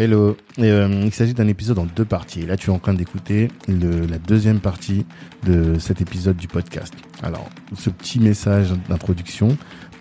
[0.00, 0.36] Hello.
[0.60, 2.42] Euh, il s'agit d'un épisode en deux parties.
[2.42, 5.04] Là, tu es en train d'écouter la deuxième partie
[5.44, 6.94] de cet épisode du podcast.
[7.20, 9.58] Alors, ce petit message d'introduction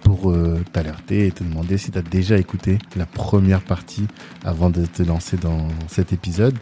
[0.07, 4.07] pour euh, t'alerter et te demander si tu as déjà écouté la première partie
[4.45, 6.55] avant de te lancer dans cet épisode.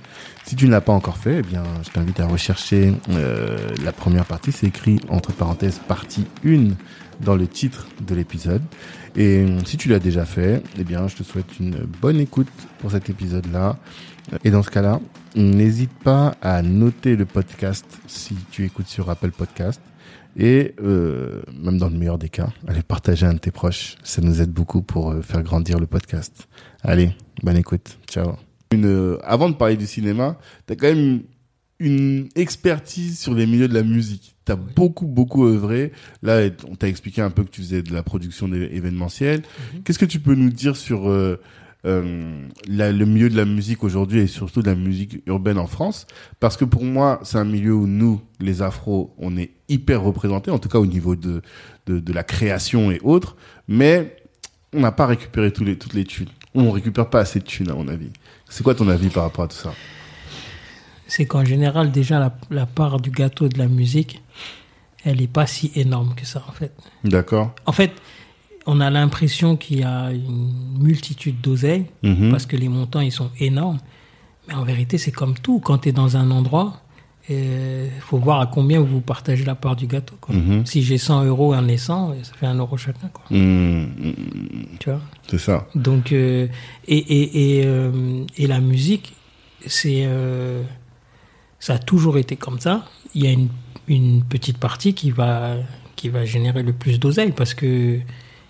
[0.46, 3.92] Si tu ne l'as pas encore fait, eh bien, je t'invite à rechercher euh, la
[3.92, 4.52] première partie.
[4.52, 6.70] C'est écrit entre parenthèses partie 1
[7.22, 8.64] dans le titre de l'épisode.
[9.16, 12.50] Et euh, si tu l'as déjà fait, eh bien, je te souhaite une bonne écoute
[12.80, 13.78] pour cet épisode-là.
[14.44, 15.00] Et dans ce cas-là,
[15.36, 19.82] n'hésite pas à noter le podcast si tu écoutes sur Apple Podcast.
[20.38, 23.96] Et euh, même dans le meilleur des cas, allez partager à un de tes proches.
[24.04, 26.48] Ça nous aide beaucoup pour euh, faire grandir le podcast.
[26.84, 27.12] Allez,
[27.42, 27.98] bonne écoute.
[28.08, 28.34] Ciao.
[28.72, 31.24] Une, euh, avant de parler du cinéma, tu as quand même
[31.80, 35.92] une expertise sur les milieux de la musique tu as beaucoup, beaucoup œuvré.
[36.22, 39.42] Là, on t'a expliqué un peu que tu faisais de la production événementielle.
[39.42, 39.82] Mhm.
[39.82, 41.10] Qu'est-ce que tu peux nous dire sur
[41.86, 46.08] euh, le milieu de la musique aujourd'hui et surtout de la musique urbaine en France
[46.40, 50.52] Parce que pour moi, c'est un milieu où nous, les afros, on est hyper représentés,
[50.52, 51.42] en tout cas au niveau de,
[51.86, 53.36] de, de la création et autres,
[53.68, 54.16] mais
[54.74, 56.30] on n'a pas récupéré tous les, toutes les thunes.
[56.54, 58.10] On récupère pas assez de thunes, à mon avis.
[58.50, 59.74] C'est quoi ton avis par rapport à tout ça?
[61.08, 64.22] C'est qu'en général, déjà, la, part du gâteau de la musique,
[65.04, 66.72] elle n'est pas si énorme que ça, en fait.
[67.04, 67.54] D'accord.
[67.66, 67.92] En fait,
[68.66, 72.32] on a l'impression qu'il y a une multitude d'oseilles, mhm.
[72.32, 73.80] parce que les montants, ils sont énormes.
[74.48, 75.60] Mais en vérité, c'est comme tout.
[75.60, 76.82] Quand tu es dans un endroit,
[77.28, 80.16] il euh, faut voir à combien vous partagez la part du gâteau.
[80.30, 80.66] Mhm.
[80.66, 83.08] Si j'ai 100 euros en est 100, ça fait un euro chacun.
[83.12, 83.26] Quoi.
[83.32, 84.16] Mhm.
[84.80, 85.02] Tu vois?
[85.28, 85.68] C'est ça.
[85.74, 86.48] Donc, euh,
[86.88, 89.14] et, et, et, euh, et, la musique,
[89.66, 90.08] c'est
[91.60, 92.86] ça a toujours été comme ça.
[93.16, 93.50] Il y a une,
[93.88, 95.56] une petite partie qui va,
[95.96, 98.00] qui va générer le plus d'oseille parce que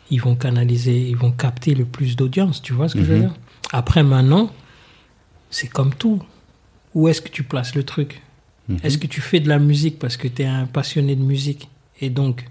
[0.09, 2.61] ils vont canaliser, ils vont capter le plus d'audience.
[2.61, 3.21] Tu vois ce que je veux mhm.
[3.21, 3.35] dire?
[3.71, 4.51] Après, maintenant,
[5.49, 6.21] c'est comme tout.
[6.93, 8.21] Où est-ce que tu places le truc?
[8.69, 8.79] Mhm.
[8.83, 11.69] Est-ce que tu fais de la musique parce que tu es un passionné de musique?
[12.01, 12.45] Et donc,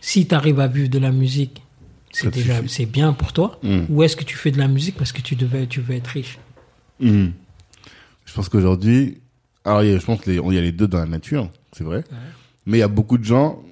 [0.00, 1.62] si tu arrives à vivre de la musique,
[2.12, 3.58] c'est déjà c'est bien pour toi.
[3.62, 3.86] Mhm.
[3.88, 6.08] Ou est-ce que tu fais de la musique parce que tu, devais, tu veux être
[6.08, 6.38] riche?
[7.00, 9.20] Je pense qu'aujourd'hui,
[9.64, 12.04] alors, je pense qu'il y a les deux dans la nature, c'est vrai.
[12.66, 13.62] Mais il y a beaucoup de gens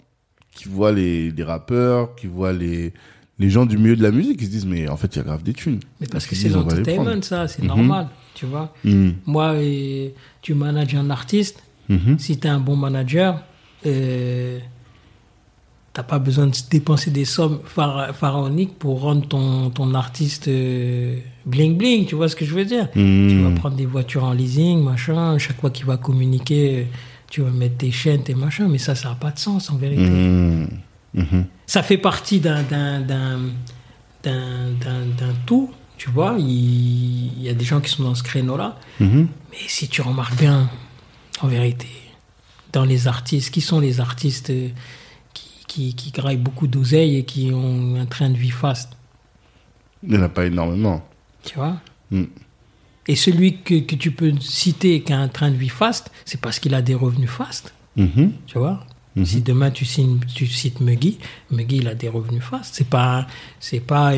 [0.56, 2.92] qui voient les, rappeurs, qui voient les,
[3.38, 5.20] les gens du milieu de la musique, qui se disent, mais en fait, il y
[5.20, 5.80] a grave des thunes.
[6.00, 7.68] Mais parce que c'est l'entertainment, ça, c'est mhm.
[7.68, 8.74] normal, tu vois.
[8.82, 9.14] Mhm.
[9.26, 9.54] Moi,
[10.42, 12.18] tu manages un artiste, mhm.
[12.18, 13.42] si tu es un bon manager,
[13.84, 14.58] euh,
[15.92, 21.76] t'as pas besoin de dépenser des sommes pharaoniques pour rendre ton, ton artiste euh, bling
[21.76, 22.90] bling, tu vois ce que je veux dire.
[22.92, 26.88] Tu vas prendre des voitures en leasing, machin, chaque fois qu'il va communiquer,
[27.30, 29.76] tu vas mettre tes chaînes, tes machins, mais ça, ça n'a pas de sens en
[29.76, 30.08] vérité.
[30.08, 30.68] Hmm.
[31.14, 31.44] Hmm.
[31.66, 32.62] Ça fait partie d'un
[35.46, 36.36] tout, tu vois.
[36.38, 39.26] Il, y a des gens qui sont dans ce créneau-là, mais
[39.66, 40.70] si tu remarques bien,
[41.40, 41.88] en vérité,
[42.72, 44.52] dans les artistes, qui sont les artistes
[45.66, 48.96] qui, qui graillent beaucoup d'oseille et qui ont un train de vie fast
[50.02, 51.06] Il n'y en a pas énormément.
[51.44, 51.76] Tu vois?
[53.08, 56.40] Et celui que, que, tu peux citer qui a un train de vie fast, c'est
[56.40, 57.72] parce qu'il a des revenus fast.
[57.96, 58.30] Mm-hmm.
[58.46, 58.84] Tu vois
[59.16, 59.24] mm-hmm.
[59.24, 61.18] Si demain tu, signes, tu cites Muggy,
[61.50, 62.74] Muggy il a des revenus fast.
[62.74, 63.26] C'est pas.
[63.60, 64.12] C'est pas.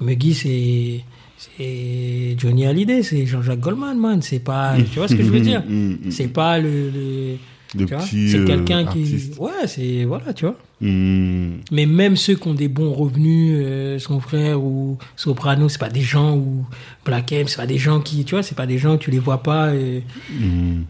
[0.00, 1.04] Muggy c'est.
[1.38, 4.20] C'est Johnny Hallyday, c'est Jean-Jacques Goldman, man.
[4.20, 4.76] C'est pas.
[4.92, 6.10] Tu vois ce que je veux dire mm-hmm.
[6.10, 7.38] C'est pas le
[7.76, 9.30] c'est euh, quelqu'un qui.
[9.38, 10.04] Ouais, c'est.
[10.04, 10.56] Voilà, tu vois.
[10.80, 11.58] Hmm.
[11.70, 15.88] Mais même ceux qui ont des bons revenus, euh, son frère ou Soprano, c'est pas
[15.88, 16.66] des gens ou
[17.04, 18.24] Black M, c'est pas des gens qui.
[18.24, 19.72] Tu vois, c'est pas des gens, tu les vois pas.
[19.72, 20.82] Hmm.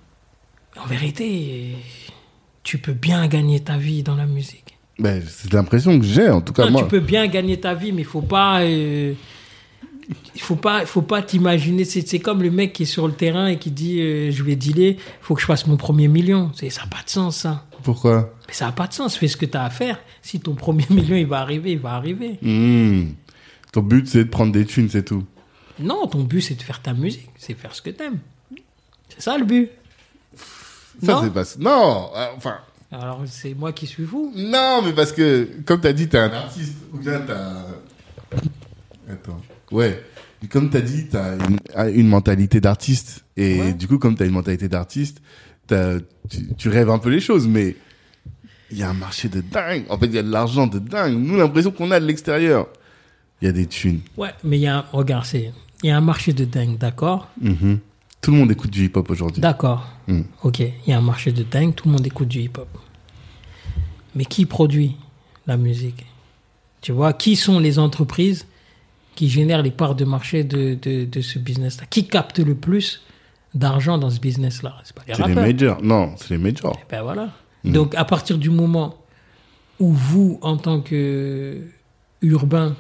[0.82, 1.74] En vérité,
[2.62, 4.70] tu peux bien gagner ta vie dans la musique.
[5.00, 6.68] Ben, c'est l'impression que j'ai, en tout cas.
[6.68, 6.82] moi.
[6.82, 8.60] Tu peux bien gagner ta vie, mais il faut pas.
[8.60, 9.14] Euh,
[10.34, 13.46] il faut pas faut pas t'imaginer c'est comme le mec qui est sur le terrain
[13.46, 16.50] et qui dit euh, je vais dealer faut que je fasse mon premier million.
[16.54, 17.66] C'est ça n'a pas de sens ça.
[17.82, 18.34] Pourquoi?
[18.48, 19.98] Mais ça n'a pas de sens fais ce que tu as à faire.
[20.22, 22.38] Si ton premier million il va arriver il va arriver.
[22.42, 23.12] Hmm.
[23.72, 25.24] ton but c'est de prendre des thunes c'est tout.
[25.78, 28.18] Non ton but c'est de faire ta musique c'est faire ce que tu aimes
[29.08, 29.70] c'est ça le but.
[31.02, 32.58] Ça c'est pas non euh, enfin.
[32.92, 34.32] Alors c'est moi qui suis fou.
[34.34, 36.76] Non mais parce que comme tu as dit tu es un artiste.
[36.92, 37.32] Ou bien tu
[39.12, 39.40] attends
[39.70, 40.02] Ouais.
[40.50, 43.24] comme tu as dit, tu as une, mentalité d'artiste.
[43.36, 45.20] Et du coup, comme tu as une mentalité d'artiste,
[45.68, 47.46] tu, tu, rêves un peu les choses.
[47.46, 47.76] Mais
[48.70, 49.84] il y a un marché de dingue.
[49.88, 51.18] En fait, il y a de l'argent de dingue.
[51.18, 52.68] Nous, l'impression qu'on a de l'extérieur,
[53.40, 54.00] il y a des thunes.
[54.16, 55.52] Ouais, mais il y a, regarde, il
[55.84, 57.28] y a un marché de dingue, d'accord?
[57.42, 57.78] Mm-hmm.
[58.20, 59.40] Tout le monde écoute du hip-hop aujourd'hui.
[59.40, 59.88] D'accord.
[60.06, 60.22] Mm.
[60.42, 62.68] Ok, il y a un marché de dingue, tout le monde écoute du hip-hop.
[64.14, 64.96] Mais qui produit
[65.46, 66.06] la musique?
[66.80, 68.46] Tu vois, qui sont les entreprises
[69.14, 71.86] qui génèrent les parts de marché de, de, de ce business-là.
[71.90, 73.02] Qui capte le plus
[73.54, 75.82] d'argent dans ce business-là C'est pas les C'est les majors.
[75.82, 76.74] Non, c'est les majors.
[76.76, 77.32] Et eh ben voilà.
[77.64, 77.72] Hmm.
[77.72, 78.96] Donc, à partir du moment
[79.78, 81.60] où vous, en tant que
[82.22, 82.76] urbain,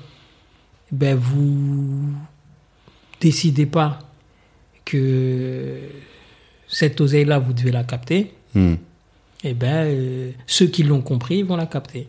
[0.92, 2.12] ben vous
[3.20, 3.98] décidez pas
[4.84, 5.78] que
[6.68, 8.72] cette oseille-là, vous devez la capter, hmm.
[8.72, 8.78] et
[9.44, 12.08] eh ben, euh, ceux qui l'ont compris vont la capter.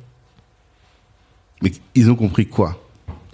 [1.62, 2.82] Mais ils ont compris quoi?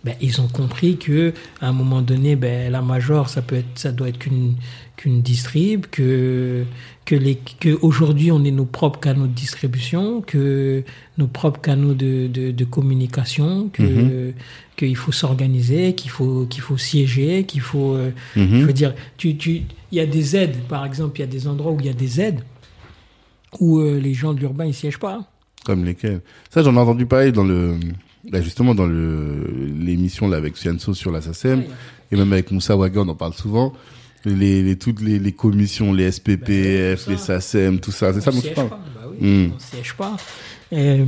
[0.07, 3.67] Ben, ils ont compris que à un moment donné, ben, la major, ça peut être,
[3.75, 4.55] ça doit être qu'une
[4.95, 6.63] qu'une distrib, que
[7.03, 10.83] que les que aujourd'hui on est nos propres canaux de distribution, que
[11.17, 14.33] nos propres canaux de de, de communication, que mhm.
[14.77, 18.61] qu'il faut s'organiser, qu'il faut qu'il faut siéger, qu'il faut, euh, mhm.
[18.61, 21.27] je veux dire, tu tu il y a des aides, par exemple, il y a
[21.27, 22.39] des endroits où il y a des aides
[23.59, 25.19] où euh, les gens de l'urbain ils siègent pas.
[25.65, 26.21] Comme lesquels?
[26.49, 27.75] Ça j'en ai entendu parler dans le
[28.33, 31.63] justement dans l'émission là avec Sianso sur la SACEM
[32.11, 33.73] et même avec Moussa Waga on en parle souvent
[34.25, 38.31] les, les toutes les, les, commissions les SPPF bah, les SACEM tout ça c'est ça
[38.31, 38.77] dont tu parles bah
[39.09, 39.51] oui, hmm.
[39.55, 40.17] on siège pas
[40.73, 41.05] euh,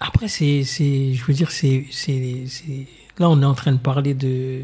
[0.00, 2.36] après c'est je veux dire c'est c'est
[3.18, 4.62] là on est en train de parler de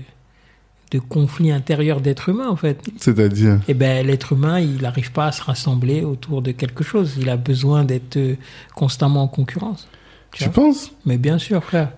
[0.93, 2.81] de conflits intérieurs d'êtres humains en fait.
[2.99, 7.17] C'est-à-dire Eh ben l'être humain, il n'arrive pas à se rassembler autour de quelque chose.
[7.21, 8.19] Il a besoin d'être
[8.75, 9.89] constamment en concurrence.
[10.39, 11.93] Tu, penses Mais bien sûr, frère.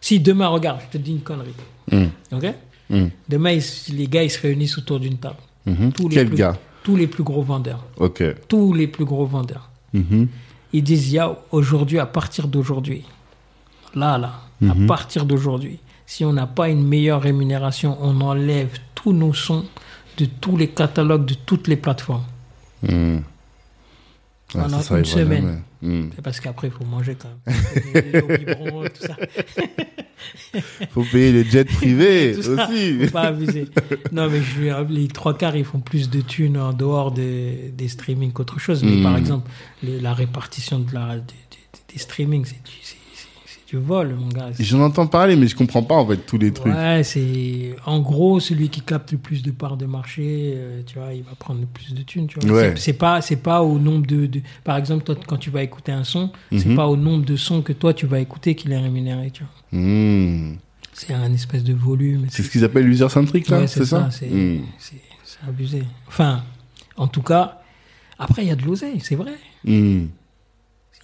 [0.00, 1.54] Si demain, regarde, je te dis une connerie.
[1.90, 2.06] Hmm.
[2.32, 2.54] Ok
[2.88, 3.06] hmm.
[3.28, 3.58] Demain,
[3.92, 5.36] les gars, ils se réunissent autour d'une table.
[5.66, 5.92] Mhm.
[5.92, 7.84] Tous les Quel gars Tous les plus gros vendeurs.
[7.96, 8.22] Ok.
[8.48, 9.70] Tous les plus gros vendeurs.
[10.72, 13.04] Ils disent, ya, aujourd'hui, à partir d'aujourd'hui,
[13.94, 19.12] là, là, à partir d'aujourd'hui, si on n'a pas une meilleure rémunération, on enlève tous
[19.12, 19.64] nos sons
[20.16, 22.24] de tous les catalogues, de toutes les plateformes.
[24.52, 25.62] Pendant une semaine.
[25.82, 26.08] Hmm.
[26.14, 27.56] C'est parce qu'après, il faut manger quand même.
[30.82, 33.06] Il faut payer les jets privés aussi.
[33.06, 33.68] Faut pas abuser.
[34.12, 37.88] Non, mais je, les trois quarts, ils font plus de thunes en dehors des, des
[37.88, 38.82] streamings qu'autre chose.
[38.82, 39.18] Mais par hmm.
[39.18, 39.50] exemple,
[39.82, 42.89] la répartition de la, des, des, des streamings, c'est
[43.70, 44.50] tu voles, mon gars.
[44.58, 46.74] J'en entends parler, mais je comprends pas en fait tous les trucs.
[46.74, 50.98] Ouais, c'est en gros celui qui capte le plus de parts de marché, euh, tu
[50.98, 52.26] vois, il va prendre le plus de thunes.
[52.26, 52.74] Tu vois.
[52.74, 54.28] C'est pas, c'est pas au nombre de,
[54.64, 56.74] par exemple, toi, quand tu vas écouter un son, c'est mhm.
[56.74, 59.80] pas au nombre de sons que toi tu vas écouter qu'il est rémunéré, tu vois.
[59.80, 60.56] Hmm.
[60.92, 62.26] C'est un espèce de volume.
[62.28, 64.08] C'est ce qu'ils appellent l'user centric là, c'est ça.
[64.20, 64.62] Hmm.
[64.80, 65.84] c'est abusé.
[66.08, 66.42] Enfin,
[66.96, 67.60] en tout cas,
[68.18, 69.34] après il y a de l'oseille, c'est vrai.
[69.62, 70.06] Hmm.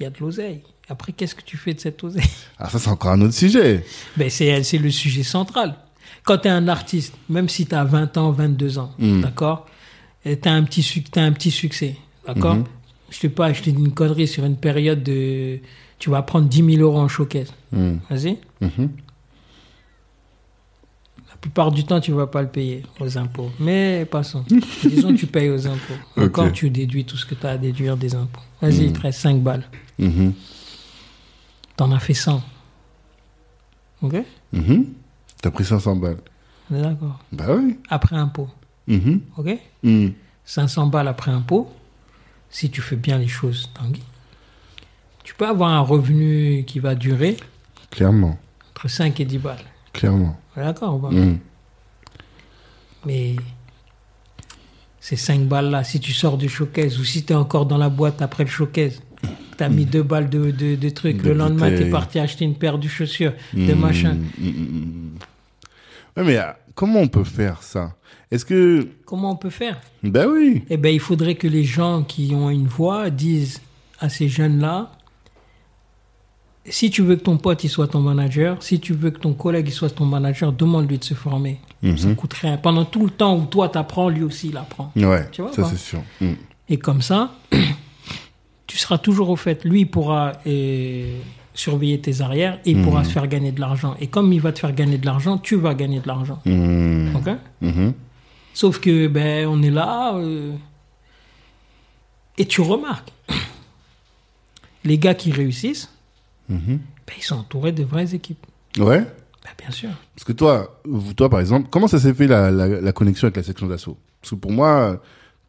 [0.00, 0.62] Il y a de l'oseille.
[0.88, 2.22] Après, qu'est-ce que tu fais de cette oseille
[2.58, 3.84] Ah, ça, c'est encore un autre sujet.
[4.16, 5.76] Ben, c'est, c'est le sujet central.
[6.24, 9.20] Quand tu es un artiste, même si tu as 20 ans, 22 ans, hmm.
[9.20, 9.66] d'accord?
[10.24, 11.96] Tu as, un petit, un petit succès,
[12.26, 12.56] d'accord?
[12.56, 12.64] Mhm.
[13.10, 15.60] Je sais pas, je te dis une connerie sur une période de.
[15.98, 17.52] Tu vas prendre 10 000 euros en showcase.
[17.72, 17.98] Hmm.
[18.10, 18.38] Vas-y.
[18.60, 18.90] Mhm.
[21.28, 23.52] La plupart du temps, tu vas pas le payer aux impôts.
[23.60, 24.44] Mais passons.
[24.84, 25.94] Disons que tu payes aux impôts.
[26.16, 28.40] Encore, tu déduis tout ce que tu as à déduire des impôts.
[28.60, 29.64] Vas-y, il te reste 5 balles.
[31.76, 32.42] T'en as fait 100.
[34.02, 34.14] Ok?
[34.52, 34.84] Mm
[35.42, 36.16] T'as pris 500 balles.
[36.70, 37.18] D'accord.
[37.30, 37.78] Bah oui.
[37.88, 38.48] Après impôt.
[38.88, 39.20] Mhm.
[39.36, 39.58] Ok?
[40.44, 40.90] 500 mm.
[40.90, 41.70] balles après impôt,
[42.50, 44.02] si tu fais bien les choses, Tanguy,
[45.22, 47.36] tu peux avoir un revenu qui va durer.
[47.90, 48.38] Clairement.
[48.70, 49.64] Entre 5 et 10 balles.
[49.92, 50.38] Clairement.
[50.56, 51.38] D'accord, mm.
[53.04, 53.36] Mais
[55.00, 57.88] ces 5 balles-là, si tu sors du showcase ou si tu es encore dans la
[57.88, 59.02] boîte après le showcase,
[59.56, 61.22] T'as mis deux balles de, de, trucs.
[61.22, 64.14] le lendemain, t'es parti acheter une paire de chaussures, de mmh, machin.
[64.14, 65.18] Mmh, mmh,
[66.16, 67.94] ouais, mais euh, comment on peut faire ça?
[68.30, 68.88] Est-ce que.
[69.04, 69.80] Comment on peut faire?
[70.02, 70.64] Ben oui.
[70.68, 73.60] Eh ben, il faudrait que les gens qui ont une voix disent
[74.00, 74.90] à ces jeunes-là
[76.68, 79.34] si tu veux que ton pote il soit ton manager, si tu veux que ton
[79.34, 81.60] collègue il soit ton manager, demande-lui de se former.
[81.96, 82.56] Ça coûte rien.
[82.56, 84.92] Pendant tout le temps où toi t'apprends, lui aussi il apprend.
[84.96, 86.02] Ouais, tu vois, ça c'est sûr.
[86.68, 87.32] Et comme ça,
[88.76, 89.64] tu seras toujours au fait.
[89.64, 91.18] Lui, il pourra euh,
[91.54, 93.14] surveiller tes arrières et il pourra se mhm.
[93.14, 93.96] faire gagner de l'argent.
[94.00, 96.42] Et comme il va te faire gagner de l'argent, tu vas gagner de l'argent.
[96.44, 97.94] Mhm.
[98.52, 100.52] Sauf que, ben, on est là euh,
[102.36, 103.14] et tu remarques,
[104.84, 105.90] les gars qui réussissent,
[106.50, 106.78] ben,
[107.16, 108.44] ils sont entourés de vraies équipes.
[108.76, 109.00] Ouais?
[109.00, 109.90] Ben, bien sûr.
[110.14, 110.82] Parce que toi,
[111.16, 113.96] toi par exemple, comment ça s'est fait la, la connexion avec la section d'assaut?
[114.20, 115.00] Parce que pour moi,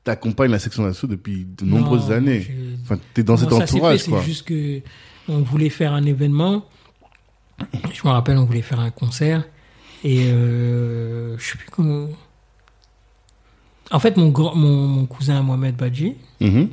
[0.09, 2.47] accompagnes la section d'assaut depuis de nombreuses années.
[2.83, 4.81] Enfin, es dans cet entourage, C'est juste que
[5.29, 6.65] on voulait faire un événement.
[7.91, 9.43] Je me rappelle, on voulait faire un concert
[10.03, 12.07] et euh, je sais plus comment.
[13.91, 16.69] En fait, mon, mon, cousin Mohamed Badji, mm-hmm.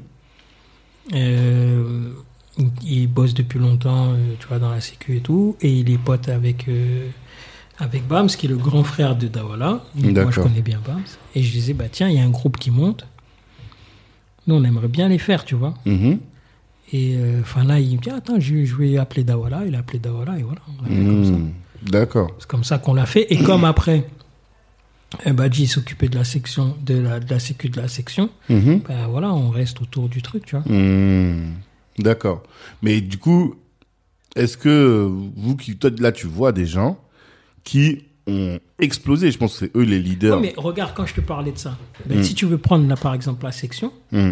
[1.14, 2.10] euh,
[2.84, 5.98] il bosse depuis longtemps, euh, tu vois, dans la sécu et tout, et il est
[5.98, 6.66] pote avec
[7.78, 9.82] avec Bams, qui est le grand frère de Dawala.
[9.94, 11.02] moi, je connais bien Bams.
[11.34, 13.06] Et je disais, bah tiens, il y a un groupe qui monte.
[14.46, 15.74] Nous, on aimerait bien les faire, tu vois.
[15.86, 16.18] Mm-hmm.
[16.92, 19.62] Et euh, Fana, il me dit, attends, je, vais appeler Dawala.
[19.66, 20.60] Il a appelé Dawala et voilà.
[20.88, 21.50] Mm.
[21.82, 22.30] D'accord.
[22.38, 23.32] C'est comme ça qu'on l'a fait.
[23.32, 24.06] Et comme après,
[25.26, 28.82] euh, Badji s'occupait de la section, de la, de la sécu de la section, mm-hmm.
[28.86, 30.64] ben voilà, on reste autour du truc, tu vois.
[31.98, 32.42] D'accord.
[32.82, 33.54] Mais du coup,
[34.36, 36.98] est-ce que vous qui, toi, là, tu vois des gens
[37.62, 39.30] qui ont explosé.
[39.30, 40.40] Je pense que c'est eux les leaders.
[40.40, 41.76] mais regarde, quand je te parlais de ça,
[42.06, 42.22] ben, hmm.
[42.22, 44.30] si tu veux prendre là, par exemple, la section, hmm.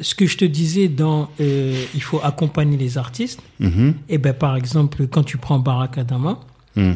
[0.00, 3.88] ce que je te disais dans euh, il faut accompagner les artistes, hmm.
[3.88, 6.40] et eh ben, par exemple, quand tu prends Barakadama,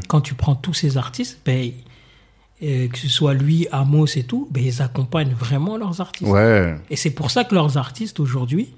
[0.09, 1.71] quand tu prends tous ces artistes, ben,
[2.63, 6.31] euh, que ce soit lui, Amos et tout, ben, ils accompagnent vraiment leurs artistes.
[6.31, 6.75] Ouais.
[6.89, 8.69] Et c'est pour ça que leurs artistes aujourd'hui,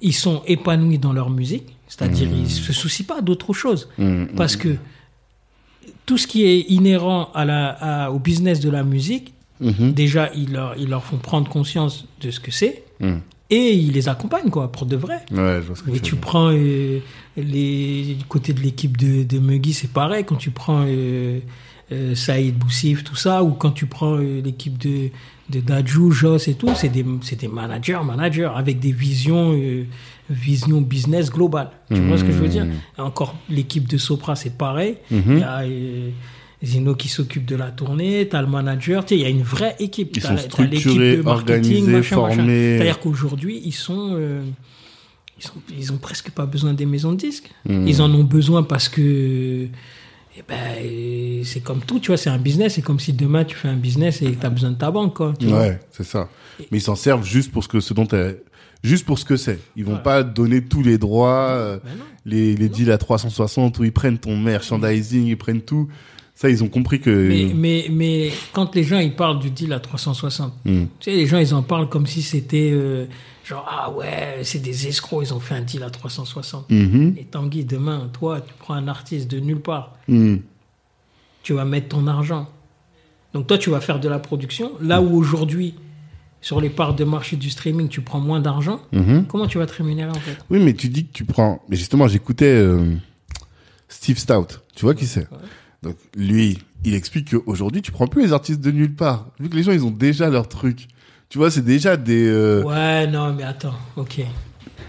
[0.00, 3.88] ils sont épanouis dans leur musique, c'est-à-dire ils se soucient pas d'autre chose.
[4.36, 4.76] Parce que
[6.06, 9.92] tout ce qui est inhérent à la, au business de la musique, mhm.
[9.92, 12.84] déjà, ils leur, ils leur font prendre conscience de ce que c'est.
[13.00, 13.20] Mhm.
[13.52, 15.22] Et ils les accompagnent, quoi, pour de vrai.
[15.32, 17.00] Ouais, je que et tu prends euh,
[17.36, 20.24] les, du côté de l'équipe de, de Muggy, c'est pareil.
[20.24, 21.40] Quand tu prends euh,
[21.90, 25.08] euh, Saïd Boussif, tout ça, ou quand tu prends l'équipe de,
[25.48, 29.58] de Dajou, Joss et tout, c'est des, des managers, managers, avec des visions
[30.30, 31.70] vision business globale.
[31.92, 32.64] Tu vois ce que je veux dire?
[32.64, 33.02] Hmm.
[33.02, 34.96] Encore l'équipe de Sopra, c'est pareil.
[35.10, 35.20] Hmm.
[35.26, 36.10] Il y a euh,
[36.62, 39.28] Zino qui s'occupe de la tournée, tu as le manager, tu sais, il y a
[39.28, 40.16] une vraie équipe.
[40.16, 42.76] Ils sont structurés, de organisés, formés.
[42.76, 44.14] C'est-à-dire qu'aujourd'hui, ils sont...
[44.14, 44.42] Euh,
[45.38, 47.50] ils, sont, ils ont presque pas besoin des maisons de disques.
[47.66, 47.86] Hmm.
[47.86, 49.68] Ils en ont besoin parce que
[50.36, 52.74] eh ben, c'est comme tout, tu vois, c'est un business.
[52.74, 55.16] C'est comme si demain tu fais un business et tu as besoin de ta banque,
[55.16, 55.34] quoi.
[55.42, 56.28] ouais, c'est ça.
[56.70, 58.06] Mais ils s'en servent juste pour ce, que, ce dont
[58.82, 59.58] juste pour ce que c'est.
[59.76, 61.78] Ils vont pas donner tous les droits, euh,
[62.24, 65.88] les, les deals à 360 où ils prennent ton merchandising, ils prennent tout.
[66.34, 67.10] Ça, ils ont compris que.
[67.10, 70.84] Mais, mais, mais quand les gens ils parlent du deal à 360, hmm.
[70.98, 73.04] tu sais, les gens ils en parlent comme si c'était euh,
[73.44, 76.70] genre ah ouais, c'est des escrocs, ils ont fait un deal à 360.
[76.70, 77.18] Mm-hmm.
[77.18, 80.36] Et Tanguy, demain, toi, tu prends un artiste de nulle part, hmm.
[81.42, 82.48] tu vas mettre ton argent.
[83.34, 85.74] Donc toi, tu vas faire de la production là où aujourd'hui
[86.40, 89.26] sur les parts de marché du streaming, tu prends moins d'argent, mhm.
[89.26, 90.36] comment tu vas te rémunérer en fait?
[90.48, 91.62] Oui, mais tu dis que tu prends.
[91.68, 92.94] Mais justement, j'écoutais euh,
[93.88, 94.58] Steve Stout.
[94.74, 95.28] Tu vois qui c'est?
[95.82, 99.56] Donc lui, il explique qu'aujourd'hui, tu prends plus les artistes de nulle part, vu que
[99.56, 100.88] les gens ils ont déjà leur truc.
[101.28, 102.26] Tu vois, c'est déjà des.
[102.26, 104.22] Euh, ouais, non, mais attends, ok.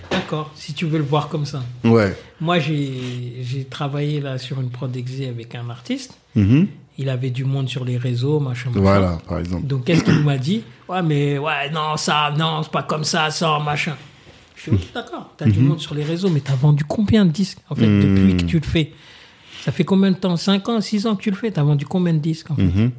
[0.10, 1.64] D'accord, si tu veux le voir comme ça.
[1.84, 2.18] Ouais.
[2.42, 6.18] Moi, j'ai travaillé là sur une prod avec un artiste.
[6.36, 6.68] Mhm
[6.98, 8.70] il avait du monde sur les réseaux, machin.
[8.74, 9.66] Voilà, par exemple.
[9.66, 10.64] Donc, qu'est-ce qu'il m'a dit?
[10.88, 13.96] Ouais, mais ouais, non, ça, non, c'est pas comme ça, ça, machin.
[14.56, 15.68] Je suis d'accord, tu as du mhm.
[15.68, 18.02] monde sur les réseaux, mais tu as vendu combien de disques, en fait, mhm.
[18.02, 18.92] depuis que tu le fais?
[19.62, 20.36] Ça fait combien de temps?
[20.38, 22.56] 5 ans, 6 ans que tu le fais Tu as vendu combien de disques, en
[22.56, 22.64] fait?
[22.64, 22.92] Mhm.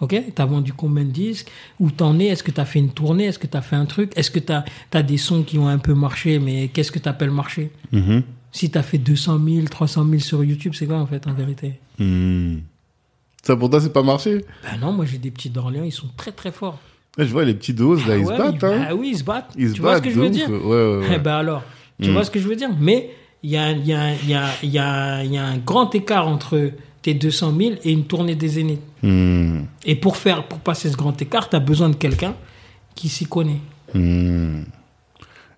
[0.00, 1.50] Ok Tu as vendu combien de disques?
[1.78, 2.26] Où t'en es?
[2.26, 3.24] Est-ce que tu as fait une tournée?
[3.24, 4.12] Est-ce que tu as fait un truc?
[4.16, 7.08] Est-ce que tu as, des sons qui ont un peu marché, mais qu'est-ce que tu
[7.08, 7.70] appelles marché
[8.52, 11.32] Si tu as fait 200 000, 300 000 sur YouTube, c'est quoi, en fait, en
[11.32, 11.78] vérité?
[13.46, 16.08] Ça pour toi, c'est pas marché Ben non, moi j'ai des petits d'Orléans, ils sont
[16.16, 16.78] très très forts.
[17.16, 18.64] je vois les petits doses là, ah ils se battent.
[18.64, 18.86] Hein.
[18.88, 19.52] Ah oui, ils se battent.
[19.56, 21.06] Ils tu vois ce que je veux dire ouais.
[21.14, 21.62] Eh ben alors,
[22.02, 22.24] tu vois hmm.
[22.24, 23.10] ce que je veux dire Mais
[23.42, 26.72] il y a, y, a, y, a, y, a, y a un grand écart entre
[27.02, 28.80] tes 200 000 et une tournée des Zéniths.
[29.02, 29.60] Hmm.
[29.84, 32.34] Et pour faire, pour passer ce grand écart, tu as besoin de quelqu'un
[32.96, 33.60] qui s'y connaît.
[33.94, 34.62] Hmm.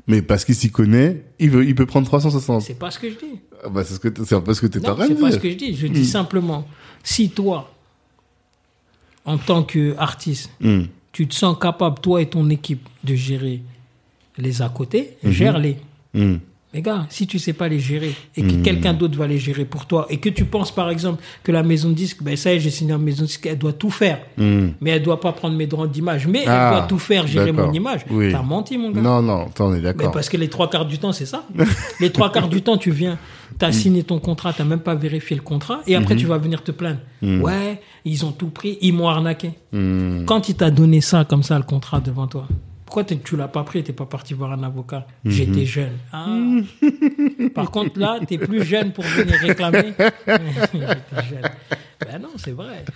[0.06, 2.62] Mais parce qu'il s'y connaît, il, veut, il peut prendre 360.
[2.62, 3.40] C'est pas ce que je dis.
[3.64, 4.80] Ah bah c'est ce que c'est pas ce que tu es.
[4.80, 5.74] C'est pas ce que je dis.
[5.74, 6.66] Je dis simplement,
[7.02, 7.70] si toi,
[9.28, 10.84] en tant qu'artiste, hmm.
[11.12, 13.60] tu te sens capable, toi et ton équipe, de gérer
[14.38, 15.30] les à côté, hmm.
[15.30, 15.76] gère-les.
[16.14, 16.36] Hmm.
[16.72, 19.64] Mais gars, si tu sais pas les gérer et que quelqu'un d'autre va les gérer
[19.64, 22.52] pour toi et que tu penses par exemple que la maison de disque, ben ça
[22.52, 25.18] y est, j'ai signé une maison de disque, elle doit tout faire, mais elle doit
[25.18, 28.04] pas prendre mes droits d'image, mais elle ah, doit tout faire, gérer mon image.
[28.06, 29.00] Tu T'as menti mon gars.
[29.00, 30.12] Non non, t'en es d'accord.
[30.12, 31.46] Parce que les trois quarts du temps c'est ça.
[32.00, 33.18] les trois quarts du temps tu viens,
[33.58, 36.38] tu as signé ton contrat, tu même pas vérifié le contrat et après tu vas
[36.38, 37.00] venir te plaindre.
[37.22, 39.52] Ouais, ils ont tout pris, ils m'ont arnaqué.
[39.72, 42.46] Quand il t'a donné ça comme ça le contrat devant toi.
[42.88, 45.06] Pourquoi tu l'as pas pris et t'es pas parti voir un avocat?
[45.22, 45.30] Mhm.
[45.30, 45.92] J'étais jeune.
[46.10, 46.26] Ah.
[47.54, 49.92] Par contre, là, tu es plus jeune pour venir réclamer.
[50.26, 51.50] J'étais jeune.
[52.00, 52.86] Ben non, c'est vrai.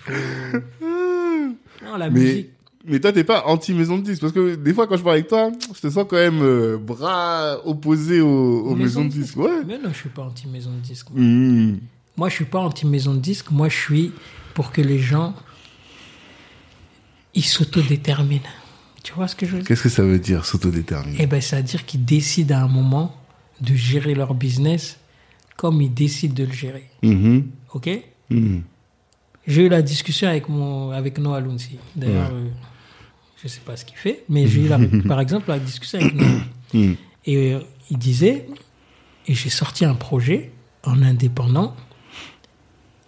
[1.85, 2.49] Non, la musique.
[2.85, 4.21] Mais toi, t'es pas anti-maison de disques.
[4.21, 6.79] Parce que des fois, quand je parle avec toi, je te sens quand même euh,
[6.79, 9.37] bras opposé aux, maisons de disques.
[9.37, 9.65] Ouais.
[9.67, 11.09] Mais non, je suis pas anti-maison de disques.
[11.15, 11.81] Mhm.
[12.17, 13.51] Moi, je suis pas anti-maison de disques.
[13.51, 14.13] Moi, je suis
[14.55, 15.35] pour que les gens,
[17.35, 18.43] ils s'autodéterminent.
[19.03, 19.69] Tu vois ce que je veux dire?
[19.69, 21.19] Qu'est-ce que ça veut dire, s'autodéterminer?
[21.21, 23.17] Eh ben, ça veut dire qu'ils décident à un moment
[23.61, 24.99] de gérer leur business
[25.57, 26.91] comme ils décident de le gérer.
[27.03, 27.43] Mm-hmm.
[27.75, 27.91] OK?
[28.31, 28.61] Mm-hmm.
[29.47, 31.79] J'ai eu la discussion avec, mon, avec Noah Lunsi.
[31.97, 32.49] D'ailleurs, euh,
[33.43, 35.99] je ne sais pas ce qu'il fait, mais j'ai eu, la, par exemple, la discussion
[36.01, 36.29] avec Noah.
[36.75, 36.95] Hmm.
[37.27, 38.47] Et euh, il disait,
[39.27, 40.53] et j'ai sorti un projet
[40.85, 41.77] en indépendant,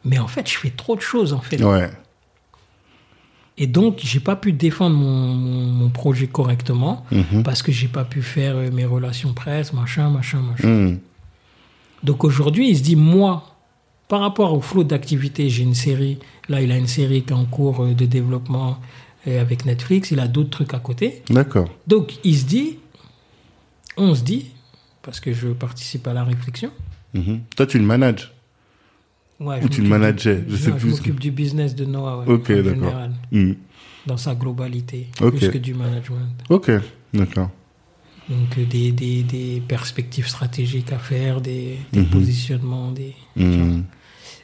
[0.05, 1.65] mais en fait, je fais trop de choses, en fait.
[1.65, 1.89] Ouais.
[3.57, 7.43] Et donc, j'ai pas pu défendre mon, mon, projet correctement mhm.
[7.43, 10.69] parce que j'ai pas pu faire euh, mes relations presse, machin, machin, machin.
[10.69, 10.99] Mhm.
[12.03, 13.57] Donc aujourd'hui, il se dit, moi,
[14.09, 16.19] par rapport au flot d'activités, j'ai une série.
[16.51, 18.79] Là, il a une série qui est en cours euh, de développement
[19.27, 20.11] euh, avec Netflix.
[20.11, 21.23] Il a d'autres trucs à côté.
[21.31, 21.69] D'accord.
[21.87, 22.79] Donc, il se dit,
[23.97, 24.51] on se dit,
[25.03, 26.71] parce que je participe à la réflexion.
[27.15, 27.41] Mhm.
[27.57, 28.33] Toi, tu le manages
[29.41, 30.91] Ouais, Ou tu le manageais Je sais plus.
[30.91, 33.09] Je m'occupe du business de Noah, ouais, ok, d'accord.
[33.33, 33.53] Hmm.
[34.07, 36.31] Dans sa globalité, plus que du management.
[36.51, 36.71] Ok,
[37.13, 37.51] d'accord.
[38.29, 42.11] Donc euh, des, des, des, perspectives stratégiques à faire, des, des mhm.
[42.11, 43.15] positionnements, des.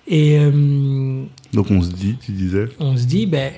[0.06, 2.66] Et euh, donc on se dit, tu disais.
[2.78, 3.52] On se dit, ben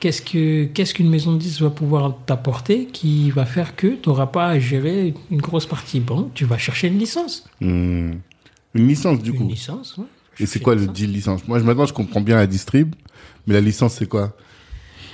[0.00, 4.08] qu'est-ce que qu'est-ce qu'une maison de disques va pouvoir t'apporter qui va faire que tu
[4.08, 6.00] n'auras pas à gérer une grosse partie?
[6.00, 7.44] Bon, tu vas chercher une licence.
[7.60, 8.14] Hmm.
[8.74, 9.44] Une licence du coup.
[9.44, 10.06] Une licence, ouais.
[10.40, 11.46] Et c'est quoi le deal licence?
[11.46, 12.94] Moi, maintenant, je comprends bien la distrib,
[13.46, 14.34] mais la licence, c'est quoi?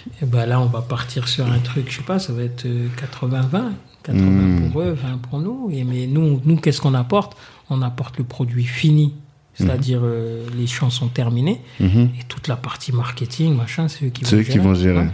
[0.06, 2.44] Et eh ben là, on va partir sur un truc, je sais pas, ça va
[2.44, 3.72] être 80-20.
[4.04, 4.70] 80 hmm.
[4.70, 5.68] pour eux, 20 pour nous.
[5.72, 7.36] Et mais nous, nous qu'est-ce qu'on apporte?
[7.70, 9.14] On apporte le produit fini,
[9.56, 10.06] c'est-à-dire hmm.
[10.06, 11.60] euh, les chansons terminées.
[11.80, 12.06] Hmm.
[12.18, 14.44] Et toute la partie marketing, machin, c'est eux qui vont gérer.
[14.44, 15.06] C'est eux qui vont gérer.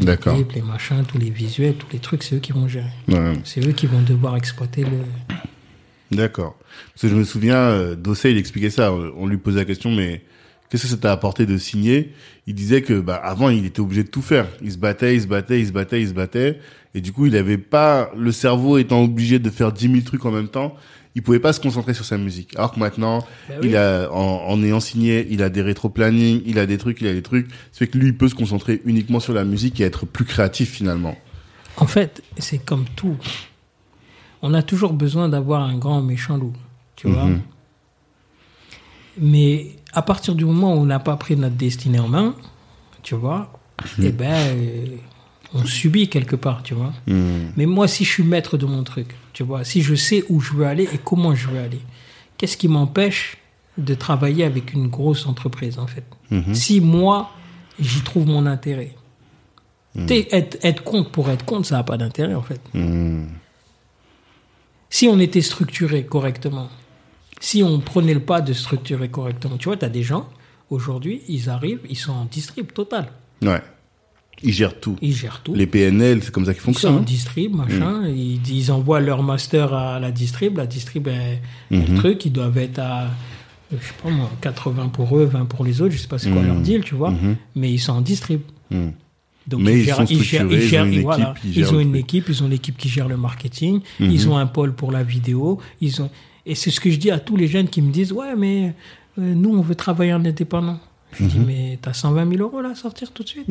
[0.00, 0.36] D'accord.
[0.36, 2.90] Les, les machins, tous les visuels, tous les trucs, c'est eux qui vont gérer.
[3.44, 4.98] C'est eux qui vont devoir exploiter le,
[6.10, 6.56] D'accord.
[6.92, 8.92] Parce que je me souviens, euh, Dossé, il expliquait ça.
[8.92, 10.22] On lui posait la question, mais
[10.68, 12.12] qu'est-ce que ça t'a apporté de signer?
[12.46, 14.46] Il disait que bah avant, il était obligé de tout faire.
[14.62, 16.58] Il se battait, il se battait, il se battait, il se battait.
[16.94, 20.24] Et du coup, il avait pas le cerveau étant obligé de faire dix mille trucs
[20.24, 20.74] en même temps.
[21.14, 22.54] Il pouvait pas se concentrer sur sa musique.
[22.56, 26.58] Alors que maintenant, bah il a, en, en, ayant signé, il a des rétro-planning, il
[26.58, 27.48] a des trucs, il a des trucs.
[27.72, 30.24] Ça fait que lui, il peut se concentrer uniquement sur la musique et être plus
[30.24, 31.16] créatif finalement.
[31.76, 33.16] En fait, c'est comme tout
[34.42, 36.54] on a toujours besoin d'avoir un grand méchant loup,
[36.96, 37.26] tu vois.
[37.26, 37.40] Mhm.
[39.18, 42.34] Mais à partir du moment où on n'a pas pris notre destinée en main,
[43.02, 43.52] tu vois,
[43.98, 44.04] mhm.
[44.06, 44.96] eh ben, euh,
[45.54, 46.92] on subit quelque part, tu vois.
[47.06, 47.52] Mhm.
[47.56, 50.40] Mais moi, si je suis maître de mon truc, tu vois, si je sais où
[50.40, 51.80] je veux aller et comment je veux aller,
[52.38, 53.36] qu'est-ce qui m'empêche
[53.78, 56.04] de travailler avec une grosse entreprise, en fait?
[56.52, 57.30] Si moi,
[57.80, 58.94] j'y trouve mon intérêt.
[59.96, 62.60] Être, être contre pour être contre, ça n'a pas d'intérêt, en fait.
[64.90, 66.68] Si on était structuré correctement,
[67.40, 70.28] si on prenait le pas de structurer correctement, tu vois, tu as des gens,
[70.68, 73.10] aujourd'hui, ils arrivent, ils sont en distrib total.
[73.42, 73.62] Ouais.
[74.42, 74.96] Ils gèrent tout.
[75.02, 75.54] Ils gèrent tout.
[75.54, 76.92] Les PNL, c'est comme ça qu'ils fonctionnent.
[76.92, 78.08] Ils sont en distrib, machin.
[78.08, 78.40] Mm.
[78.48, 80.56] Ils, envoient leur master à la distrib.
[80.56, 81.96] La distrib est un mm-hmm.
[81.96, 82.24] truc.
[82.24, 83.08] Ils doivent être à,
[83.70, 85.92] je sais pas moi, 80 pour eux, 20 pour les autres.
[85.92, 86.46] Je sais pas c'est quoi mm.
[86.46, 87.10] leur deal, tu vois.
[87.10, 87.36] Mm-hmm.
[87.56, 88.40] Mais ils sont en distrib.
[88.70, 88.88] Mm.
[89.46, 92.42] Donc Mais ils, gèrent, ils, gèrent, ils, gèrent, ils, voilà, ils, ont une équipe, ils
[92.42, 94.10] ont l'équipe qui gère le marketing, mhm.
[94.10, 96.10] ils ont un pôle pour la vidéo, ils ont
[96.46, 98.74] et c'est ce que je dis à tous les jeunes qui me disent ouais mais
[99.18, 100.78] euh, nous on veut travailler en indépendant.
[101.12, 103.48] Je dis mais t'as 120 000 euros là à sortir tout de suite.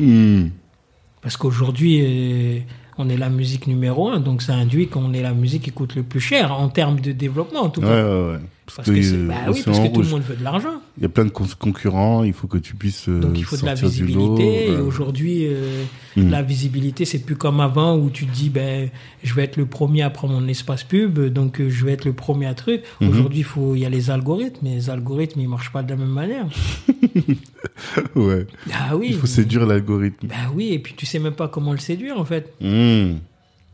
[1.22, 2.60] Parce qu'aujourd'hui euh,
[2.98, 5.94] on est la musique numéro un, donc ça induit qu'on est la musique qui coûte
[5.94, 8.38] le plus cher en termes de développement en tout cas.
[8.76, 10.80] Parce, que, bah oui, parce que tout le monde veut de l'argent.
[10.96, 13.08] Il y a plein de concurrents, il faut que tu puisses.
[13.08, 14.70] Euh, donc il faut de la visibilité.
[14.70, 15.84] Et aujourd'hui, euh,
[16.16, 16.30] hmm.
[16.30, 18.90] la visibilité, c'est plus comme avant où tu te dis, ben,
[19.22, 22.04] je vais être le premier à prendre mon espace pub, donc euh, je vais être
[22.04, 22.82] le premier à truc.
[23.00, 23.08] Hmm.
[23.08, 25.90] Aujourd'hui, il faut, il y a les algorithmes, mais les algorithmes, ils marchent pas de
[25.90, 26.46] la même manière.
[28.14, 28.46] ouais.
[28.72, 29.08] Ah oui.
[29.10, 30.26] Il faut séduire l'algorithme.
[30.26, 32.52] Bah oui, et puis tu sais même pas comment le séduire en fait.
[32.60, 33.16] Hmm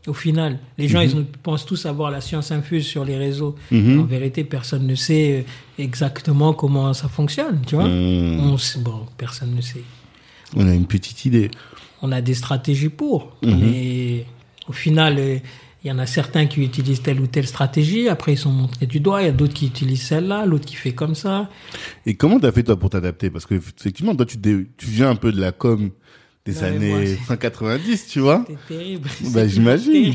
[0.07, 0.59] au final.
[0.77, 1.09] Les gens, mhm.
[1.09, 3.55] ils pensent tous avoir la science infuse sur les réseaux.
[3.71, 4.01] Mhm.
[4.01, 5.45] En vérité, personne ne sait
[5.79, 7.87] euh, exactement comment ça fonctionne, tu vois.
[7.87, 8.57] Mhm.
[8.79, 9.83] bon, personne ne sait.
[10.55, 11.51] On a une petite idée.
[12.01, 13.35] On a des stratégies pour.
[13.41, 14.25] Mais
[14.67, 15.37] au final, euh,
[15.83, 18.07] il y en a certains qui utilisent telle ou telle stratégie.
[18.07, 19.21] Après, ils sont montrés du doigt.
[19.21, 21.49] Il y a d'autres qui utilisent celle-là, l'autre qui fait comme ça.
[22.05, 23.29] Et comment tu as fait, toi, pour t'adapter?
[23.29, 25.91] Parce que, effectivement, toi, tu, tu viens un peu de la com
[26.47, 28.43] des années fin 90, tu vois.
[28.47, 29.09] C'était terrible.
[29.33, 30.13] Bah, j'imagine.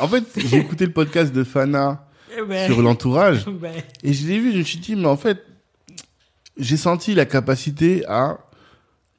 [0.00, 2.06] En fait, j'ai écouté le podcast de Fana
[2.36, 2.66] eh ben.
[2.66, 3.72] sur l'entourage ben.
[4.02, 5.44] et je l'ai vu, je me suis dit, mais en fait,
[6.58, 8.38] j'ai senti la capacité à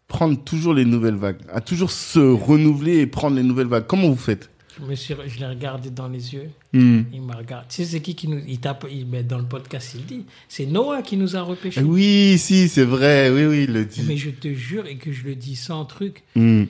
[0.07, 3.87] prendre toujours les nouvelles vagues, à toujours se renouveler et prendre les nouvelles vagues.
[3.87, 4.50] Comment vous faites?
[4.77, 6.49] Je, me suis, je l'ai regardé dans les yeux.
[6.73, 7.03] Hmm.
[7.13, 7.67] Il m'a regardé.
[7.69, 8.41] Tu sais, c'est qui qui nous.
[8.47, 11.81] Il tape, il, met dans le podcast, il dit c'est Noah qui nous a repêché.
[11.81, 13.29] Oui, si, c'est vrai.
[13.29, 14.03] Oui, oui, il le dit.
[14.07, 16.65] Mais je te jure, et que je le dis sans truc, hmm.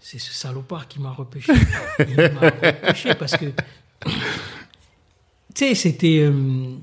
[0.00, 1.52] c'est ce salopard qui m'a repêché.
[1.98, 3.46] il m'a repêché parce que.
[4.06, 4.12] Tu
[5.54, 6.20] sais, c'était.
[6.20, 6.74] Euh,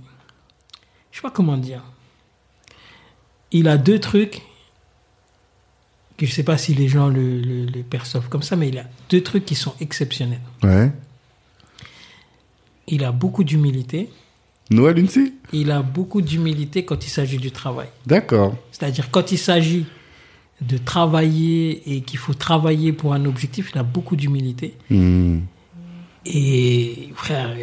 [1.11, 1.83] je sais pas comment dire.
[3.51, 4.41] Il a deux trucs
[6.25, 8.85] que je sais pas si les gens le, le, perçoivent comme ça, mais il a
[9.09, 10.41] deux trucs qui sont exceptionnels.
[10.61, 10.91] Ouais.
[12.87, 14.09] Il a beaucoup d'humilité.
[14.69, 15.33] Noël Lindsay?
[15.51, 17.87] Il a beaucoup d'humilité quand il s'agit du travail.
[18.05, 18.55] D'accord.
[18.71, 19.85] C'est-à-dire quand il s'agit
[20.61, 24.75] de travailler et qu'il faut travailler pour un objectif, il a beaucoup d'humilité.
[24.89, 25.39] Hmm.
[26.25, 27.55] Et frère,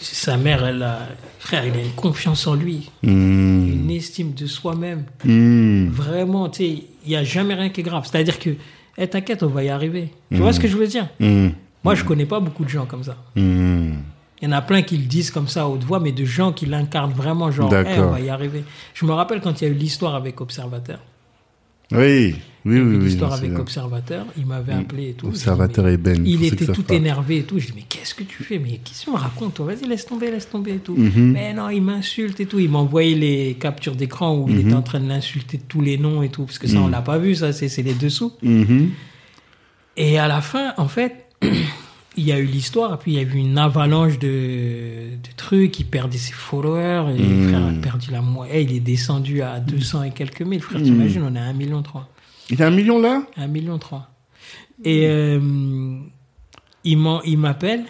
[0.00, 3.68] sa mère, elle a, frère, il a une confiance en lui, hmm.
[3.68, 5.04] une estime de soi-même.
[5.24, 5.88] Hmm.
[5.88, 8.06] Vraiment, tu sais, il n'y a jamais rien qui est grave.
[8.10, 8.50] C'est-à-dire que,
[8.98, 10.10] hey, t'inquiète, on va y arriver.
[10.30, 11.08] Tu vois ce que je veux dire?
[11.82, 13.16] Moi, je connais pas beaucoup de gens comme ça.
[13.36, 16.24] Il y en a plein qui le disent comme ça à haute voix, mais de
[16.24, 18.64] gens qui l'incarnent vraiment, genre, hey, on va y arriver.
[18.92, 20.98] Je me rappelle quand il y a eu l'histoire avec Observateur.
[21.92, 22.98] Oui, oui, oui.
[22.98, 24.78] L'histoire avec Observateur, il m'avait mm.
[24.78, 25.26] appelé et tout.
[25.26, 26.26] Observateur et Ben.
[26.26, 27.58] Il était tout énervé et tout.
[27.58, 28.58] Je dis, mais qu'est-ce que tu fais?
[28.58, 29.60] Mais qu'est-ce que tu me racontes?
[29.60, 30.96] Vas-y, laisse tomber, laisse tomber et tout.
[30.96, 31.32] Mm-hmm.
[31.32, 32.58] Mais non, il m'insulte et tout.
[32.58, 34.76] Il m'envoyait les captures d'écran où il était mm-hmm.
[34.76, 36.44] en train de l'insulter tous les noms et tout.
[36.44, 36.92] Parce que ça, on mm.
[36.92, 38.32] l'a pas vu, ça, c'est les dessous.
[38.42, 38.88] Mm-hmm.
[39.98, 41.26] Et à la fin, en fait,
[42.16, 45.78] il y a eu l'histoire, puis il y a eu une avalanche de, de trucs,
[45.80, 47.48] il perdait ses followers, et mmh.
[47.48, 50.84] frère a perdu la moitié, il est descendu à 200 et quelques mille, frère, mmh.
[50.84, 52.08] t'imagines, on est à 1 million 3.
[52.50, 53.22] Il est à 1 million là?
[53.36, 54.08] 1 million 3.
[54.84, 55.98] Et euh,
[56.84, 57.84] il m'appelle,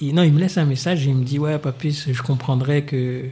[0.00, 3.24] non, il me laisse un message, et il me dit, ouais, papy, je comprendrais que,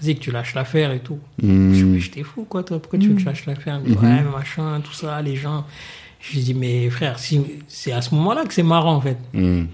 [0.00, 1.18] vas-y, que tu lâches l'affaire et tout.
[1.42, 1.74] Mmh.
[1.74, 3.80] Je dis, t'es fou, quoi, toi, pourquoi tu veux que tu lâches l'affaire?
[3.80, 5.64] Me dit, ouais, machin, tout ça, les gens...
[6.22, 9.18] Je lui dis, mais frère, si, c'est à ce moment-là que c'est marrant, en fait.
[9.34, 9.64] Hmm.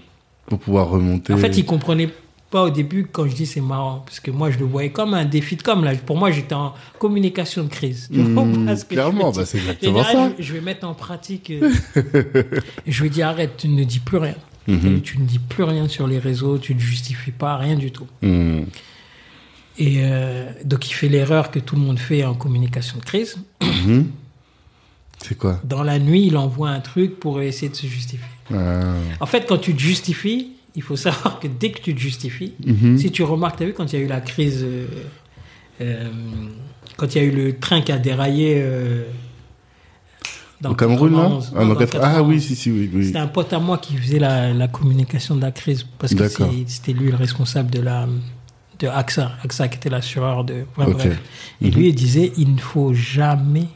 [0.47, 1.31] Pour pouvoir remonter.
[1.31, 2.09] En fait, il comprenait
[2.49, 5.13] pas au début quand je dis c'est marrant, parce que moi, je le voyais comme
[5.13, 5.83] un défi de com.
[5.83, 5.93] Là.
[5.95, 8.09] Pour moi, j'étais en communication de crise.
[8.11, 10.31] Mmh, clairement, bah, c'est exactement ça.
[10.39, 11.51] Je, vais mettre en pratique.
[11.51, 11.71] Euh,
[12.87, 14.35] je lui dis, arrête, tu ne dis plus rien.
[14.67, 15.01] Hmm.
[15.01, 18.07] Tu ne dis plus rien sur les réseaux, tu ne justifies pas, rien du tout.
[18.23, 18.63] Hmm.
[19.77, 23.37] Et euh, donc, il fait l'erreur que tout le monde fait en communication de crise.
[25.23, 25.59] C'est quoi?
[25.63, 28.25] Dans la nuit, il envoie un truc pour essayer de se justifier.
[28.53, 28.93] Ah.
[29.19, 32.53] En fait, quand tu te justifies, il faut savoir que dès que tu te justifies,
[32.65, 32.97] mhm.
[32.97, 34.85] si tu remarques, tu as vu quand il y a eu la crise, euh,
[35.81, 36.09] euh,
[36.97, 38.55] quand il y a eu le train qui a déraillé.
[38.57, 39.03] Euh,
[40.61, 41.63] dans Au Cameroun, non, ah,
[42.01, 43.05] ah, oui, si, si, oui.
[43.05, 46.27] C'était un pote à moi qui faisait la, communication de la crise parce que
[46.67, 48.07] c'était lui le responsable de la
[48.79, 50.65] de AXA, AXA qui était l'assureur de.
[51.61, 53.67] Et lui, il disait il ne faut jamais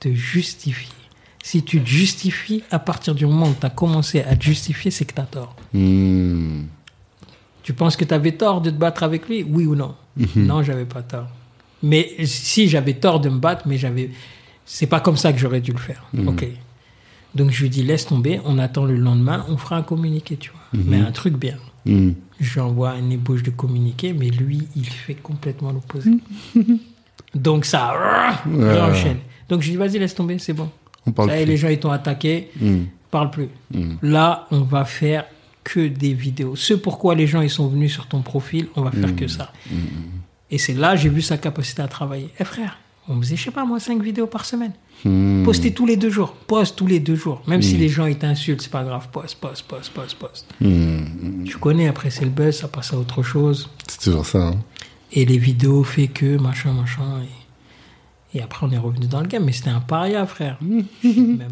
[0.00, 0.88] te justifier.
[1.42, 4.90] Si tu te justifies, à partir du moment où tu as commencé à te justifier,
[4.90, 5.54] c'est que tu as tort.
[5.72, 6.64] Hmm.
[7.62, 9.42] Tu penses que tu avais tort de te battre avec lui?
[9.42, 9.94] Oui ou non?
[10.16, 10.46] Mhm.
[10.46, 11.28] Non, j'avais pas tort.
[11.82, 14.10] Mais si j'avais tort de me battre, mais j'avais.
[14.66, 16.04] C'est pas comme ça que j'aurais dû le faire.
[16.12, 16.28] Mhm.
[16.28, 16.46] Ok.
[17.34, 20.50] Donc je lui dis laisse tomber, on attend le lendemain, on fera un communiqué, tu
[20.50, 20.60] vois.
[20.72, 20.90] Mhm.
[20.90, 21.56] Mais un truc bien.
[21.86, 26.10] Je lui envoie une ébauche de communiqué, mais lui, il fait complètement l'opposé.
[27.34, 27.94] Donc ça,
[28.46, 29.18] enchaîne.
[29.50, 30.70] Donc je dis, vas-y, laisse tomber, c'est bon.
[31.06, 32.82] On parle les gens, ils t'ont attaqué, mm.
[33.10, 33.48] parle plus.
[33.74, 33.94] Hmm.
[34.02, 35.24] Là, on va faire
[35.64, 36.56] que des vidéos.
[36.56, 39.28] Ce pourquoi les gens, ils sont venus sur ton profil, on va faire que hmm.
[39.28, 39.52] ça.
[39.70, 39.76] Hmm.
[40.50, 42.28] Et c'est là, j'ai vu sa capacité à travailler.
[42.38, 44.72] Eh frère, on faisait, je sais pas moi, cinq vidéos par semaine.
[45.44, 46.34] Poster tous les deux jours.
[46.46, 47.42] Poste tous les deux jours.
[47.46, 49.08] Même si les gens, ils t'insultent, c'est pas grave.
[49.10, 50.46] Poste, poste, poste, poste, poste.
[50.60, 53.70] Tu connais, après, c'est le buzz, ça passe à autre chose.
[53.88, 54.48] C'est toujours ça.
[54.48, 54.60] Hein.
[55.12, 57.22] Et les vidéos fait que, machin, machin.
[57.22, 57.39] Et
[58.32, 60.56] et après, on est revenu dans le game, mais c'était un paria, frère.
[60.62, 60.86] Même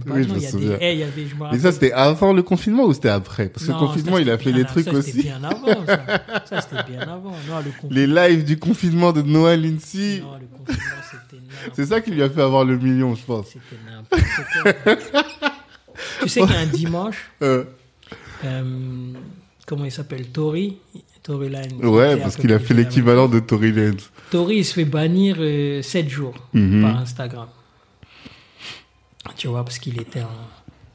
[0.06, 0.84] pas, oui, il y a des...
[0.84, 3.48] hey, y avait, je me mais ça, c'était avant le confinement ou c'était après?
[3.48, 5.10] Parce que le confinement, il a fait des trucs ça, aussi.
[5.10, 6.04] C'était bien avant, ça.
[6.48, 7.32] ça c'était bien avant.
[7.48, 7.90] Non, le confinement...
[7.90, 10.20] Les lives du confinement de Noël Lindsay.
[10.20, 13.46] Non, le confinement, c'était C'est ça qui lui a fait avoir le million, je pense.
[13.48, 15.32] C'était n'importe quoi.
[16.22, 17.64] tu sais qu'un dimanche, euh.
[18.44, 19.12] Euh,
[19.66, 20.78] comment il s'appelle Tori
[21.28, 21.84] Tory Lanez.
[21.84, 23.98] Ouais, parce qu'il a fait l'équivalent de Tory Lanez.
[24.30, 26.80] Tory, il se fait bannir 7 euh, jours mhm.
[26.80, 27.48] par Instagram.
[29.36, 30.30] Tu vois, parce qu'il était en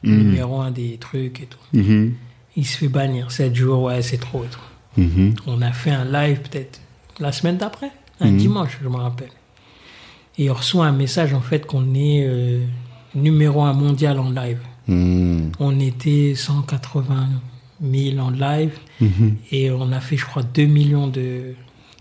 [0.01, 0.17] mhm.
[0.17, 1.59] numéro un des trucs et tout.
[1.73, 2.15] Mhm.
[2.55, 5.03] Il se fait bannir 7 jours, ouais, c'est trop et tout.
[5.45, 6.79] On a fait un live peut-être
[7.19, 9.31] la semaine d'après, un dimanche, je me rappelle.
[10.39, 12.65] Et on reçoit un message en fait qu'on est euh,
[13.13, 14.59] numéro un mondial en live.
[15.59, 17.29] On était 180
[17.83, 18.71] 000 en live.
[18.99, 19.35] Mhm.
[19.51, 21.55] Et on a fait, je crois, 2 millions de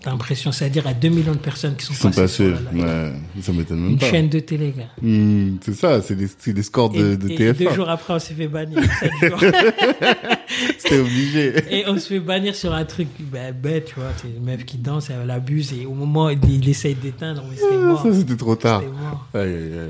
[0.04, 2.52] d'impressions, c'est-à-dire à 2 millions de personnes qui sont, sont passées.
[2.72, 4.10] Ouais, ça m'étonne même Une pas.
[4.10, 4.90] Chaîne de télé, gars.
[5.00, 7.50] Hmm, c'est ça, c'est des, scores de, de TF1.
[7.50, 8.80] Et deux jours après, on s'est fait bannir.
[10.78, 11.54] C'était obligé.
[11.70, 14.10] Et on se fait bannir sur un truc bah, bête, tu vois.
[14.16, 17.66] C'est une meuf qui danse, elle abuse, et au moment où il, essaye d'éteindre, c'était
[17.72, 18.02] ah, mort.
[18.02, 18.82] Ça, c'était trop tard.
[18.82, 19.28] Mort.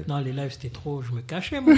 [0.08, 1.02] Non, les lives, c'était trop.
[1.02, 1.74] Je me cachais, moi.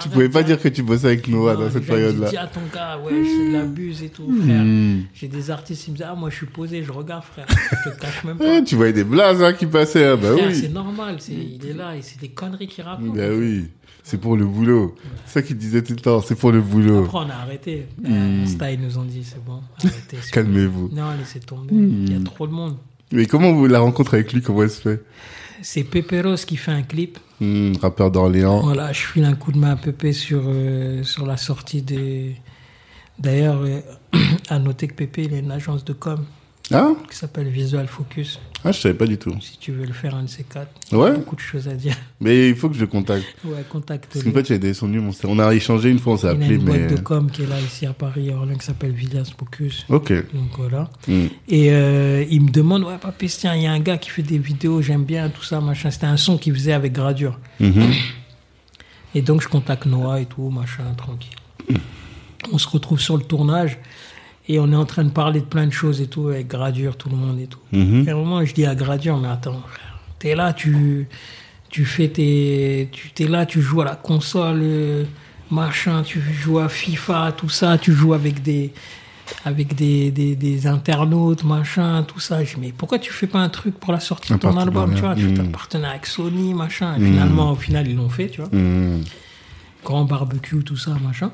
[0.00, 2.30] Tu pouvais pas dire que tu bossais avec Noah dans cette période-là.
[2.30, 4.62] Dis à ton gars, ouais, je l'abuse et tout, frère.
[4.62, 5.02] Hmm.
[5.14, 7.46] J'ai des artistes qui me disent, ah, moi, je suis posé, je regarde, frère.
[7.84, 8.62] Je te cache même pas.
[8.62, 10.54] tu voyais des blazes, hein, qui passaient, hein, bah oui.
[10.54, 13.16] C'est normal, il est là, et c'est des conneries qu'il raconte.
[13.16, 13.68] Bah oui.
[14.02, 14.94] C'est pour le boulot.
[15.26, 17.04] C'est ça qu'il disait tout le temps, c'est pour le boulot.
[17.04, 17.86] Après, on a arrêté.
[18.02, 18.46] Hmm.
[18.46, 20.16] Style nous ont dit, c'est bon, arrêtez.
[20.32, 20.90] Calmez-vous.
[20.92, 21.74] Non, laissez tomber.
[21.74, 22.24] Il y a hmm.
[22.24, 22.76] trop de monde.
[23.12, 25.02] Mais comment vous la rencontre avec lui, comment elle se fait?
[25.62, 27.18] C'est Pépéros qui fait un clip.
[27.40, 28.60] Hmm, rappeur d'Orléans.
[28.60, 32.36] Voilà, je file un coup de main à Pépé sur, euh, sur la sortie des.
[33.18, 33.80] D'ailleurs, euh,
[34.48, 36.24] à noter que Pépé, il a une agence de com.
[36.72, 38.38] Ah Qui s'appelle Visual Focus.
[38.64, 39.34] Ah, je savais pas du tout.
[39.40, 40.70] Si tu veux le faire, un de ces quatre.
[40.92, 41.96] Il y a beaucoup de choses à dire.
[42.20, 43.24] Mais il faut que je le contacte.
[43.44, 44.12] Ouais, contacte.
[44.12, 45.12] Parce qu'en fait, j'ai des son numéro.
[45.24, 46.46] On a échangé une fois, on s'est appelé.
[46.46, 48.66] Il y a une boîte de com qui est là, ici à Paris, Orléans, qui
[48.66, 49.86] s'appelle Visual Focus.
[49.88, 50.12] Ok.
[50.34, 50.90] Donc voilà.
[51.08, 51.26] Hmm.
[51.48, 54.22] Et euh, il me demande, ouais, papa, tiens, il y a un gars qui fait
[54.22, 55.90] des vidéos, j'aime bien, tout ça, machin.
[55.90, 57.38] C'était un son qu'il faisait avec Gradure.
[57.60, 57.92] Mhm.
[59.14, 61.36] Et donc, je contacte Noah et tout, machin, tranquille.
[62.52, 63.78] On se retrouve sur le tournage.
[64.48, 66.96] Et on est en train de parler de plein de choses et tout, avec Gradure,
[66.96, 67.60] tout le monde et tout.
[67.72, 68.04] Mhm.
[68.06, 71.06] Et à un moment, je dis à Gradure, mais attends, frère, t'es là, tu,
[71.68, 72.88] tu fais tes.
[72.90, 75.04] Tu t'es là, tu joues à la console, euh,
[75.50, 78.72] machin, tu joues à FIFA, tout ça, tu joues avec des
[79.44, 82.42] avec des, des, des, internautes, machin, tout ça.
[82.44, 84.94] Je dis, mais pourquoi tu fais pas un truc pour la sortie de ton album,
[84.94, 85.14] tu vois?
[85.14, 86.96] Tu un partenariat avec Sony, machin.
[86.96, 88.50] Et finalement, au final, ils l'ont fait, tu vois.
[88.52, 89.04] Mhm.
[89.84, 91.30] Grand barbecue, tout ça, machin.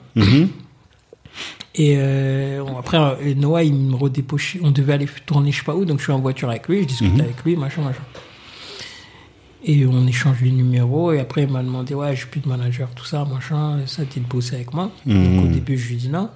[1.78, 1.84] Mhm.
[1.84, 4.60] Et euh, après, euh, Noah, il me redépochait.
[4.62, 6.82] On devait aller tourner je sais pas où, donc je suis en voiture avec lui,
[6.82, 7.20] je discute Mhm.
[7.20, 8.02] avec lui, machin, machin.
[9.64, 12.88] Et on échange les numéros, et après, il m'a demandé, ouais, j'ai plus de manager,
[12.94, 14.92] tout ça, machin, ça, tu de bosser avec moi.
[15.04, 15.36] Mhm.
[15.36, 16.28] Donc au début, je lui dis non.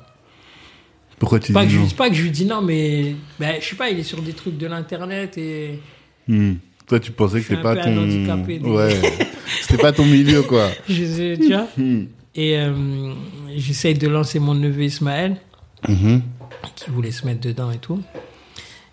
[1.18, 3.14] Pourquoi tu Pas que, dis je, non lui- pas que je lui dis non, mais
[3.38, 5.78] ben, je sais pas, il est sur des trucs de l'internet et.
[6.26, 6.54] Hmm.
[6.88, 7.94] Toi, tu pensais Je que c'était pas ton.
[8.74, 9.00] Ouais.
[9.60, 10.68] c'était pas ton milieu, quoi.
[10.88, 12.04] Je, tu vois Hmm.
[12.34, 13.12] Et euh,
[13.56, 15.36] j'essaye de lancer mon neveu Ismaël.
[15.88, 16.20] Mhm.
[16.76, 18.02] qui voulait se mettre dedans et tout.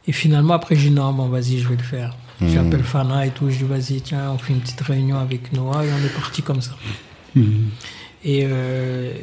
[0.07, 2.15] Et finalement, après, j'ai dit non, bon, vas-y, je vais le faire.
[2.39, 2.49] Mhm.
[2.49, 5.83] J'appelle Fana et tout, je dis vas-y, tiens, on fait une petite réunion avec Noah
[5.85, 6.71] et on est parti comme ça.
[7.35, 7.69] Mhm.
[8.23, 9.13] Et euh,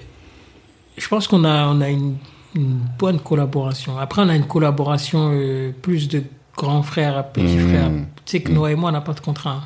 [0.98, 2.16] je pense qu'on a, on a une,
[2.54, 3.96] une bonne collaboration.
[3.98, 6.22] Après, on a une collaboration euh, plus de
[6.56, 7.68] grands frères à petits Mhm.
[7.68, 7.90] frères.
[8.26, 9.62] Tu sais que Noah et moi, on n'a pas de contrat.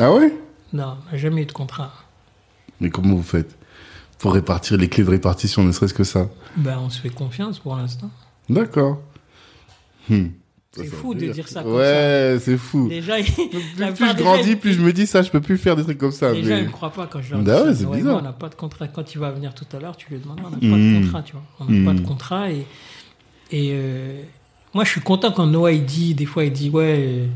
[0.00, 0.34] Ah ouais?
[0.72, 1.92] Non, on n'a jamais eu de contrat.
[2.80, 3.56] Mais comment vous faites?
[4.20, 7.58] Pour répartir les clés de répartition, ne serait-ce que ça Ben, on se fait confiance
[7.58, 8.10] pour l'instant.
[8.48, 9.00] D'accord.
[10.08, 10.26] Hmm.
[10.72, 11.48] C'est fou de dire.
[11.48, 12.88] ça comme Ouais, c'est fou.
[12.88, 13.32] Déjà, Plus,
[13.96, 16.12] plus je grandis, plus je me dis ça, je peux plus faire des trucs comme
[16.12, 16.32] ça.
[16.32, 16.62] Les gens, ils mais...
[16.66, 17.84] ne croient pas quand je leur dis Bah ouais, ça.
[17.86, 18.86] moi, on n'a pas de contrat.
[18.86, 21.22] Quand il va venir tout à l'heure, tu lui demandes, on n'a pas de contrat,
[21.22, 21.42] tu vois.
[21.58, 22.06] On n'a pas de Mhm.
[22.06, 22.50] contrat.
[22.52, 22.66] Et,
[23.50, 24.22] et euh,
[24.74, 27.26] moi, je suis content quand Noah, il dit, des fois, il dit, ouais, euh,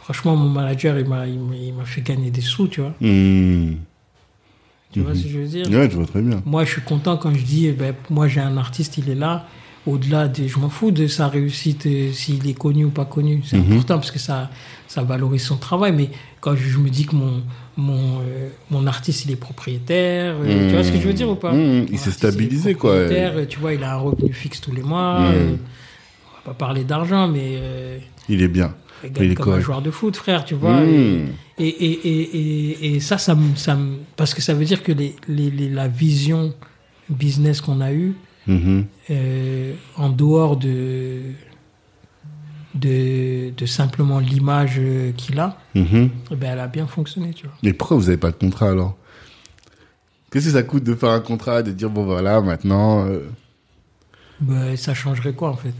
[0.00, 2.94] franchement, mon manager, il m'a, il m'a- il m'a fait gagner des sous, tu vois.
[3.02, 3.74] Hmm.
[4.92, 5.16] Tu vois Mhm.
[5.16, 5.66] ce que je veux dire?
[5.70, 6.42] Ouais, je vois très bien.
[6.44, 9.14] Moi, je suis content quand je dis, eh ben, moi, j'ai un artiste, il est
[9.14, 9.46] là.
[9.86, 13.42] Au-delà de, je m'en fous de sa réussite, euh, s'il est connu ou pas connu.
[13.44, 13.72] C'est Mhm.
[13.72, 14.48] important parce que ça,
[14.86, 15.92] ça valorise son travail.
[15.92, 17.42] Mais quand je me dis que mon,
[17.76, 21.28] mon, euh, mon artiste, il est propriétaire, euh, tu vois ce que je veux dire
[21.28, 21.52] ou pas?
[21.52, 21.86] Mhm.
[21.90, 22.94] Il s'est stabilisé, quoi.
[23.48, 25.30] Tu vois, il a un revenu fixe tous les mois.
[25.32, 25.58] Mhm.
[26.44, 27.58] on va pas parler d'argent, mais
[28.28, 28.74] Il est bien.
[29.08, 30.82] Gagne comme un joueur de foot, frère, tu vois.
[30.84, 31.24] Et,
[31.58, 32.20] et, et,
[32.90, 33.76] et, et, ça, ça me, ça
[34.16, 36.54] Parce que ça veut dire que les, les, les- la vision
[37.10, 38.14] business qu'on a eue,
[38.46, 38.86] Mhm.
[39.10, 41.20] euh, en dehors de,
[42.74, 46.10] de, de simplement l'image euh, qu'il a, Mhm.
[46.30, 47.56] eh ben, elle a bien fonctionné, tu vois.
[47.62, 48.96] Mais pourquoi vous avez pas de contrat alors?
[50.30, 53.20] Qu'est-ce que ça coûte de faire un contrat, de dire bon voilà maintenant euh,
[54.40, 55.74] Ben, ça changerait quoi, en fait?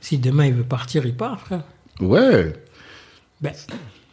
[0.00, 1.62] Si demain il veut partir, il part, frère.
[2.00, 2.52] Ouais.
[3.40, 3.52] Ben,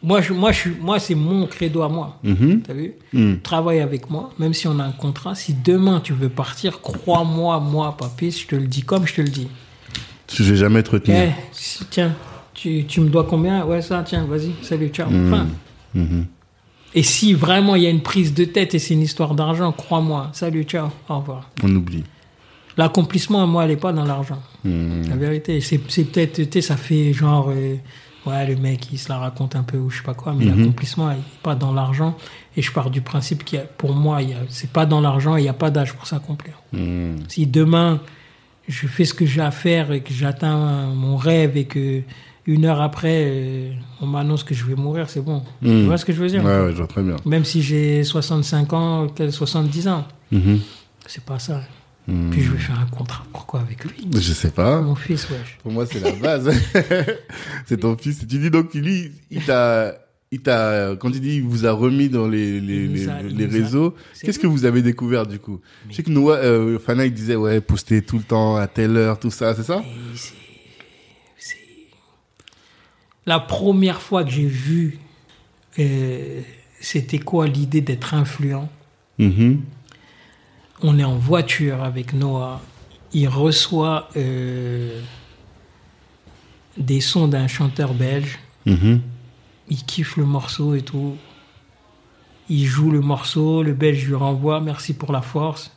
[0.02, 2.18] moi, je, moi, je, moi c'est mon credo à moi.
[2.22, 2.62] Mhm.
[2.66, 3.40] T'as vu Mhm.
[3.40, 5.34] Travaille avec moi, même si on a un contrat.
[5.34, 9.20] Si demain tu veux partir, crois-moi, moi, papy, je te le dis comme je te
[9.22, 9.48] le dis.
[10.32, 11.32] Je vais jamais te Eh, retenir.
[11.52, 12.14] si- tiens,
[12.54, 13.64] tu, tu me dois combien?
[13.64, 15.08] Ouais, ça, tiens, vas-y, salut, ciao.
[15.10, 15.30] Mhm.
[15.30, 15.46] Fin.
[15.94, 16.26] Mhm.
[16.94, 19.70] Et si vraiment il y a une prise de tête et c'est une histoire d'argent,
[19.72, 21.50] crois-moi, salut, ciao, au revoir.
[21.62, 22.04] On oublie.
[22.76, 24.42] L'accomplissement, moi, elle n'est pas dans l'argent.
[24.64, 25.08] Mhm.
[25.08, 27.76] La vérité, c'est peut-être, tu sais, ça fait genre, euh,
[28.26, 30.44] ouais, le mec, il se la raconte un peu ou je sais pas quoi, mais
[30.44, 30.58] Mhm.
[30.58, 32.16] l'accomplissement, il n'est pas dans l'argent.
[32.56, 35.48] Et je pars du principe qu'il pour moi, c'est pas dans l'argent et il n'y
[35.48, 36.54] a pas d'âge pour s'accomplir.
[36.72, 37.18] Mhm.
[37.28, 38.00] Si demain,
[38.68, 42.02] je fais ce que j'ai à faire et que j'atteins mon rêve et que
[42.48, 45.42] une heure après, euh, on m'annonce que je vais mourir, c'est bon.
[45.62, 46.44] Tu vois ce que je veux dire?
[46.44, 47.16] Ouais, ouais, je vois très bien.
[47.24, 50.04] Même si j'ai 65 ans, quel- 70 ans,
[51.06, 51.60] c'est pas ça.
[52.08, 52.30] Mhm.
[52.30, 53.24] Puis je vais faire un contrat.
[53.32, 54.80] Pourquoi avec lui Je sais pas.
[54.80, 55.58] Mon fils, wesh.
[55.62, 56.50] Pour moi, c'est la base.
[57.66, 58.20] c'est ton fils.
[58.20, 59.94] Tu dis donc, lui, il t'a,
[60.32, 64.38] il t'a, quand il dit, il vous a remis dans les, les, les, réseaux, qu'est-ce
[64.38, 67.60] que vous avez découvert du coup Je sais que Noah, euh, Fana, il disait, ouais,
[67.60, 69.82] poster tout le temps, à telle heure, tout ça, c'est ça
[73.24, 74.98] La première fois que j'ai vu,
[75.78, 76.40] euh,
[76.80, 78.68] c'était quoi l'idée d'être influent?
[79.18, 79.58] Mm-hmm.
[80.82, 82.60] On est en voiture avec Noah,
[83.12, 85.00] il reçoit euh,
[86.76, 88.38] des sons d'un chanteur belge.
[88.66, 89.00] Mm-hmm
[89.68, 91.16] il kiffe le morceau et tout.
[92.48, 95.72] Il joue le morceau, le belge lui renvoie, merci pour la force.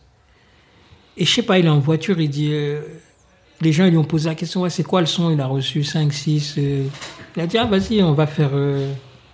[1.17, 2.49] Et je sais pas, il est en voiture, il dit.
[2.51, 2.81] Euh,
[3.61, 5.31] les gens lui ont posé la question ouais, c'est quoi le son?
[5.31, 6.55] Il a reçu 5, 6.
[6.57, 6.85] Euh.
[7.35, 8.51] il a dit ah, vas-y, on va faire.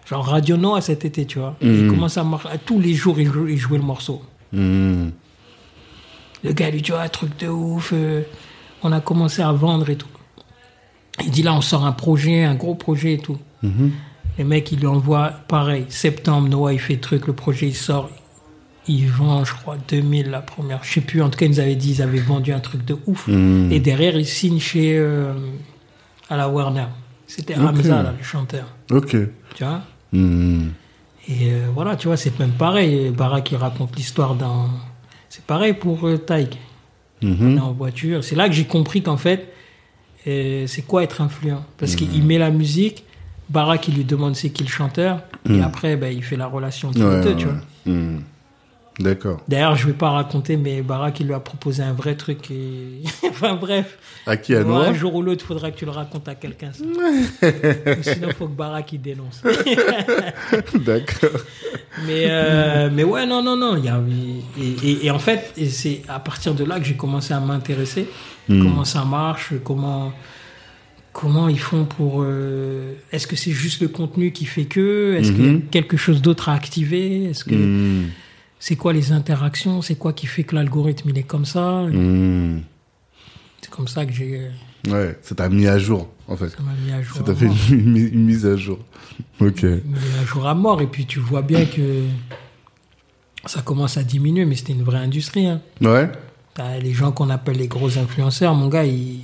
[0.07, 1.55] Genre Radio Noah cet été, tu vois.
[1.61, 1.89] Il mhm.
[1.91, 2.49] commence à marcher.
[2.65, 4.21] Tous les jours, il, jouait le morceau.
[4.51, 5.11] Mhm.
[6.45, 7.93] Le gars lui dit un truc de ouf.
[8.83, 10.07] on a commencé à vendre et tout.
[11.23, 13.37] Il dit là, on sort un projet, un gros projet et tout.
[13.63, 13.91] Mhm.
[14.37, 15.85] Les mecs, ils lui envoient pareil.
[15.89, 18.09] Septembre, Noah, il fait truc, le projet, il sort.
[18.87, 20.83] Il vend, je crois, 2000 la première.
[20.83, 22.85] Je sais plus, en tout cas, ils nous avaient dit, ils avaient vendu un truc
[22.85, 23.27] de ouf.
[23.27, 23.71] Hmm.
[23.71, 24.97] Et derrière, ils signent chez.
[24.97, 25.33] Euh,
[26.29, 26.85] à la Warner.
[27.27, 28.67] C'était Hamza, là, le chanteur.
[28.91, 29.15] Ok.
[29.55, 29.81] Tu vois
[30.11, 30.69] hmm.
[31.27, 33.09] Et euh, voilà, tu vois, c'est même pareil.
[33.09, 34.69] Barak, il raconte l'histoire dans.
[35.35, 36.57] C'est pareil pour euh, Taïk.
[37.21, 37.35] Hmm.
[37.41, 38.23] On est en voiture.
[38.23, 39.51] C'est là que j'ai compris qu'en fait,
[40.25, 43.03] c'est quoi être influent Parce qu'il met la musique
[43.49, 45.61] Barak, il lui demande c'est qui le chanteur, et hmm.
[45.61, 47.55] après, ben, il fait la relation entre deux, tu vois.
[47.85, 48.21] Hmm.
[48.97, 49.41] D'accord.
[49.47, 52.49] D'ailleurs, je vais pas raconter, mais Barak, il lui a proposé un vrai truc.
[52.49, 53.03] Et...
[53.29, 53.97] enfin, bref.
[54.25, 56.71] À qui à Un jour ou l'autre, il faudra que tu le racontes à quelqu'un.
[56.73, 59.43] Sinon, il faut que Barak, il dénonce.
[60.75, 61.41] D'accord.
[62.05, 63.77] Mais, euh, mais ouais, non, non, non.
[63.77, 64.01] Y a...
[64.59, 68.09] et, et, en fait, c'est à partir de là que j'ai commencé à m'intéresser.
[68.49, 68.63] Hmm.
[68.63, 70.13] Comment ça marche, comment
[71.15, 75.31] comment ils font pour euh, est-ce que c'est juste le contenu qui fait que est-ce
[75.31, 75.67] qu'il y a mhm.
[75.67, 78.09] quelque chose d'autre à activer est-ce que mhm.
[78.59, 81.83] c'est quoi les interactions c'est quoi qui fait que l'algorithme il est comme ça?
[81.83, 82.63] Mhm.
[83.61, 86.57] c'est comme ça que j'ai euh, ouais ça t'a mis à jour en fait ça
[86.61, 88.79] m'a mis à jour ça t'a fait une, mise à jour
[89.39, 92.03] ok une mise à jour à mort et puis tu vois bien que
[93.45, 95.61] ça commence à diminuer mais c'était une vraie industrie hein.
[95.81, 96.09] ouais
[96.81, 99.19] les gens qu'on appelle les gros influenceurs mon gars ils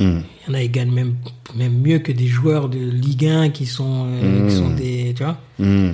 [0.00, 0.20] Hmm.
[0.48, 1.14] Il y en a, qui gagnent même,
[1.54, 4.76] même mieux que des joueurs de Ligue 1 qui sont, euh, qui sont hmm.
[4.76, 5.14] des.
[5.14, 5.92] Tu vois hmm.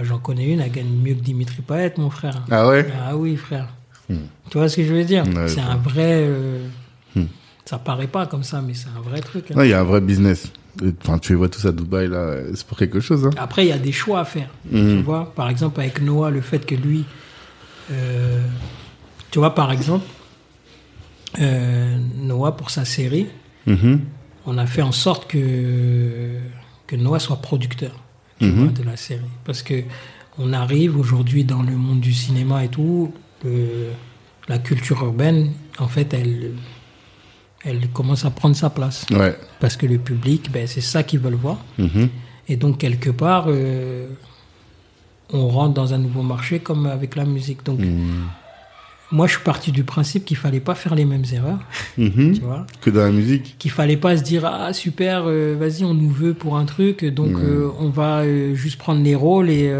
[0.00, 2.42] J'en connais une, elle gagne mieux que Dimitri Payet, mon frère.
[2.50, 2.86] Ah ouais?
[3.06, 3.68] Ah oui, frère.
[4.08, 5.24] Tu vois ce que je veux dire?
[5.46, 6.24] C'est un vrai.
[6.24, 6.66] Euh,
[7.72, 9.50] ça paraît pas comme ça, mais c'est un vrai truc.
[9.50, 9.64] Hein.
[9.64, 10.52] Il y a un vrai business.
[11.02, 13.26] Enfin, tu vois tout ça à Dubaï, là, c'est pour quelque chose.
[13.26, 13.30] Hein.
[13.38, 14.50] Après, il y a des choix à faire.
[14.70, 17.04] Tu vois, par exemple, avec Noah, le fait que lui.
[17.90, 18.46] Euh,
[19.30, 20.04] tu vois, par exemple,
[21.38, 23.28] Noah, pour sa série,
[23.66, 24.00] Mhm.
[24.46, 26.36] On a fait en sorte que,
[26.86, 27.92] que Noah soit producteur
[28.40, 28.72] mhm.
[28.72, 29.20] de la série.
[29.44, 29.84] Parce que
[30.38, 33.12] on arrive aujourd'hui dans le monde du cinéma et tout,
[34.48, 36.52] la culture urbaine, en fait, elle,
[37.64, 39.06] elle commence à prendre sa place.
[39.60, 41.58] Parce que le public, ben, c'est ça qu'ils veulent voir.
[41.78, 42.08] Mhm.
[42.48, 44.08] Et donc, quelque part, euh,
[45.32, 47.64] on rentre dans un nouveau marché comme avec la musique.
[47.64, 47.78] Donc,
[49.12, 51.60] moi, je suis parti du principe qu'il fallait pas faire les mêmes erreurs,
[51.98, 52.32] mhm.
[52.34, 52.66] tu vois.
[52.80, 53.56] Que dans la musique.
[53.58, 57.04] Qu'il fallait pas se dire ah super, euh, vas-y, on nous veut pour un truc,
[57.04, 59.72] donc euh, on va juste prendre les rôles et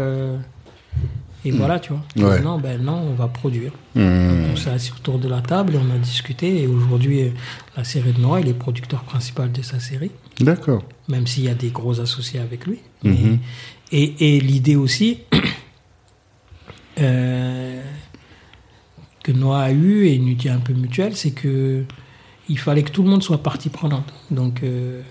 [1.45, 1.57] et mhm.
[1.57, 2.39] voilà, tu vois.
[2.39, 3.71] Non, ben non, on va produire.
[3.95, 4.51] Mhm.
[4.51, 6.63] on s'est assis autour de la table et on a discuté.
[6.63, 7.31] Et aujourd'hui,
[7.75, 10.11] la série de Noah, il est producteur principal de sa série.
[10.39, 10.83] D'accord.
[11.07, 12.79] Même s'il y a des gros associés avec lui.
[13.03, 15.19] et, et l'idée aussi.
[16.99, 17.81] Euh,
[19.23, 21.85] que Noah a eu et une unité un peu mutuelle, c'est que
[22.49, 24.13] il fallait que tout le monde soit partie prenante.
[24.29, 25.01] Donc, euh,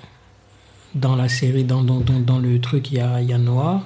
[0.95, 3.83] dans la série, dans, dans, dans, le truc, il y a, y a, Noah,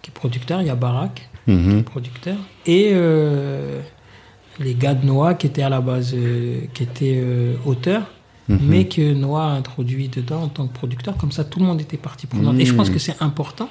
[0.00, 1.78] qui est producteur, il y a Barak, qui mhm.
[1.78, 3.80] est producteur, et euh,
[4.60, 7.22] les gars de Noah, qui étaient à la base, euh, qui étaient
[7.64, 8.10] auteurs,
[8.48, 8.58] mhm.
[8.62, 11.16] mais que Noah a introduit dedans en tant que producteur.
[11.16, 12.58] Comme ça, tout le monde était partie prenante.
[12.58, 12.94] Et je pense mhm.
[12.94, 13.68] que c'est important,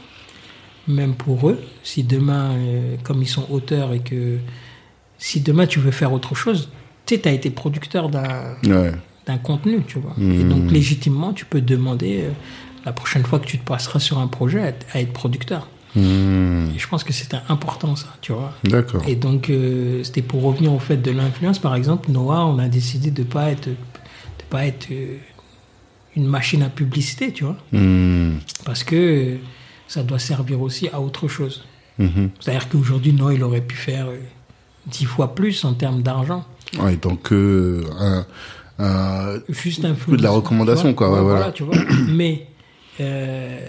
[0.88, 2.56] même pour eux, si demain,
[3.04, 4.38] comme ils sont auteurs et que
[5.18, 6.70] si demain tu veux faire autre chose,
[7.06, 8.56] tu sais, tu as été producteur d'un
[9.28, 10.16] d'un contenu, tu vois.
[10.20, 10.68] Et donc, mmh.
[10.70, 12.32] légitimement, tu peux demander euh,
[12.86, 15.68] la prochaine fois que tu te passeras sur un projet à, être producteur.
[15.98, 16.76] Mmh.
[16.76, 18.54] Et je pense que c'était important, ça, tu vois.
[18.64, 19.02] D'accord.
[19.08, 21.60] Et donc, euh, c'était pour revenir au fait de l'influence.
[21.60, 25.18] Par exemple, Noah, on a décidé de ne pas être, de pas être euh,
[26.16, 27.58] une machine à publicité, tu vois.
[27.72, 28.38] Mmh.
[28.66, 29.38] Parce que
[29.88, 31.66] ça doit servir aussi à autre chose.
[32.00, 34.06] C'est-à-dire qu'aujourd'hui, Noah, il aurait pu faire
[34.86, 36.46] dix fois plus en termes d'argent.
[36.80, 38.26] Ouais, donc euh, un,
[38.80, 41.22] un, juste un peu de la recommandation, quoi.
[41.22, 41.52] voilà.
[41.52, 41.76] tu vois.
[42.08, 42.48] Mais
[43.00, 43.60] euh,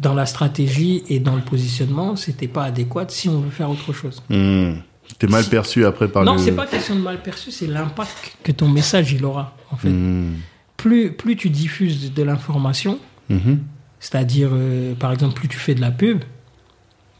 [0.00, 3.92] dans la stratégie et dans le positionnement, c'était pas adéquat si on veut faire autre
[3.92, 4.22] chose.
[4.28, 4.74] Mmh.
[5.18, 6.38] T'es mal perçu après par non, le...
[6.38, 9.88] c'est pas question de mal perçu, c'est l'impact que ton message il aura en fait.
[9.88, 10.34] Hmm.
[10.76, 12.98] Plus plus tu diffuses de l'information,
[13.30, 13.56] hmm.
[13.98, 16.22] c'est-à-dire euh, par exemple plus tu fais de la pub,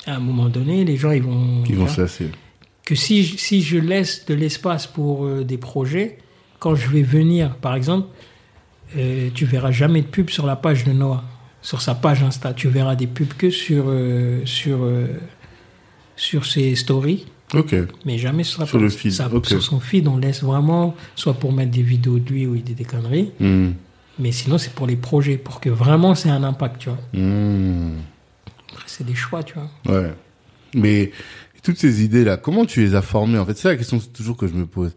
[0.06, 2.30] à un moment donné les gens ils vont ils vont se lasser.
[2.84, 6.18] Que si si je laisse de l'espace pour euh, des projets,
[6.58, 8.08] quand je vais venir par exemple,
[8.96, 11.24] euh, tu verras jamais de pub sur la page de Noah,
[11.62, 14.88] sur sa page Insta, tu verras des pubs que sur euh, sur
[16.16, 17.74] sur ses stories Ok.
[18.04, 19.12] Mais jamais sur, sur le feed.
[19.12, 22.74] Sur son feed, on laisse vraiment, soit pour mettre des vidéos de lui ou des,
[22.74, 23.70] des conneries, hmm.
[24.18, 26.98] mais sinon c'est pour les projets, pour que vraiment c'est un impact, tu vois.
[27.14, 27.96] Hmm.
[28.86, 30.00] C'est des choix, tu vois.
[30.00, 30.12] Ouais.
[30.74, 31.12] Mais
[31.62, 34.46] toutes ces idées-là, comment tu les as formées En fait, c'est la question toujours que
[34.46, 34.94] je me pose.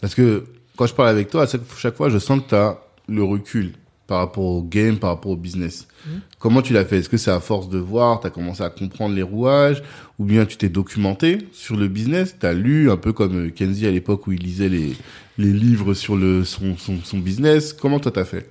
[0.00, 1.46] Parce que quand je parle avec toi, à
[1.78, 2.78] chaque fois, je sens que tu as
[3.08, 3.72] le recul
[4.06, 5.86] par rapport au game, par rapport au business.
[6.06, 6.10] Mmh.
[6.38, 6.98] Comment tu l'as fait?
[6.98, 9.82] Est-ce que c'est à force de voir, tu as commencé à comprendre les rouages,
[10.18, 13.86] ou bien tu t'es documenté sur le business, tu as lu un peu comme Kenzie
[13.86, 14.94] à l'époque où il lisait les,
[15.38, 17.72] les livres sur le, son, son, son business.
[17.72, 18.48] Comment toi t'as fait?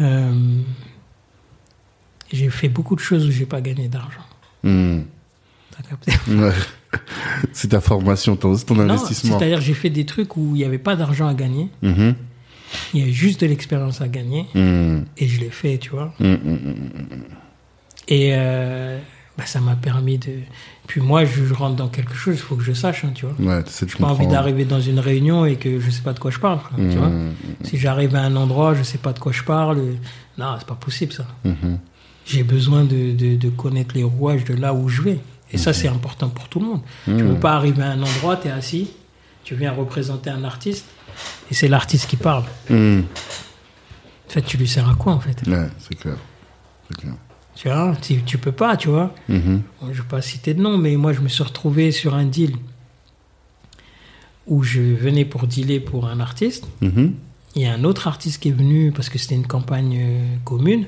[0.00, 0.32] Euh,
[2.32, 4.24] J'ai fait beaucoup de choses où j'ai pas gagné d'argent.
[4.62, 5.00] Mmh.
[5.88, 6.12] Capté?
[7.52, 9.38] C'est ta formation, ton, ton investissement.
[9.38, 11.68] C'est-à-dire j'ai fait des trucs où il n'y avait pas d'argent à gagner.
[11.82, 12.10] Mmh.
[12.94, 14.46] Il y a juste de l'expérience à gagner.
[14.54, 15.00] Hmm.
[15.16, 16.12] Et je l'ai fait, tu vois.
[16.18, 16.74] Hmm, hmm,
[18.08, 18.98] et euh,
[19.38, 20.32] bah, ça m'a permis de.
[20.86, 23.34] Puis moi, je rentre dans quelque chose, il faut que je sache, hein, tu vois.
[23.38, 26.12] Ouais, je n'ai pas envie d'arriver dans une réunion et que je ne sais pas
[26.12, 27.10] de quoi je parle, tu vois.
[27.62, 29.80] Si j'arrive à un endroit, je ne sais pas de quoi je parle,
[30.36, 31.26] non, c'est pas possible ça.
[32.26, 35.18] J'ai besoin de, de, de, connaître les rouages de là où je vais.
[35.52, 36.80] Et ça, c'est important pour tout le monde.
[37.04, 38.90] Tu ne peux pas arriver à un endroit, tu es assis,
[39.42, 40.86] tu viens représenter un artiste,
[41.50, 42.44] et c'est l'artiste qui parle.
[42.68, 43.00] Hmm.
[44.28, 46.16] En fait, tu lui sers à quoi, en fait Ouais, c'est clair.
[46.96, 47.14] clair.
[47.56, 49.12] Tu vois, tu, tu, peux pas, tu vois.
[49.28, 49.60] Mm-hmm.
[49.82, 52.24] Je ne vais pas citer de nom, mais moi, je me suis retrouvé sur un
[52.24, 52.56] deal
[54.46, 56.66] où je venais pour dealer pour un artiste.
[56.80, 57.12] Mm-hmm.
[57.56, 60.36] Il y a un autre artiste qui est venu parce que c'était une campagne euh,
[60.44, 60.86] commune.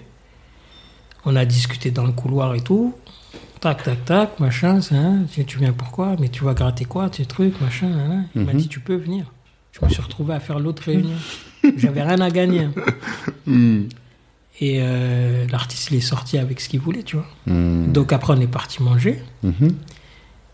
[1.24, 2.94] On a discuté dans le couloir et tout.
[3.60, 6.16] Tac, tac, tac, machin, hein, tu viens pourquoi?
[6.18, 8.24] Mais tu vas gratter quoi, tes trucs, machin.
[8.34, 8.56] Il m'a mm-hmm.
[8.56, 9.26] dit, tu peux venir.
[9.72, 11.16] Je me suis retrouvé à faire l'autre réunion.
[11.76, 12.68] J'avais rien à gagner.
[13.46, 13.84] Hmm.
[14.60, 17.26] Et euh, l'artiste, il est sorti avec ce qu'il voulait, tu vois.
[17.46, 17.90] Hmm.
[17.90, 19.22] Donc après, on est parti manger.
[19.42, 19.50] Hmm.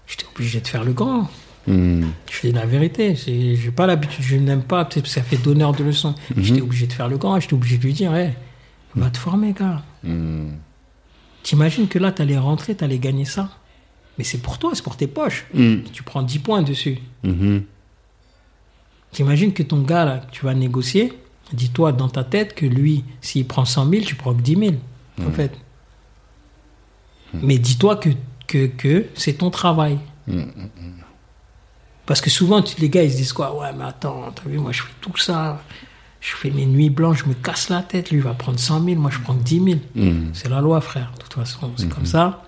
[0.06, 1.28] J'étais obligé de faire le grand.
[1.66, 3.14] Je dis la vérité.
[3.14, 6.14] J'ai pas l'habitude, je n'aime pas, parce que ça fait donneur de leçons.
[6.36, 7.38] J'étais obligé de faire le grand.
[7.40, 8.32] J'étais obligé de lui dire, hey,
[8.94, 9.82] va te former, gars.
[11.42, 13.50] T'imagines que là, t'allais rentrer, t'allais gagner ça.
[14.16, 15.46] Mais c'est pour toi, c'est pour tes poches.
[15.92, 16.98] Tu prends 10 points dessus.
[19.12, 21.12] T'imagines que ton gars, là, tu vas négocier,
[21.52, 24.74] dis-toi dans ta tête que lui, s'il prend 100 000, tu prends que 10 000,
[25.26, 25.52] en fait.
[27.34, 28.10] Mais dis-toi que,
[28.46, 29.98] que, que c'est ton travail.
[32.06, 33.58] Parce que souvent, les gars, ils se disent quoi?
[33.58, 35.62] Ouais, mais attends, t'as vu, moi, je fais tout ça.
[36.20, 38.10] Je fais mes nuits blanches, je me casse la tête.
[38.10, 39.78] Lui, il va prendre 100 000, moi, je prends que 10 000.
[40.32, 41.12] C'est la loi, frère.
[41.16, 42.44] De toute façon, c'est comme ça.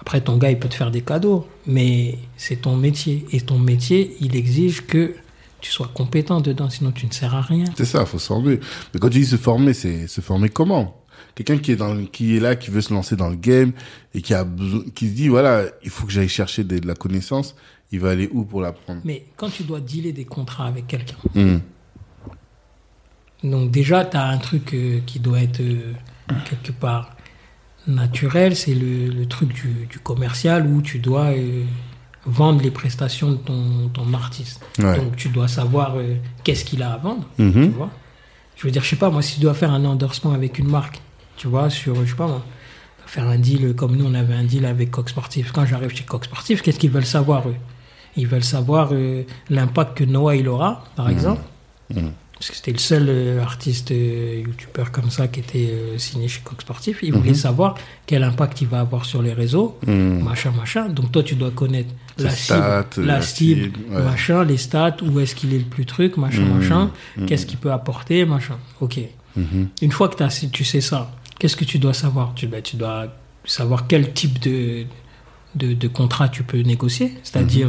[0.00, 3.26] Après, ton gars, il peut te faire des cadeaux, mais c'est ton métier.
[3.32, 5.14] Et ton métier, il exige que
[5.60, 7.64] tu sois compétent dedans, sinon tu ne sers à rien.
[7.76, 8.60] C'est ça, il faut se former.
[8.92, 11.02] Mais quand tu dis se former, c'est se former comment?
[11.34, 13.72] Quelqu'un qui est dans, qui est là, qui veut se lancer dans le game
[14.14, 16.94] et qui a besoin, qui se dit voilà, il faut que j'aille chercher de, la
[16.94, 17.54] connaissance.
[17.90, 21.16] Il va aller où pour l'apprendre Mais quand tu dois dealer des contrats avec quelqu'un,
[21.34, 21.58] hmm.
[23.44, 25.94] donc déjà tu as un truc euh, qui doit être euh,
[26.44, 27.16] quelque part
[27.86, 31.64] naturel, c'est le, truc du, commercial où tu dois euh,
[32.28, 34.60] vendre les prestations de ton, ton artiste.
[34.78, 37.52] Donc tu dois savoir euh, qu'est-ce qu'il a à vendre, mhm.
[37.52, 37.90] tu vois.
[38.56, 40.68] Je veux dire, je sais pas, moi, si tu dois faire un endorsement avec une
[40.68, 41.00] marque,
[41.36, 42.44] tu vois, sur, je sais pas moi,
[43.06, 45.52] faire un deal comme nous, on avait un deal avec Coq Sportif.
[45.52, 47.56] Quand j'arrive chez Coq Sportif, qu'est-ce qu'ils veulent savoir, eux?
[48.16, 51.12] Ils veulent savoir euh, l'impact que Noah, il aura, par mhm.
[51.12, 51.42] exemple.
[51.94, 55.98] Mhm parce que c'était le seul euh, artiste euh, youtubeur comme ça qui était euh,
[55.98, 57.00] signé chez Coq Sportif.
[57.02, 57.34] Il voulait mhm.
[57.36, 57.74] savoir
[58.06, 60.22] quel impact il va avoir sur les réseaux, mhm.
[60.22, 60.88] machin, machin.
[60.88, 65.52] Donc toi, tu dois connaître la cible, la, cible, machin, les stats, où est-ce qu'il
[65.52, 66.58] est le plus truc, machin, mhm.
[66.58, 66.90] machin,
[67.26, 68.58] qu'est-ce qu'il peut apporter, machin.
[68.80, 69.00] Ok.
[69.82, 72.34] Une fois que as, tu sais ça, qu'est-ce que tu dois savoir?
[72.34, 73.06] Tu, ben, tu dois
[73.44, 74.84] savoir quel type de,
[75.54, 77.68] de, de contrat tu peux négocier, c'est-à-dire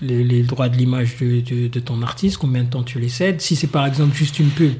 [0.00, 3.40] les, droits de l'image de, ton artiste, combien de temps tu les cèdes?
[3.40, 4.72] Si c'est par exemple juste une pub,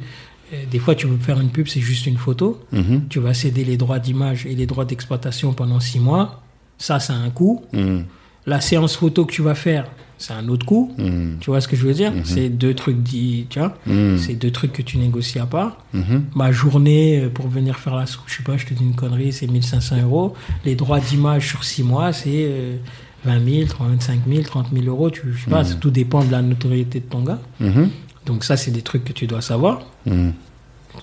[0.53, 3.09] euh, des fois tu veux faire une pub, c'est juste une photo, mhm.
[3.09, 6.43] tu vas céder les droits d'image et les droits d'exploitation pendant six mois,
[6.79, 7.65] ça, ça a un coût.
[7.73, 8.05] Mhm.
[8.47, 10.93] La séance photo que tu vas faire, c'est un autre coup.
[10.99, 11.39] Hmm.
[11.39, 12.13] Tu vois ce que je veux dire?
[12.25, 13.77] C'est deux trucs, tu vois?
[14.17, 15.79] C'est deux trucs que tu négocies à part.
[15.95, 16.25] Mhm.
[16.35, 19.33] Ma journée euh, pour venir faire la je sais pas, je te dis une connerie,
[19.33, 20.35] c'est 1500 euros.
[20.65, 22.77] Les droits d'image sur 6 mois, c'est euh,
[23.25, 25.11] 20 000, 25 000, 30 000 euros.
[25.11, 27.41] Tu, je sais pas, tout dépend de la notoriété de ton gars.
[27.61, 27.91] Mhm.
[28.27, 29.81] Donc ça, c'est des trucs que tu dois savoir.
[30.07, 30.33] Mhm.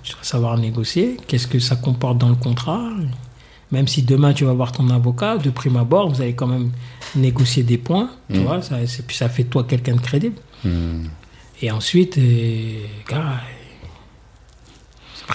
[0.04, 1.18] Tu dois savoir négocier.
[1.28, 2.90] Qu'est-ce que ça comporte dans le contrat?
[3.72, 6.72] Même si demain tu vas voir ton avocat, de prime abord, vous allez quand même
[7.16, 8.10] négocier des points.
[8.32, 10.36] Tu vois, ça, c'est- puis ça fait de toi quelqu'un de crédible.
[10.64, 11.10] Mhm.
[11.62, 13.40] Et ensuite, euh, gars,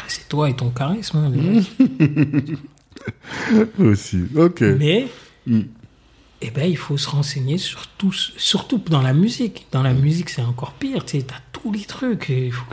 [0.07, 1.19] c'est toi et ton charisme.
[1.19, 1.61] hein.
[3.79, 4.23] Aussi.
[4.37, 4.61] Ok.
[4.79, 5.07] Mais,
[5.47, 5.61] Mm.
[6.43, 9.67] Eh ben, il faut se renseigner sur tout, surtout dans la musique.
[9.73, 11.05] Dans la musique, c'est encore pire.
[11.05, 12.31] Tu sais, as tous les trucs.
[12.31, 12.65] et faut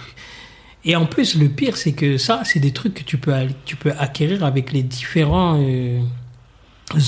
[0.95, 3.33] en plus, le pire, c'est que ça, c'est des trucs que tu peux,
[3.65, 5.99] tu peux acquérir avec les différents euh,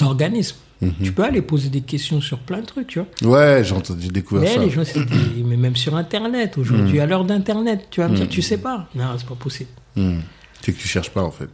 [0.01, 0.57] organismes.
[0.81, 0.93] Mhm.
[1.03, 3.37] Tu peux aller poser des questions sur plein de trucs, tu vois.
[3.37, 4.59] Ouais, j'ai découvert Mais ça.
[4.61, 7.01] les gens, c'est des- mais même sur Internet, aujourd'hui, Mm.
[7.01, 8.87] à l'heure d'Internet, tu vas me dire, tu sais pas.
[8.95, 9.69] Non, c'est pas possible.
[9.95, 11.49] C'est que tu cherches pas, en fait.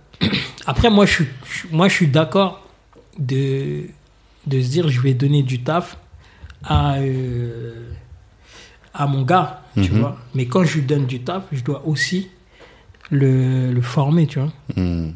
[0.68, 1.28] Après, moi, je suis,
[1.72, 2.68] moi, je suis d'accord
[3.18, 3.84] de,
[4.48, 5.98] de se dire, je vais donner du taf
[6.64, 7.92] à, euh,
[8.94, 10.00] à mon gars, tu Mhm.
[10.00, 10.18] vois.
[10.34, 12.30] Mais quand je lui donne du taf, je dois aussi
[13.12, 14.52] le, le former, tu vois.
[14.76, 15.14] Mhm.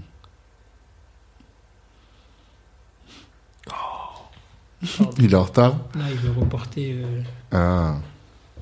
[5.17, 6.93] Il est en retard Là, il veut reporter.
[6.93, 7.21] euh,
[7.51, 7.97] Ah.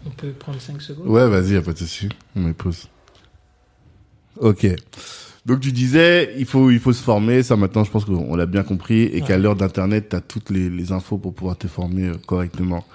[0.05, 2.09] on peut prendre 5 secondes Ouais, vas-y, y a pas de souci.
[2.36, 2.88] On met pause.
[4.39, 4.65] Ok.
[5.47, 7.41] Donc tu disais, il faut, il faut se former.
[7.41, 10.69] Ça maintenant, je pense qu'on l'a bien compris et qu'à l'heure d'internet, t'as toutes les,
[10.69, 12.85] les infos pour pouvoir te former euh, correctement.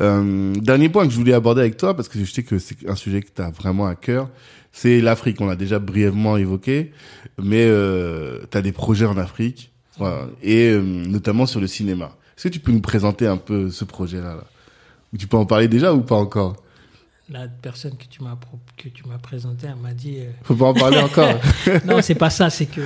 [0.00, 2.88] Euh, dernier point que je voulais aborder avec toi parce que je sais que c'est
[2.88, 4.30] un sujet que t'as vraiment à cœur,
[4.72, 5.42] c'est l'Afrique.
[5.42, 6.92] On l'a déjà brièvement évoqué,
[7.38, 12.16] mais euh, t'as des projets en Afrique, voilà, et euh, notamment sur le cinéma.
[12.34, 14.44] Est-ce que tu peux nous présenter un peu ce projet-là là?
[15.12, 16.56] Ou tu peux en parler déjà ou pas encore?
[17.30, 18.36] La personne que tu m'as
[18.76, 20.16] que tu m'as présentée, elle m'a dit.
[20.18, 21.34] euh, Faut pas en parler encore.
[21.86, 22.80] non, c'est pas ça, c'est que.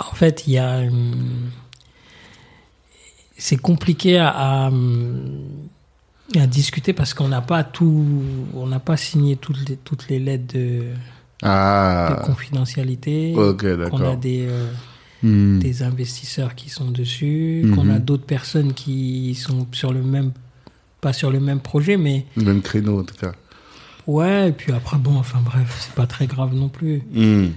[0.00, 0.78] En fait, il y a.
[0.78, 1.50] hum,
[3.36, 5.42] C'est compliqué à, à, hum,
[6.36, 8.22] à discuter parce qu'on n'a pas tout.
[8.54, 10.92] On n'a pas signé toutes les, toutes les lettres de, de
[11.42, 13.34] Ah, confidentialité.
[13.36, 14.16] ok, qu'on a d'accord.
[14.16, 14.70] des, euh,
[15.22, 15.58] Hmm.
[15.58, 17.74] des investisseurs qui sont dessus, Mhm.
[17.76, 20.32] qu'on a d'autres personnes qui sont sur le même.
[21.04, 22.24] Pas sur le même projet, mais.
[22.34, 23.32] Le même créneau, en tout cas.
[24.06, 27.02] Ouais, et puis après, bon, enfin bref, c'est pas très grave non plus.
[27.12, 27.48] Hmm.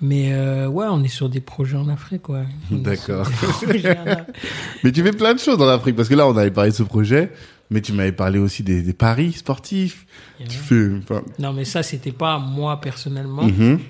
[0.00, 2.44] Mais euh, ouais, on est sur des projets en Afrique, ouais.
[2.70, 3.26] D'accord.
[4.84, 6.76] Mais tu fais plein de choses en Afrique, parce que là, on avait parlé de
[6.76, 7.32] ce projet,
[7.70, 10.06] mais tu m'avais parlé aussi des, des paris sportifs.
[10.48, 13.42] Tu fais, enfin, Non, mais ça, c'était pas moi personnellement.
[13.44, 13.80] mhm,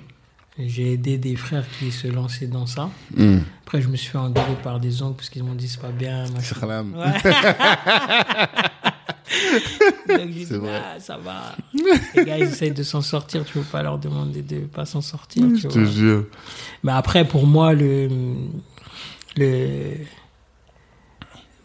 [0.59, 2.89] J'ai aidé des frères qui se lançaient dans ça.
[3.15, 3.39] hmm.
[3.65, 5.89] Après, je me suis fait engueuler par des oncles parce qu'ils m'ont dit c'est pas
[5.91, 6.25] bien.
[6.31, 6.55] machin.
[6.59, 6.93] Salam.
[6.95, 7.31] Ouais.
[10.09, 10.81] Donc j'ai C'est dit, vrai.
[10.83, 11.55] ah, ça va.
[12.15, 13.43] Les gars, ils essayent de s'en sortir.
[13.45, 15.43] Tu peux pas leur demander de pas s'en sortir.
[15.55, 16.25] Je te jure.
[16.83, 18.09] Mais après, pour moi, le,
[19.37, 19.93] le,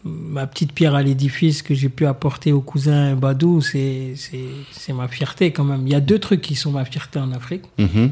[0.03, 4.93] ma petite pierre à l'édifice que j'ai pu apporter au cousin Badou, c'est, c'est, c'est
[4.93, 5.85] ma fierté quand même.
[5.85, 7.63] Il y a deux trucs qui sont ma fierté en Afrique.
[7.77, 8.11] Mhm.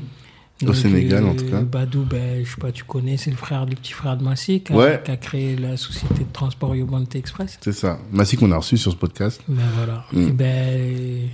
[0.66, 1.62] Au Sénégal, euh, en tout cas.
[1.62, 4.62] Badou, ben, je sais pas, tu connais, c'est le frère, le petit frère de Massy
[4.62, 5.02] qui a, Ouais.
[5.06, 7.60] qui a créé la société de transport Yobante Express.
[7.62, 8.00] C'est ça.
[8.12, 9.40] Massi qu'on a reçu sur ce podcast.
[9.48, 10.06] Ben voilà.
[10.14, 10.28] Mm.
[10.28, 11.30] Et ben,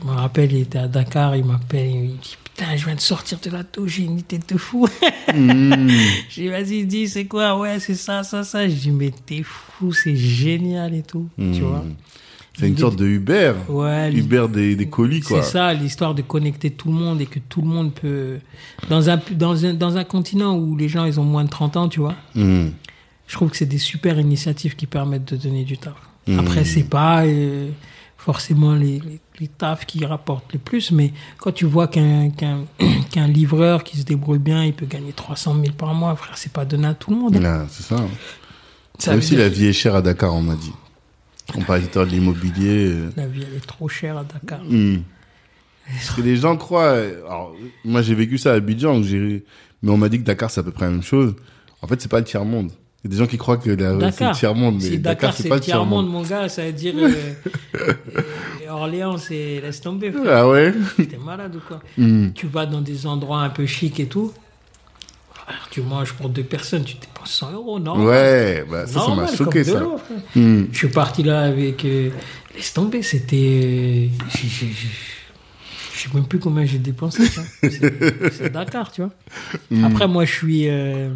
[0.00, 2.94] je me rappelle, il était à Dakar, il m'appelle, il me dit Putain, je viens
[2.94, 4.86] de sortir de la touche, j'ai une idée de fou.
[5.34, 5.88] Hmm.
[6.28, 7.58] J'ai dit, vas-y, dis, c'est quoi?
[7.58, 8.68] Ouais, c'est ça, ça, ça.
[8.68, 11.28] Je dis, mais t'es fou, c'est génial et tout.
[11.36, 11.52] Tu Hmm.
[11.60, 11.84] vois
[12.56, 13.52] C'est une sorte de Uber.
[13.68, 15.42] Ouais, Uber des, des colis, quoi.
[15.42, 18.38] C'est ça, l'histoire de connecter tout le monde et que tout le monde peut.
[18.88, 21.76] Dans un, dans un, dans un continent où les gens, ils ont moins de 30
[21.76, 22.68] ans, tu vois, Hmm.
[23.26, 25.94] je trouve que c'est des super initiatives qui permettent de donner du taf.
[26.28, 26.38] Mhm.
[26.38, 27.70] Après, c'est pas euh,
[28.16, 32.60] forcément les, les, les tafs qui rapportent le plus, mais quand tu vois qu'un qu'un
[33.10, 36.52] qu'un livreur qui se débrouille bien, il peut gagner 300 000 par mois, frère, c'est
[36.52, 37.36] pas donné à tout le monde.
[37.44, 37.66] hein.
[37.68, 37.96] C'est ça.
[38.98, 40.72] Ça Même si dire la vie est chère à Dakar, on m'a dit.
[41.94, 42.90] L'heure de l'immobilier.
[42.92, 44.60] euh, La vie, elle est trop chère à Dakar.
[44.64, 44.98] Hmm.
[45.86, 46.92] Parce que les gens croient.
[47.26, 49.44] Alors, moi, j'ai vécu ça à Abidjan, j'ai-
[49.82, 51.34] mais on m'a dit que Dakar, c'est à peu près la même chose.
[51.82, 52.70] En fait, c'est pas le tiers monde.
[53.04, 54.34] Il y a des gens qui croient que la- c'est le Dakar.
[54.36, 56.08] tiers monde, mais Si Dakar, Dakar, c'est pas le tiers monde.
[56.08, 57.10] mon gars, ça veut dire euh,
[57.74, 60.10] euh, Orléans, c'est laisse tomber.
[60.10, 60.24] frère.
[60.38, 60.72] Ah ouais?
[60.96, 61.80] T'es malade ou quoi?
[61.98, 62.30] Hmm.
[62.34, 64.32] Tu vas dans des endroits un peu chics et tout.
[65.46, 69.00] Frère, Tu manges pour deux personnes, tu dépenses 100 euros, non Ouais, bah, ça, ça
[69.00, 69.82] m'a Normal, choqué, ça.
[70.36, 70.64] Hmm.
[70.72, 71.84] Je suis parti là avec.
[71.84, 72.10] euh,
[72.54, 73.36] laisse tomber, c'était.
[73.36, 74.68] euh, j'ai-
[75.94, 77.22] Je sais même plus combien j'ai dépensé.
[77.62, 79.10] C'est Dakar, tu vois.
[79.70, 79.84] Hmm.
[79.84, 80.68] Après, moi, je suis.
[80.68, 81.10] euh,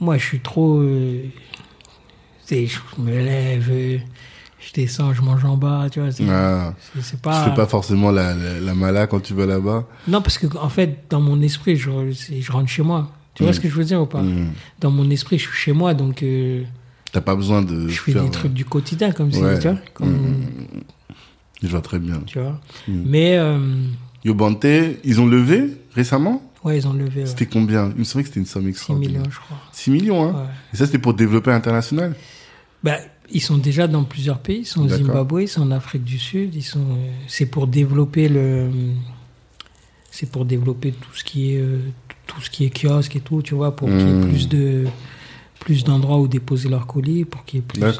[0.00, 0.82] moi, je suis trop.
[0.82, 4.00] je me lève,
[4.66, 6.10] je descends, je mange en bas, tu vois.
[6.10, 6.74] C'est ah.
[7.22, 7.44] pas.
[7.44, 9.86] Tu fais pas forcément la, la, mala quand tu vas là-bas.
[10.08, 13.10] Non, parce que en fait, dans mon esprit, je, je rentre chez moi.
[13.34, 13.54] Tu vois mm.
[13.54, 14.52] ce que je veux dire ou pas mm.
[14.80, 16.22] Dans mon esprit, je suis chez moi, donc.
[16.22, 16.64] Euh,
[17.12, 17.88] T'as pas besoin de.
[17.88, 19.54] Je fais des trucs du quotidien, comme tu vois.
[19.94, 20.10] Comme...
[20.10, 20.82] Mm.
[21.62, 22.20] Je vois très bien.
[22.26, 22.60] Tu vois.
[22.88, 23.36] Mais.
[23.38, 23.58] Euh...
[24.24, 24.66] Yobante,
[25.04, 27.26] ils ont levé récemment Ouais, ils ont levé.
[27.26, 27.90] C'était combien?
[27.90, 29.12] Il me semblait que c'était une somme extraordinaire.
[29.12, 29.56] 6 millions, je crois.
[29.70, 30.46] 6 millions, hein?
[30.74, 32.16] Et ça, c'était pour développer international?
[32.82, 32.98] Bah,
[33.30, 34.60] ils sont déjà dans plusieurs pays.
[34.60, 36.54] Ils sont au Zimbabwe, ils sont en Afrique du Sud.
[36.54, 36.98] Ils sont.
[37.26, 38.70] C'est pour développer le.
[40.10, 41.80] C'est pour développer tout ce qui est euh,
[42.26, 44.28] tout ce qui est kiosque et tout, tu vois, pour qu'il y ait hmm.
[44.28, 44.84] plus de
[45.66, 47.90] plus d'endroits où déposer leurs colis, pour qu'il y ait plus de,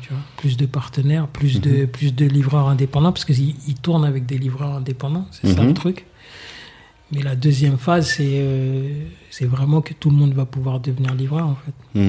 [0.00, 1.86] tu vois, plus de partenaires, plus de mhm.
[1.88, 5.68] plus de livreurs indépendants, parce qu'ils ils tournent avec des livreurs indépendants, c'est ça le
[5.68, 5.74] mhm.
[5.74, 6.06] truc.
[7.10, 11.14] Mais la deuxième phase, c'est euh, c'est vraiment que tout le monde va pouvoir devenir
[11.14, 12.00] livreur en fait.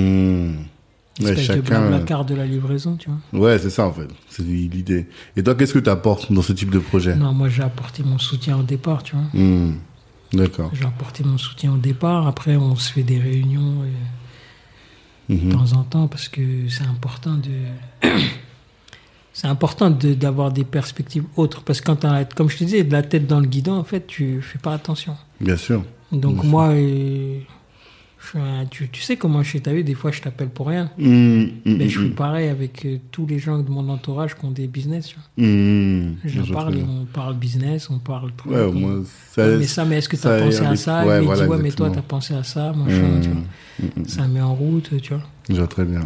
[1.19, 1.89] Ouais, chacun...
[1.89, 3.47] la carte de la livraison, tu vois.
[3.47, 4.07] Ouais, c'est ça en fait.
[4.29, 5.07] C'est l'idée.
[5.35, 7.15] Et toi, qu'est-ce que tu apportes dans ce type de projet?
[7.15, 9.25] Non, moi j'ai apporté mon soutien au départ, tu vois.
[9.33, 9.75] Mmh.
[10.33, 10.71] D'accord.
[10.73, 12.27] J'ai apporté mon soutien au départ.
[12.27, 13.83] Après, on se fait des réunions
[15.29, 15.49] de mmh.
[15.49, 18.09] temps en temps parce que c'est important de.
[19.33, 22.91] c'est important d'avoir des perspectives autres parce que quand as, comme je te disais, de
[22.91, 25.15] la tête dans le guidon, en fait, tu fais pas attention.
[25.39, 25.83] Bien sûr.
[26.11, 27.39] Donc moi, euh,
[28.69, 30.89] tu, tu, sais comment je suis, t'as vu, des fois je t'appelle pour rien.
[30.97, 32.15] Mmh, mmh, mais je suis mmh.
[32.15, 35.15] pareil avec euh, tous les gens de mon entourage qui ont des business.
[35.37, 38.51] je parle on parle business, on parle truc.
[38.51, 39.01] Ouais, moi,
[39.31, 41.05] ça, mais ça, mais est-ce que tu as pensé à ça?
[41.05, 44.07] Ouais, Il me dit, ouais, mais toi, tu as pensé à ça, machin, tu vois.
[44.07, 45.23] Ça met en route, tu vois.
[45.49, 46.01] Je vois très bien.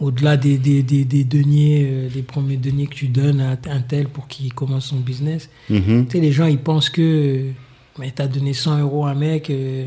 [0.00, 3.80] Au-delà des, des, des, des deniers, euh, des premiers deniers que tu donnes à un
[3.82, 7.52] tel pour qu'il commence son business, tu sais, les gens, ils pensent que
[7.98, 9.50] mais tu as donné 100 euros à un mec.
[9.50, 9.86] Euh,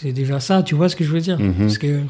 [0.00, 1.54] c'est déjà ça, tu vois ce que je veux dire mhm.
[1.58, 2.02] Parce que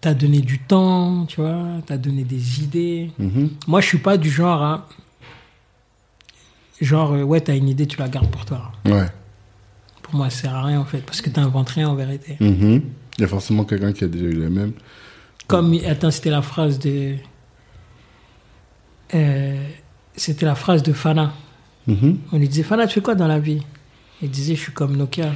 [0.00, 3.10] tu as donné du temps, tu vois, tu as donné des idées.
[3.18, 3.50] Mhm.
[3.66, 4.88] Moi, je suis pas du genre à.
[6.80, 8.72] Genre, euh, ouais, tu as une idée, tu la gardes pour toi.
[8.86, 9.06] Ouais.
[10.02, 12.36] Pour moi, ça sert à rien, en fait, parce que tu n'inventes rien en vérité.
[12.40, 12.82] Mhm.
[13.18, 14.72] Il y a forcément quelqu'un qui a déjà eu les mêmes.
[15.46, 17.16] Comme, attends, c'était la phrase de.
[19.14, 19.62] Euh,
[20.16, 21.34] c'était la phrase de Fana.
[21.86, 23.62] On lui disait, Fana, tu fais quoi dans la vie?
[24.22, 25.32] Il disait, je suis comme Nokia.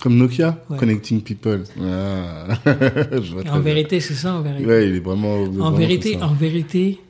[0.00, 1.64] Comme Nokia Connecting People.
[1.80, 2.48] Ah.
[3.50, 4.66] en vérité, c'est ça, en vérité.
[4.66, 5.42] Ouais, il est vraiment.
[5.60, 7.00] En vérité, en vérité,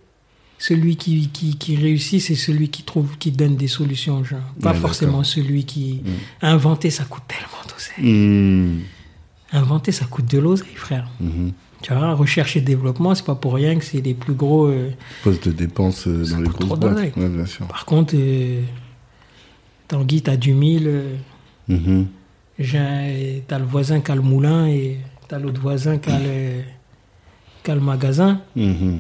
[0.58, 4.40] celui qui, qui, qui réussit, c'est celui qui trouve, qui donne des solutions aux gens.
[4.62, 6.02] Pas forcément celui qui.
[6.04, 6.46] Mm.
[6.46, 8.12] Inventer, ça coûte tellement d'oseille.
[8.12, 8.80] Mm.
[9.52, 11.08] Inventer, ça coûte de l'oseille, frère.
[11.22, 11.52] Mm-hmm.
[11.82, 14.66] Tu vois, recherche et développement, c'est pas pour rien que c'est les plus gros.
[14.66, 14.90] Euh,
[15.22, 17.12] Postes de dépenses euh, dans les grosses boîtes.
[17.68, 18.62] Par contre, euh,
[19.88, 21.02] Tanguy, t'as du mille.
[22.58, 24.98] T'as le voisin qui a le moulin et
[25.28, 26.62] t'as l'autre voisin qui a le,
[27.62, 28.40] qui a le magasin.
[28.56, 28.98] Mm-hmm.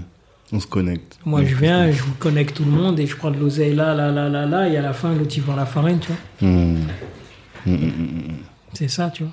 [0.52, 1.18] On se connecte.
[1.24, 3.94] Moi, je viens, je vous connecte tout le monde et je prends de l'oseille là,
[3.94, 6.48] là, là, là, là, et à la fin, l'autre, il vend la farine, tu vois.
[6.48, 6.86] Mm.
[8.74, 9.32] C'est ça, tu vois.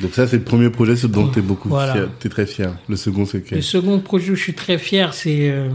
[0.00, 2.08] Donc ça, c'est le premier projet dont tu es beaucoup fier.
[2.20, 2.76] Tu es très fier.
[2.88, 3.58] Le second, c'est quel?
[3.58, 5.50] Le second projet où je suis très fier, c'est...
[5.50, 5.70] Euh,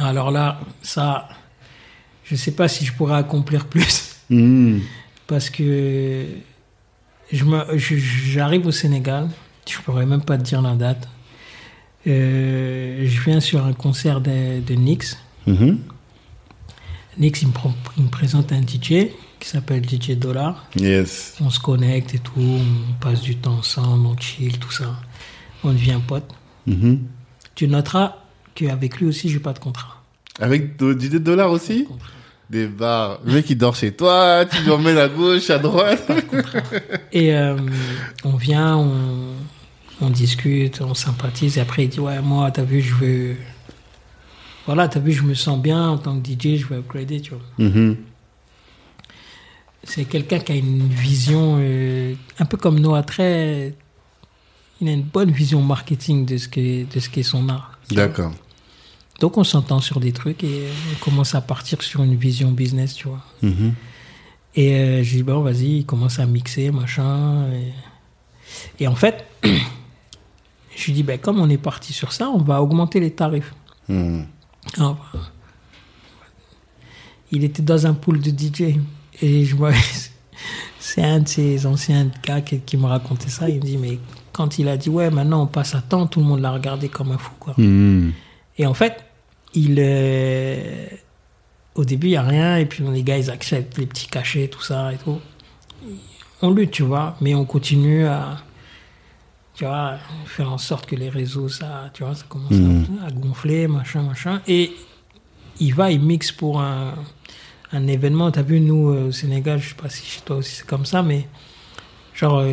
[0.00, 1.28] alors là, ça,
[2.24, 4.16] je sais pas si je pourrais accomplir plus.
[5.28, 6.26] Parce que
[7.32, 9.28] j'arrive au Sénégal,
[9.68, 11.08] je pourrais même pas te dire la date.
[12.06, 15.18] Euh, je viens sur un concert de, de Nix.
[15.46, 15.76] Mm-hmm.
[17.18, 17.52] Nix, il me,
[17.96, 19.10] il me, présente un DJ
[19.40, 20.66] qui s'appelle DJ Dollar.
[20.76, 21.36] Yes.
[21.40, 24.96] On se connecte et tout, on passe du temps ensemble, on chill, tout ça.
[25.64, 26.32] On devient pote.
[26.68, 26.98] Mm-hmm.
[27.54, 28.16] Tu noteras
[28.54, 30.02] qu'avec lui aussi, j'ai pas de contrat.
[30.38, 31.88] Avec DJ Dollar aussi?
[32.50, 33.20] Des bars.
[33.24, 36.10] Le mec, il dort chez toi, tu lui emmènes à gauche, à droite.
[37.12, 37.56] Et euh,
[38.24, 39.34] on vient, on,
[40.00, 41.58] on, discute, on sympathise.
[41.58, 43.36] Et après, il dit Ouais, moi, t'as vu, je veux.
[44.66, 47.30] Voilà, t'as vu, je me sens bien en tant que DJ, je veux upgrader, tu
[47.30, 47.66] vois.
[47.66, 47.96] Mm-hmm.
[49.84, 53.74] C'est quelqu'un qui a une vision, euh, un peu comme Noah, très.
[54.80, 57.78] Il a une bonne vision marketing de ce qu'est, de ce qu'est son art.
[57.90, 58.32] D'accord.
[59.20, 62.94] Donc on s'entend sur des trucs et on commence à partir sur une vision business,
[62.94, 63.22] tu vois.
[63.42, 63.72] Mm-hmm.
[64.56, 67.46] Et euh, je dis, bon, vas-y, il commence à mixer, machin.
[68.80, 72.62] Et, en fait, je lui dis, ben, comme on est parti sur ça, on va
[72.62, 73.54] augmenter les tarifs.
[73.88, 74.22] Mm.
[74.78, 74.96] Ah,
[77.32, 78.76] il était dans un pool de DJ.
[79.20, 79.72] Et je vois,
[80.80, 83.48] c'est un de ces anciens gars qui, me racontait ça.
[83.50, 83.98] Il me dit, mais
[84.32, 86.88] quand il a dit, ouais, maintenant on passe à temps, tout le monde l'a regardé
[86.88, 87.54] comme un fou, quoi.
[87.58, 88.12] Mm.
[88.58, 89.04] Et en fait,
[89.54, 90.86] il euh,
[91.74, 94.48] au début il y a rien et puis les gars ils acceptent les petits cachets
[94.48, 95.20] tout ça et tout
[96.42, 98.38] on lutte tu vois mais on continue à
[99.56, 99.94] tu vois,
[100.26, 102.52] faire en sorte que les réseaux, ça, tu vois, ça commence
[103.02, 104.42] à, gonfler, machin, machin.
[104.46, 104.70] Et
[105.58, 106.92] il va, il mixe pour un,
[107.72, 108.30] un événement.
[108.30, 110.84] Tu as vu, nous, au Sénégal, je sais pas si chez toi aussi c'est comme
[110.84, 111.26] ça, mais
[112.14, 112.44] genre,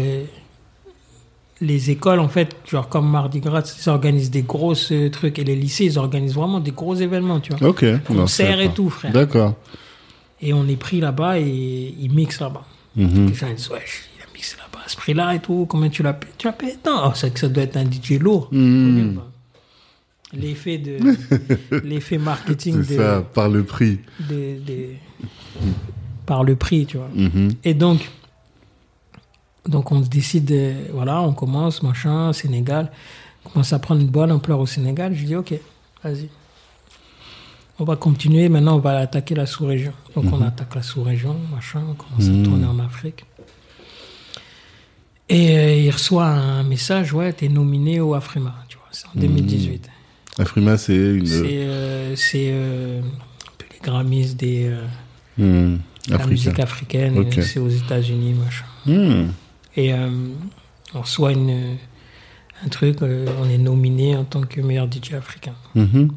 [1.61, 5.43] les écoles, en fait, genre comme Mardi Gras, ils organisent des grosses euh, trucs et
[5.43, 7.69] les lycées, ils organisent vraiment des gros événements, tu vois.
[7.69, 7.85] Ok.
[8.05, 9.11] Concerts et tout, frère.
[9.13, 9.55] D'accord.
[10.41, 12.65] Et on est pris là-bas et ils mixent là-bas.
[12.95, 13.27] Mhm.
[13.29, 13.81] Les gens ils disent, ouais,
[14.17, 16.33] il a mixé là-bas, ce prix-là et tout, combien tu l'as payé?
[16.37, 17.07] Tu as payé tant?
[17.07, 18.49] Oh, c'est que ça doit être un DJ lourd.
[18.51, 19.19] Mhm.
[20.35, 20.97] L'effet de,
[21.83, 23.99] l'effet marketing C'est de, ça, par le prix.
[24.19, 24.89] de- de-
[26.25, 27.09] par le prix, tu vois.
[27.13, 27.51] Mhm.
[27.63, 28.09] Et donc,
[29.67, 32.91] donc on décide, de- voilà, on commence, machin, Sénégal.
[33.45, 35.13] On commence à prendre une bonne ampleur au Sénégal.
[35.15, 35.53] Je dis, ok,
[36.03, 36.29] vas-y.
[37.79, 38.49] On va continuer.
[38.49, 39.93] Maintenant, on va attaquer la sous-région.
[40.15, 41.81] Donc, on attaque la sous-région, machin.
[41.89, 43.25] On commence à tourner en Afrique.
[45.29, 49.11] Et euh, il reçoit un message, ouais, t'es nominé au Afrima, tu vois, c'est en
[49.19, 49.89] 2018.
[50.37, 51.25] Afrima, c'est une.
[51.25, 53.01] C'est euh, euh,
[53.71, 54.85] les Grammys des, euh,
[56.07, 57.17] de la musique africaine.
[57.17, 57.39] Ok.
[57.41, 58.65] C'est aux États-Unis, machin.
[59.75, 60.09] Et euh,
[60.93, 61.77] on reçoit une,
[62.63, 65.55] un truc, euh, on est nominé en tant que meilleur DJ africain.
[65.75, 66.09] Mhm.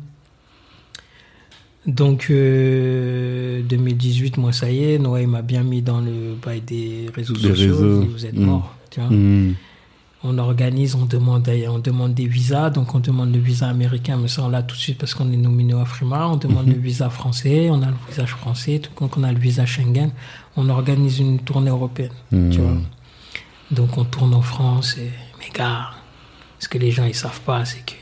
[1.86, 7.06] Donc euh, 2018, moi ça y est, il m'a bien mis dans le bail des
[7.14, 7.76] réseaux sociaux.
[7.76, 8.00] réseaux.
[8.10, 8.44] Vous êtes Mm.
[8.44, 8.74] morts.
[8.90, 9.08] Tu vois.
[9.10, 9.54] Hmm.
[10.24, 12.70] On organise, on demande, on demande des visas.
[12.70, 15.30] Donc on demande le visa américain, mais ça on l'a tout de suite parce qu'on
[15.30, 16.26] est nominé au Afrima.
[16.26, 18.80] On demande le visa français, on a le visa français.
[18.80, 20.10] Tout quand on a le visa Schengen,
[20.56, 22.10] on organise une tournée européenne.
[22.30, 22.78] Tu vois.
[23.70, 25.10] Donc on tourne en France et
[25.40, 25.90] mes gars,
[26.58, 27.92] ce que les gens ils savent pas, c'est que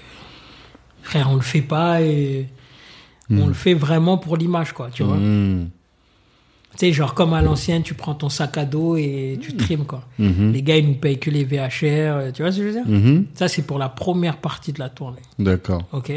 [1.03, 2.49] frère, on le fait pas et
[3.31, 5.17] on le fait vraiment pour l'image quoi, tu vois.
[5.17, 5.69] Hmm.
[6.77, 9.85] Tu sais, genre comme à l'ancienne, tu prends ton sac à dos et tu trimes
[9.87, 10.05] quoi.
[10.19, 12.85] Les gars ils nous payent que les VHR, euh, tu vois ce que je veux
[12.85, 13.23] dire?
[13.35, 15.83] Ça c'est pour la première partie de la tournée, D'accord.
[15.93, 16.13] ok?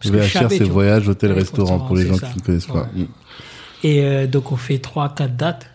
[0.00, 2.28] Parce VHR, c'est voyage, hôtel, Ouais, restaurant, pour les gens ça.
[2.28, 2.88] qui ne connaissent pas.
[3.82, 5.66] Et euh, donc on fait trois, quatre dates.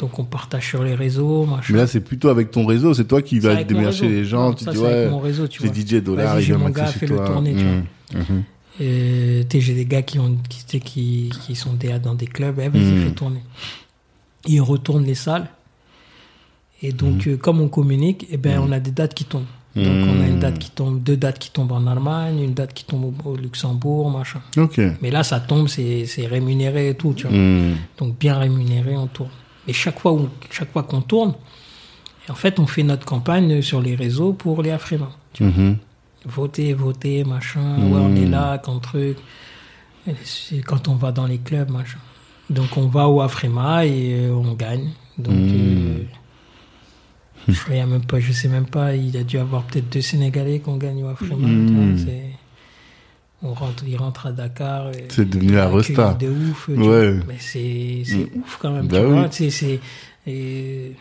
[0.00, 1.72] Donc on partage sur les réseaux, machin.
[1.74, 2.94] Mais là, c'est plutôt avec ton réseau.
[2.94, 4.48] C'est toi qui vas démarcher les gens.
[4.48, 5.72] Non, tu ça, dis, avec ouais, mon réseau, tu vois.
[5.74, 7.84] DJ Dollar, il j'ai vient mon gars, fais le tourner, tu Mhm.
[8.14, 8.42] Mhm.
[8.80, 12.26] Et, tu sais, j'ai des gars qui, ont, qui, qui, qui sont des, dans des
[12.26, 13.02] clubs, eh, vas-y, Mm.
[13.04, 13.40] fais tourner.
[14.48, 15.48] Ils retournent les salles.
[16.82, 19.44] Et donc, euh, comme on communique, eh ben, on a des dates qui tombent.
[19.76, 22.72] Donc, on a une date qui tombe, deux dates qui tombent en Allemagne, une date
[22.72, 24.40] qui tombe au, au Luxembourg, machin.
[24.56, 24.80] Ok.
[25.02, 27.36] Mais là, ça tombe, c'est rémunéré et tout, tu vois.
[27.98, 29.28] Donc, bien rémunéré, on tourne.
[29.70, 31.34] Mais chaque fois, où- chaque fois qu'on tourne,
[32.28, 35.12] en fait, on fait notre campagne sur les réseaux pour les vois.
[35.40, 35.76] Mhm.
[36.26, 39.16] voter, voter, machin, ouais, on est là, quand truc.
[40.08, 41.98] Et c'est quand on va dans les clubs, machin.
[42.50, 44.90] Donc on va au Afrima et euh, on gagne.
[45.18, 46.02] Donc euh,
[47.48, 50.58] je, sais même pas, je sais même pas, il a dû avoir peut-être deux Sénégalais
[50.58, 51.46] qu'on gagne au Afrima.
[53.42, 54.90] On rentre, il rentre à Dakar.
[55.08, 56.14] C'est devenu il la resta.
[56.14, 56.68] de ouf.
[56.68, 57.18] Ouais.
[57.26, 59.12] Mais c'est c'est ouf quand même, Bah tu oui.
[59.12, 59.28] vois.
[59.28, 59.80] tu sais,
[60.24, 60.92] c'est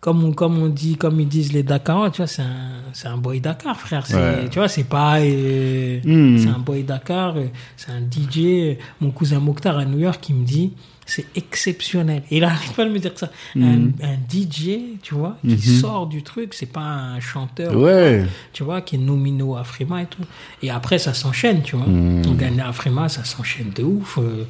[0.00, 3.08] comme on, comme on dit, comme ils disent les Dakarois, tu vois, c'est un, c'est
[3.08, 4.06] un boy Dakar, frère.
[4.06, 4.48] C'est, Ouais.
[4.50, 6.38] Tu vois, c'est pas, euh, Mm.
[6.38, 8.76] c'est un boy Dakar, euh, c'est un DJ.
[9.00, 10.72] Mon cousin Mokhtar à New York, qui me dit,
[11.06, 12.22] c'est exceptionnel.
[12.30, 13.30] Et il arrête pas de me dire que ça.
[13.54, 13.64] Mm.
[13.64, 17.76] Un, un DJ, tu vois, qui sort du truc, c'est pas un chanteur Mm-hmm.
[17.76, 18.26] Ouais.
[18.52, 20.22] tu vois, qui est nominé au Afrima et tout.
[20.62, 21.86] Et après, ça s'enchaîne, tu vois.
[21.86, 22.22] Mm.
[22.28, 24.18] On gagne l'Afrima, ça s'enchaîne de ouf.
[24.18, 24.46] Euh,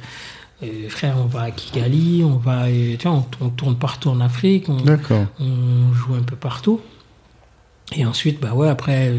[0.63, 4.09] euh, frère, on va à Kigali, on va, euh, tu vois, on, on tourne partout
[4.09, 4.77] en Afrique, on,
[5.93, 6.81] joue un peu partout.
[7.95, 9.13] Et ensuite, bah ouais, après,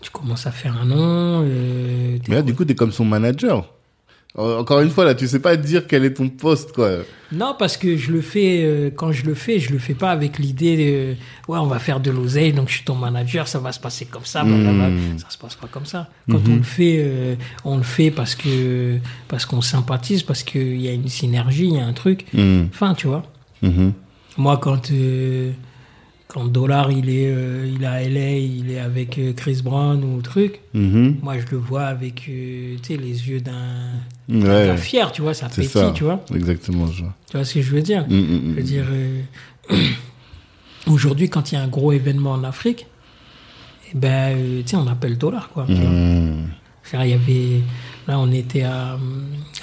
[0.00, 1.42] tu commences à faire un nom.
[1.42, 3.75] Mais là, du coup, t'es comme son manager.
[4.36, 6.98] Encore une fois, là, tu sais pas dire quel est ton poste, quoi.
[7.32, 10.10] Non, parce que je le fais, euh, quand je le fais, je le fais pas
[10.10, 13.58] avec l'idée de, ouais, on va faire de l'oseille, donc je suis ton manager, ça
[13.58, 14.90] va se passer comme ça, blablabla.
[14.90, 15.18] Mm.
[15.18, 16.10] Ça se passe pas comme ça.
[16.30, 17.34] Quand on le fait, euh,
[17.64, 21.74] on le fait parce que, parce qu'on sympathise, parce qu'il y a une synergie, il
[21.74, 22.26] y a un truc.
[22.34, 22.68] Mhm.
[22.72, 23.22] Enfin, tu vois.
[23.62, 23.92] Mhm.
[24.36, 25.52] Moi, quand, euh,
[26.36, 30.04] quand Dollar, il est, euh, il est à LA, il est avec euh, Chris Brown
[30.04, 31.16] ou truc, Mhm.
[31.22, 32.96] moi, je le vois avec, euh, les
[33.28, 33.94] yeux d'un,
[34.28, 34.76] Ouais.
[34.76, 35.92] fier, tu vois, ça pétille, ça.
[35.94, 36.22] tu vois.
[36.34, 37.04] Exactement, je.
[37.30, 38.04] Tu vois ce que je veux dire?
[38.06, 39.22] Mhm, mhm, Je veux dire, euh,
[40.88, 42.86] aujourd'hui, quand il y a un gros événement en Afrique,
[43.94, 45.64] eh ben, tu sais, on appelle dollar, quoi.
[45.68, 47.60] Il y avait,
[48.06, 48.98] là, on était à,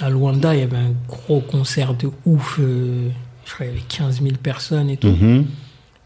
[0.00, 2.58] à Luanda, il y avait un gros concert de ouf.
[2.58, 5.14] je crois qu'il y avait 15 000 personnes et tout.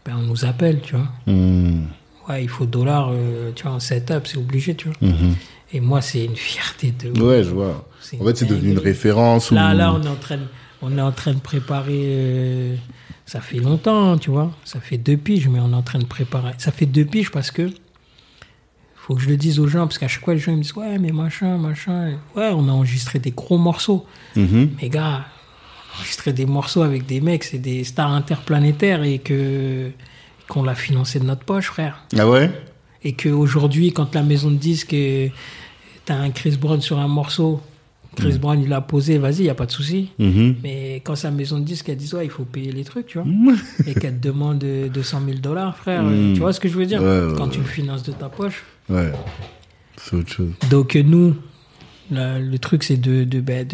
[0.09, 1.07] Ben, on nous appelle, tu vois.
[1.27, 1.87] Mhm.
[2.27, 4.97] Ouais, il faut dollar, euh, tu vois, en setup, c'est obligé, tu vois.
[5.01, 5.35] Mhm.
[5.71, 7.21] Et moi, c'est une fierté de.
[7.21, 7.87] Ouais, je vois.
[8.19, 9.51] En fait, c'est devenu une référence.
[9.51, 9.77] Là, ou...
[9.77, 10.45] là, on est en train de,
[10.81, 12.01] on est en train de préparer.
[12.05, 12.75] Euh,
[13.27, 14.51] ça fait longtemps, tu vois.
[14.65, 16.53] Ça fait deux piges, mais on est en train de préparer.
[16.57, 17.69] Ça fait deux piges parce que.
[18.95, 20.75] Faut que je le dise aux gens, parce qu'à chaque fois, les gens me disent
[20.75, 22.13] Ouais, mais machin, machin.
[22.35, 24.07] Ouais, on a enregistré des gros morceaux.
[24.35, 24.71] Mhm.
[24.81, 25.25] Mais gars,
[25.99, 29.91] enregistrer des morceaux avec des mecs, c'est des stars interplanétaires et que
[30.47, 32.03] qu'on l'a financé de notre poche, frère.
[32.17, 32.49] Ah ouais?
[33.03, 34.95] Et qu'aujourd'hui, quand la maison de disques,
[36.05, 37.61] t'as un Chris Brown sur un morceau,
[38.15, 38.37] Chris mm.
[38.37, 40.09] Brown, il l'a posé, vas-y, il a pas de souci.
[40.19, 40.55] Mm-hmm.
[40.63, 43.19] Mais quand sa maison de disques, elle dit, ouais, il faut payer les trucs, tu
[43.19, 43.27] vois.
[43.85, 46.33] Et qu'elle te demande 200 000 dollars, frère, mm.
[46.33, 47.01] tu vois ce que je veux dire?
[47.37, 48.63] Quand tu le finances de ta poche.
[48.89, 49.11] Ouais,
[49.97, 50.51] c'est autre chose.
[50.71, 51.35] Donc, nous,
[52.11, 53.67] le truc, c'est de, de, ben,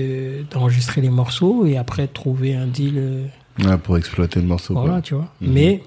[0.51, 2.95] d'enregistrer les morceaux et après trouver un deal.
[2.97, 4.73] Euh, pour exploiter le morceau.
[4.73, 5.33] Voilà, tu vois.
[5.41, 5.49] Mm-hmm.
[5.49, 5.83] Mais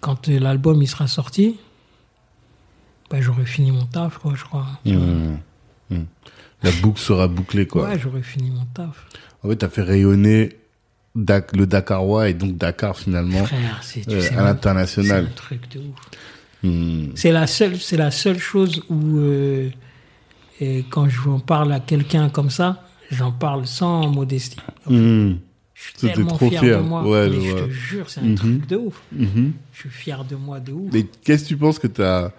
[0.00, 1.56] quand l'album il sera sorti,
[3.10, 4.66] bah, j'aurai fini mon taf, quoi, je crois.
[4.84, 5.36] Mmh.
[5.90, 5.96] Mmh.
[6.62, 7.88] La boucle sera bouclée, quoi.
[7.88, 9.06] Ouais, j'aurais fini mon taf.
[9.42, 10.56] En fait, t'as fait rayonner
[11.14, 13.44] le Dakarois et donc Dakar finalement
[14.08, 15.26] euh, à l'international.
[15.26, 17.14] C'est un truc de ouf.
[17.14, 19.70] C'est la seule, c'est la seule chose où euh,
[20.60, 24.58] et quand je en parle à quelqu'un comme ça, j'en parle sans modestie.
[24.88, 27.02] Je suis tellement trop fier, de moi.
[27.02, 28.34] Ouais, mais je te jure, c'est un mhm.
[28.36, 29.02] truc de ouf.
[29.12, 29.52] Mhm.
[29.72, 30.90] Je suis fier de moi de ouf.
[30.92, 32.32] Mais qu'est-ce que tu penses que tu as,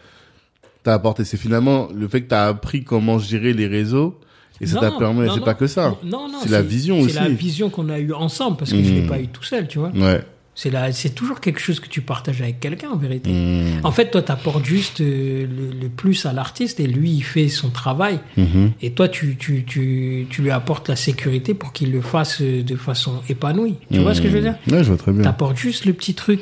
[0.85, 1.25] apporté?
[1.25, 4.19] C'est finalement le fait que tu as appris comment gérer les réseaux
[4.61, 5.95] et ça t'a permis, c'est pas que ça.
[6.03, 7.13] Non, non, c'est la vision aussi.
[7.13, 9.09] C'est la vision qu'on a eue ensemble parce que je l'ai mhm.
[9.09, 9.89] pas eu tout seul, tu vois.
[9.89, 10.23] Ouais.
[10.57, 13.29] C'est là, c'est toujours quelque chose que tu partages avec quelqu'un en vérité.
[13.29, 13.81] Hmm.
[13.83, 15.45] En fait, toi, tu apportes juste euh,
[15.81, 18.21] le, plus à l'artiste et lui, il fait son travail.
[18.37, 18.67] Hmm.
[18.81, 22.63] Et toi, tu, tu, tu, tu, lui apportes la sécurité pour qu'il le fasse euh,
[22.63, 23.75] de façon épanouie.
[23.91, 24.55] Tu vois ce que je veux dire?
[24.71, 25.23] Ouais, je vois très bien.
[25.23, 26.39] Tu apportes juste le petit truc.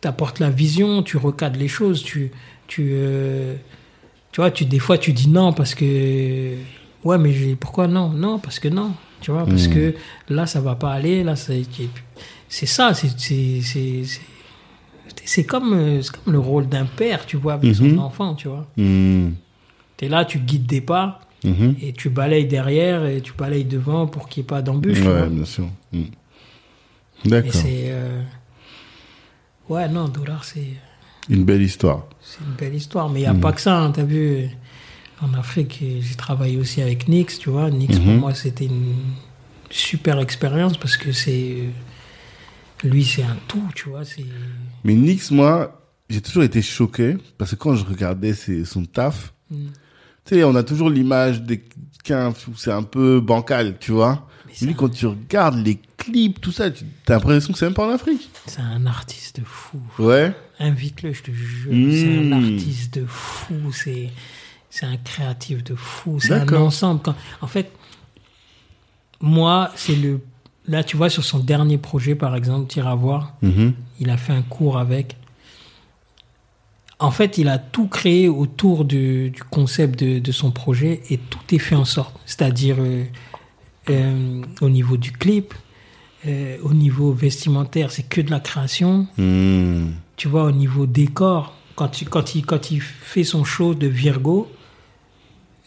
[0.00, 2.04] Tu apportes la vision, tu recadres les choses.
[2.04, 2.30] Tu,
[2.68, 3.56] tu, euh,
[4.30, 6.54] tu vois, tu, des fois, tu dis non parce que.
[7.02, 8.10] Ouais, mais pourquoi non?
[8.10, 8.92] Non, parce que non.
[9.20, 9.74] Tu vois, parce hmm.
[9.74, 9.94] que
[10.28, 11.24] là, ça va pas aller.
[11.24, 12.92] Là, c'est ça,
[15.24, 17.98] c'est comme, euh, comme le rôle d'un père, tu vois, avec son mhm.
[17.98, 18.66] enfant, tu vois.
[18.76, 19.34] Tu
[20.00, 21.76] es là, tu guides des pas, mhm.
[21.82, 25.00] et tu balayes derrière, et tu balayes devant pour qu'il n'y ait pas d'embûche.
[25.00, 25.68] Ouais, bien sûr.
[27.24, 27.52] D'accord.
[27.52, 27.90] c'est.
[27.90, 28.22] Euh,
[29.68, 30.74] ouais, non, Dollar, c'est.
[31.28, 32.06] Une belle histoire.
[32.20, 34.48] C'est une belle histoire, mais il n'y a pas que ça, hein, tu as vu.
[35.20, 37.70] En Afrique, j'ai travaillé aussi avec Nix, tu vois.
[37.70, 38.94] Nix, pour moi, c'était une
[39.70, 41.64] super expérience parce que c'est
[42.84, 44.02] lui, c'est un tout, tu vois.
[44.84, 49.66] Mais Nix, moi, j'ai toujours été choqué parce que quand je regardais son taf, mm.
[50.24, 51.42] tu sais, on a toujours l'image
[52.04, 54.28] qu'un c'est un peu bancal, tu vois.
[54.60, 57.74] Mais lui, quand tu regardes les clips, tout ça, tu as l'impression que c'est même
[57.74, 58.30] pas en Afrique.
[58.46, 59.80] C'est un artiste fou.
[59.98, 60.32] Ouais.
[60.58, 61.70] Invite-le, je te jure.
[61.72, 62.54] C'est un mm.
[62.54, 63.72] artiste de fou.
[63.72, 64.10] C'est
[64.70, 66.20] c'est un créatif de fou.
[66.20, 67.00] C'est un ensemble.
[67.02, 67.14] Quand...
[67.40, 67.72] En fait,
[69.20, 70.20] moi, c'est le
[70.68, 73.72] Là, tu vois, sur son dernier projet, par exemple, Tire à voir, mhm.
[74.00, 75.16] il a fait un cours avec.
[76.98, 81.58] En fait, il a tout créé autour du, concept de, son projet et tout est
[81.58, 82.18] fait en sorte.
[82.26, 83.04] C'est-à-dire euh,
[83.88, 85.54] euh, au niveau du clip,
[86.26, 89.06] euh, au niveau vestimentaire, c'est que de la création.
[89.16, 89.94] Mhm.
[90.16, 93.86] Tu vois, au niveau décor, quand, tu, quand, il, quand il fait son show de
[93.86, 94.50] Virgo,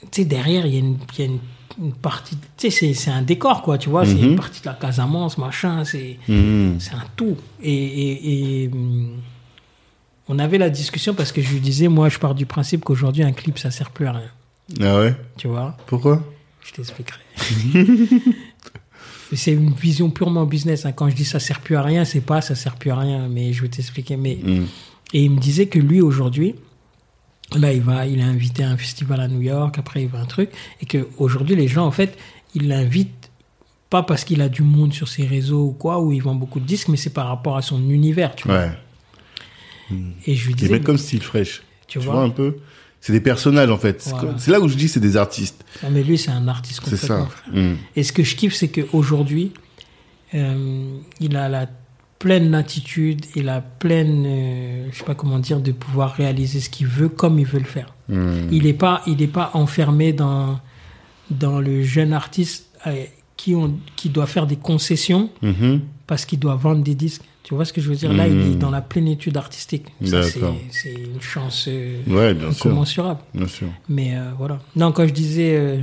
[0.10, 1.40] tu sais, derrière, il y a une, y a une
[1.80, 4.36] une partie, tu sais, c'est un décor, quoi, tu vois, c'est une mhm.
[4.36, 7.38] partie de la Casamance, machin, c'est c'est un tout.
[7.62, 8.72] Et, et,
[10.28, 13.24] on avait la discussion parce que je lui disais, moi, je pars du principe qu'aujourd'hui,
[13.24, 14.32] un clip, ça sert plus à rien.
[14.80, 15.16] Ah ouais?
[15.38, 15.76] Tu vois?
[15.88, 16.24] Pourquoi?
[16.62, 17.20] Je t'expliquerai.
[19.34, 20.86] c'est une vision purement business.
[20.86, 20.94] Hein.
[20.94, 23.28] Quand je dis ça sert plus à rien, c'est pas ça sert plus à rien,
[23.28, 24.16] mais je vais t'expliquer.
[24.16, 24.68] Mais mhm.
[25.14, 26.56] Et il me disait que lui, aujourd'hui,
[27.58, 30.20] Là, il va, il est invité à un festival à New York, après il va
[30.20, 32.18] à un truc, et qu'aujourd'hui, les gens, en fait,
[32.56, 33.30] ils l'invitent
[33.90, 36.62] pas parce qu'il a du monde sur ses réseaux ou quoi, où il vend beaucoup
[36.62, 38.68] de disques, mais c'est par rapport à son univers, tu vois.
[40.26, 40.80] Et je lui disais.
[40.80, 41.64] comme style fraîche.
[41.88, 42.56] Tu, vois, un peu?
[43.02, 44.10] C'est des personnages, en fait.
[44.38, 45.66] C'est là où je dis c'est des artistes.
[45.84, 47.28] Ah, mais lui, c'est un artiste complètement.
[47.28, 47.60] C'est ça.
[47.60, 47.76] Hmm.
[47.98, 49.52] Et ce que je kiffe, c'est qu'aujourd'hui,
[50.34, 51.68] euh, il a la
[52.22, 56.70] pleine latitude et la pleine, euh, je sais pas comment dire, de pouvoir réaliser ce
[56.70, 57.96] qu'il veut comme il veut le faire.
[58.10, 58.48] Hmm.
[58.52, 60.60] Il n'est pas, il est pas enfermé dans
[61.32, 63.06] dans le jeune artiste euh,
[63.38, 65.80] qui ont, qui doit faire des concessions mm-hmm.
[66.06, 67.24] parce qu'il doit vendre des disques.
[67.42, 68.14] Tu vois ce que je veux dire?
[68.14, 68.60] Là, il est hmm.
[68.60, 69.88] dans la plénitude artistique.
[70.04, 73.22] C'est une chance euh, ouais, bien incommensurable.
[73.34, 73.68] Bien sûr.
[73.90, 74.60] Mais voilà.
[74.76, 75.80] Non, quand je disais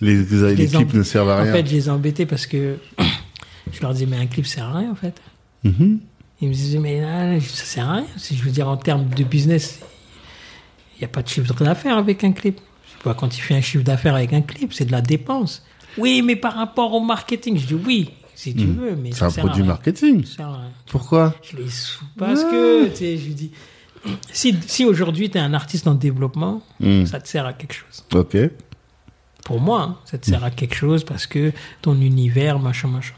[0.00, 0.22] les,
[0.54, 1.50] les, clips ne servent à rien.
[1.50, 2.76] En fait, je les ai embêtés parce que
[3.72, 5.20] je leur disais mais un clip sert à rien en fait.
[5.64, 6.00] Mhm.
[6.42, 8.06] Il me disait, mais là, ça sert à rien.
[8.16, 9.80] Si je veux dire, en termes de business,
[10.96, 12.60] il n'y a pas de chiffre d'affaires avec un clip.
[13.04, 15.64] Pas quand il fait un chiffre d'affaires avec un clip, c'est de la dépense.
[15.98, 18.78] Oui, mais par rapport au marketing, je dis oui, si tu hmm.
[18.78, 20.24] veux, mais c'est un produit marketing.
[20.86, 21.34] Pourquoi?
[21.42, 23.50] Je les sous parce que tu sais, je dis
[24.32, 27.04] si, si aujourd'hui tu es un artiste en développement, hmm.
[27.06, 28.04] ça te sert à quelque chose.
[28.14, 28.36] Ok.
[29.44, 31.52] Pour moi, hein, ça te sert à quelque chose parce que
[31.82, 33.14] ton univers, machin, machin.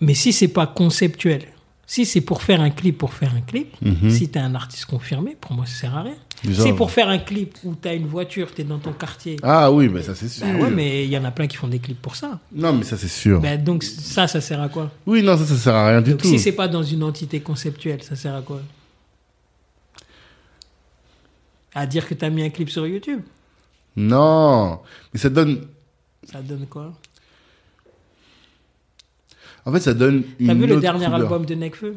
[0.00, 1.46] Mais si c'est pas conceptuel,
[1.86, 4.10] si c'est pour faire un clip pour faire un clip, mhm.
[4.10, 6.16] si tu es un artiste confirmé, pour moi, ça sert à rien.
[6.52, 9.36] C'est pour faire un clip où tu as une voiture, tu es dans ton quartier.
[9.42, 10.46] Ah oui, mais ça c'est sûr.
[10.46, 12.38] Bah ouais, mais il y en a plein qui font des clips pour ça.
[12.52, 13.40] Non, mais ça c'est sûr.
[13.40, 14.90] Bah, donc ça, ça sert à quoi?
[15.06, 16.26] Oui, non, ça, ça sert à rien du tout.
[16.26, 18.60] Si c'est pas dans une entité conceptuelle, ça sert à quoi?
[21.74, 23.20] À dire que tu as mis un clip sur YouTube?
[23.96, 24.80] Non,
[25.12, 25.66] mais ça donne.
[26.30, 26.92] Ça donne quoi?
[29.66, 30.46] En fait, ça donne une.
[30.46, 31.96] T'as vu le dernier album de Nekfeu?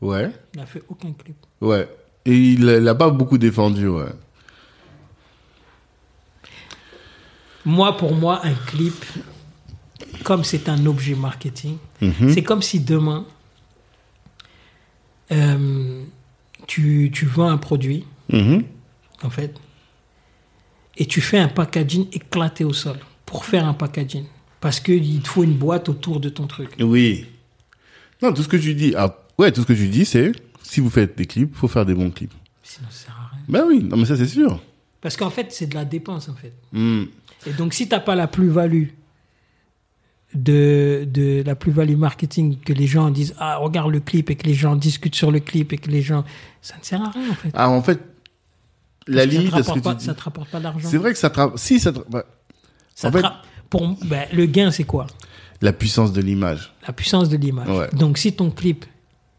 [0.00, 0.30] Ouais.
[0.54, 1.36] Il n'a fait aucun clip.
[1.60, 1.88] Ouais.
[2.24, 4.06] Et il l'a pas beaucoup défendu, ouais.
[7.66, 9.04] Moi, pour moi, un clip,
[10.24, 12.32] comme c'est un objet marketing, mhm.
[12.32, 13.26] c'est comme si demain,
[15.30, 16.02] euh,
[16.66, 18.64] tu, tu, vends un produit, mhm.
[19.22, 19.54] en fait,
[20.96, 24.24] et tu fais un packaging éclaté au sol pour faire un packaging.
[24.60, 26.70] Parce qu'il te faut une boîte autour de ton truc.
[26.78, 27.26] Oui.
[28.22, 30.32] Non, tout ce que tu dis, ah, ouais, tout ce que tu dis, c'est
[30.62, 32.32] si vous faites des clips, faut faire des bons clips.
[32.62, 33.44] Sinon, ça sert à rien.
[33.48, 34.62] Ben oui, non, mais ça, c'est sûr.
[35.00, 36.52] Parce qu'en fait, c'est de la dépense, en fait.
[36.72, 37.04] Hmm.
[37.46, 38.88] Et donc, si tu n'as pas la plus-value
[40.34, 44.46] de, de la plus-value marketing, que les gens disent, ah, regarde le clip, et que
[44.46, 46.24] les gens discutent sur le clip, et que les gens.
[46.60, 47.50] Ça ne sert à rien, en fait.
[47.54, 48.00] Ah, en fait,
[49.06, 49.50] la limite.
[49.50, 49.62] Ça ne
[50.14, 50.88] te, rapporte pas d'argent.
[50.88, 51.40] C'est vrai que ça te.
[51.56, 52.00] Si, ça te.
[52.10, 52.24] Bah,
[53.02, 53.24] en fait,
[53.70, 55.06] pour, ben, le gain, c'est quoi?
[55.62, 56.74] La puissance de l'image.
[56.86, 57.90] La puissance de l'image.
[57.92, 58.84] Donc, si ton clip,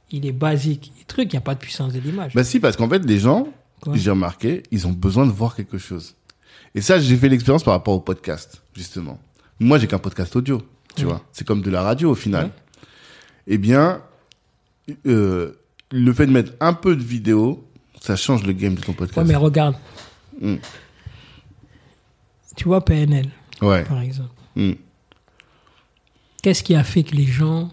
[0.09, 2.33] il est basique, et truc, il n'y a pas de puissance de l'image.
[2.33, 3.47] Bah si, parce qu'en fait, les gens,
[3.93, 6.15] j'ai remarqué, ils ont besoin de voir quelque chose.
[6.73, 9.19] Et ça, j'ai fait l'expérience par rapport au podcast, justement.
[9.59, 10.61] Moi, j'ai qu'un podcast audio,
[10.95, 11.21] tu vois.
[11.33, 12.51] C'est comme de la radio, au final.
[13.47, 14.01] Eh bien,
[15.05, 15.53] euh,
[15.91, 17.67] le fait de mettre un peu de vidéo,
[17.99, 19.17] ça change le game de ton podcast.
[19.17, 19.75] Ouais, mais regarde.
[20.39, 20.55] Hmm.
[22.55, 23.29] Tu vois PNL
[23.61, 23.83] ouais.
[23.83, 24.31] par exemple.
[24.55, 24.73] Hmm.
[26.41, 27.71] Qu'est-ce qui a fait que les gens,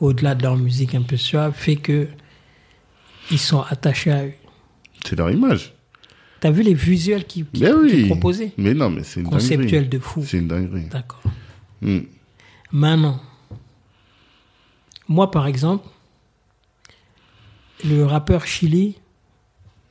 [0.00, 2.08] au-delà de leur musique un peu suave, fait que
[3.30, 4.32] ils sont attachés à eux?
[5.04, 5.74] C'est leur image.
[6.40, 10.24] T'as vu les visuels qui, qui, proposaient Mais non, mais c'est une Conceptuel de fou.
[10.24, 10.84] C'est une dinguerie.
[10.84, 11.22] D'accord.
[11.82, 12.00] Hmm.
[12.70, 13.20] Maintenant,
[15.08, 15.88] moi par exemple,
[17.84, 18.96] le rappeur Chili,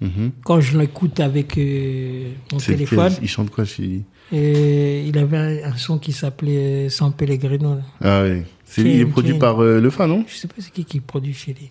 [0.02, 0.32] mhm.
[0.44, 3.14] quand je l'écoute avec euh, mon téléphone.
[3.22, 4.04] il chante quoi Chili?
[4.32, 7.78] Et il avait un, son qui s'appelait San Pellegrino.
[8.02, 8.44] Ah oui.
[8.66, 10.26] C'est il est produit par euh, Le Fa, non?
[10.28, 11.70] Je sais pas c'est qui qui produit chez lui.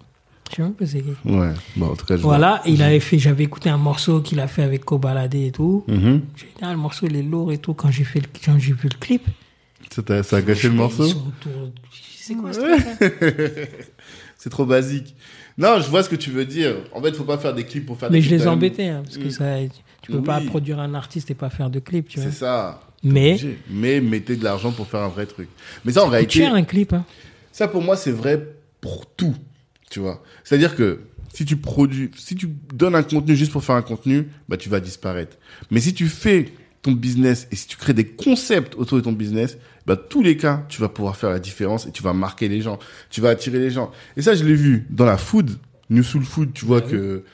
[0.50, 1.28] Je sais même pas c'est qui.
[1.30, 1.52] Ouais.
[1.76, 4.48] Bon, en tout cas, je Voilà, il avait fait, j'avais écouté un morceau qu'il a
[4.48, 5.84] fait avec Kobalade et tout.
[5.88, 7.74] Mm J'ai dit, ah, le morceau, il est lourd et tout.
[7.74, 9.26] Quand j'ai fait quand j'ai vu le clip.
[9.90, 11.04] Ça, ça a gâché le morceau?
[12.18, 12.50] C'est quoi
[14.38, 15.14] C'est trop basique.
[15.58, 16.76] Non, je vois ce que tu veux dire.
[16.92, 18.30] En fait, il faut pas faire des clips pour faire des clips.
[18.30, 19.30] Mais je les embêtais, hein, parce que mm.
[19.30, 19.44] ça,
[20.06, 22.30] tu peux pas produire un artiste et pas faire de clip, tu vois.
[22.30, 22.80] C'est ça.
[23.02, 23.38] Mais.
[23.68, 25.48] Mais mettez de l'argent pour faire un vrai truc.
[25.84, 26.38] Mais ça, en réalité.
[26.38, 27.04] cher un clip, hein.
[27.50, 29.34] Ça, pour moi, c'est vrai pour tout.
[29.90, 30.22] Tu vois.
[30.44, 31.00] C'est-à-dire que
[31.32, 34.68] si tu produis, si tu donnes un contenu juste pour faire un contenu, bah, tu
[34.68, 35.36] vas disparaître.
[35.72, 36.52] Mais si tu fais
[36.82, 40.36] ton business et si tu crées des concepts autour de ton business, bah, tous les
[40.36, 42.78] cas, tu vas pouvoir faire la différence et tu vas marquer les gens.
[43.10, 43.90] Tu vas attirer les gens.
[44.16, 45.50] Et ça, je l'ai vu dans la food.
[45.90, 47.24] New Soul Food, tu vois ah que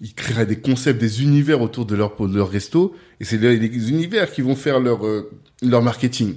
[0.00, 3.90] ils créeraient des concepts, des univers autour de leur, de leur resto, et c'est les,
[3.90, 5.30] univers qui vont faire leur, euh,
[5.62, 6.36] leur marketing.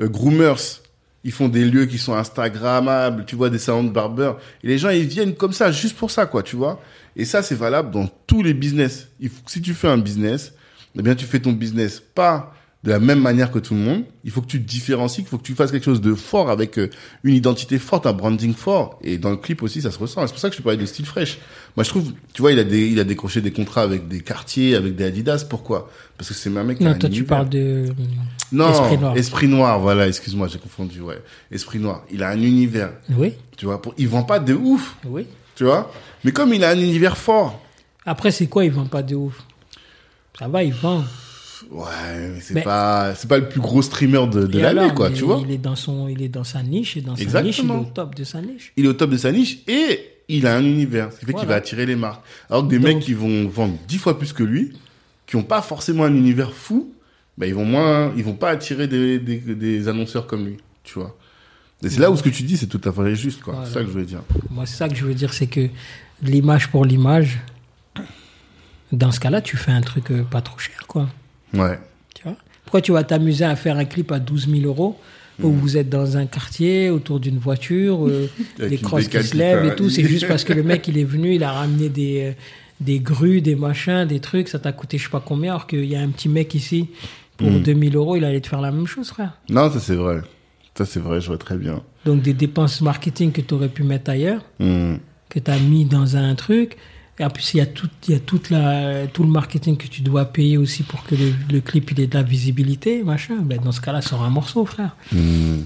[0.00, 0.80] Euh, groomers,
[1.24, 4.32] ils font des lieux qui sont instagrammables, tu vois, des salons de barber,
[4.62, 6.80] et les gens, ils viennent comme ça, juste pour ça, quoi, tu vois.
[7.16, 9.08] Et ça, c'est valable dans tous les business.
[9.46, 10.54] si tu fais un business,
[10.96, 14.04] eh bien, tu fais ton business pas de la même manière que tout le monde.
[14.24, 16.50] Il faut que tu te différencies, il faut que tu fasses quelque chose de fort
[16.50, 16.88] avec euh,
[17.24, 18.98] une identité forte, un branding fort.
[19.02, 20.26] Et dans le clip aussi, ça se ressent.
[20.26, 21.38] C'est pour ça que je te parlais de style fraîche.
[21.76, 24.20] Moi, je trouve, tu vois, il a des, il a décroché des contrats avec des
[24.20, 25.44] quartiers, avec des Adidas.
[25.48, 25.90] Pourquoi?
[26.16, 27.86] Parce que c'est un mec qui Non, toi, tu parles de
[28.52, 29.16] non, Esprit Noir.
[29.16, 30.08] Esprit Noir, voilà.
[30.08, 31.00] Excuse-moi, j'ai confondu.
[31.02, 32.04] Ouais, Esprit Noir.
[32.10, 32.92] Il a un univers.
[33.10, 33.34] Oui.
[33.58, 34.96] Tu vois, pour, il vend pas de ouf.
[35.04, 35.26] Oui.
[35.54, 35.92] Tu vois?
[36.24, 37.60] Mais comme il a un univers fort.
[38.06, 39.42] Après, c'est quoi Il vend pas de ouf?
[40.38, 41.04] Ça va, il vend.
[41.70, 41.86] Ouais,
[42.34, 45.40] mais c'est pas c'est pas le plus gros streamer de, de l'année quoi, tu vois.
[45.44, 47.72] Il est dans son il est dans sa niche et dans sa niche, il est
[47.72, 48.72] au top de sa niche.
[48.76, 51.34] Il est au top de sa niche et il a un univers, ce qui fait
[51.34, 52.22] qu'il va attirer les marques.
[52.48, 54.72] Alors que des mecs qui vont vendre dix fois plus que lui,
[55.26, 56.92] qui ont pas forcément un univers fou,
[57.38, 60.98] bah ils vont moins ils vont pas attirer des, des, des annonceurs comme lui, tu
[60.98, 61.16] vois.
[61.84, 63.62] Et c'est là où ce que tu dis c'est tout à fait juste quoi.
[63.64, 64.22] C'est ça que je veux dire.
[64.50, 65.68] Moi c'est ça que je veux dire c'est que
[66.20, 67.38] l'image pour l'image
[68.92, 71.08] dans ce cas-là, tu fais un truc euh, pas trop cher quoi.
[71.54, 71.78] Ouais.
[72.14, 72.36] Tu vois?
[72.64, 74.98] Pourquoi tu vas t'amuser à faire un clip à 12 000 euros
[75.42, 75.56] où hmm.
[75.56, 78.28] vous êtes dans un quartier autour d'une voiture, euh,
[78.58, 79.90] des crosses qui se lèvent et tout?
[79.90, 82.32] C'est juste parce que le mec, il est venu, il a ramené des, euh,
[82.80, 84.48] des grues, des machins, des trucs.
[84.48, 86.88] Ça t'a coûté je sais pas combien, alors qu'il y a un petit mec ici,
[87.36, 87.96] pour 2000 hmm.
[87.96, 89.38] euros, il allait te faire la même chose, frère.
[89.48, 90.20] Non, ça c'est vrai.
[90.76, 91.82] Ça c'est vrai, je vois très bien.
[92.04, 94.94] Donc des dépenses marketing que tu aurais pu mettre ailleurs, hmm.
[95.28, 96.76] que tu as mis dans un truc.
[97.20, 99.76] Et en plus, il y a, tout, il y a toute la, tout le marketing
[99.76, 103.36] que tu dois payer aussi pour que le, clip il ait de la visibilité, machin.
[103.42, 104.96] Ben, dans ce cas-là, sort un morceau, frère.
[105.12, 105.64] Hmm.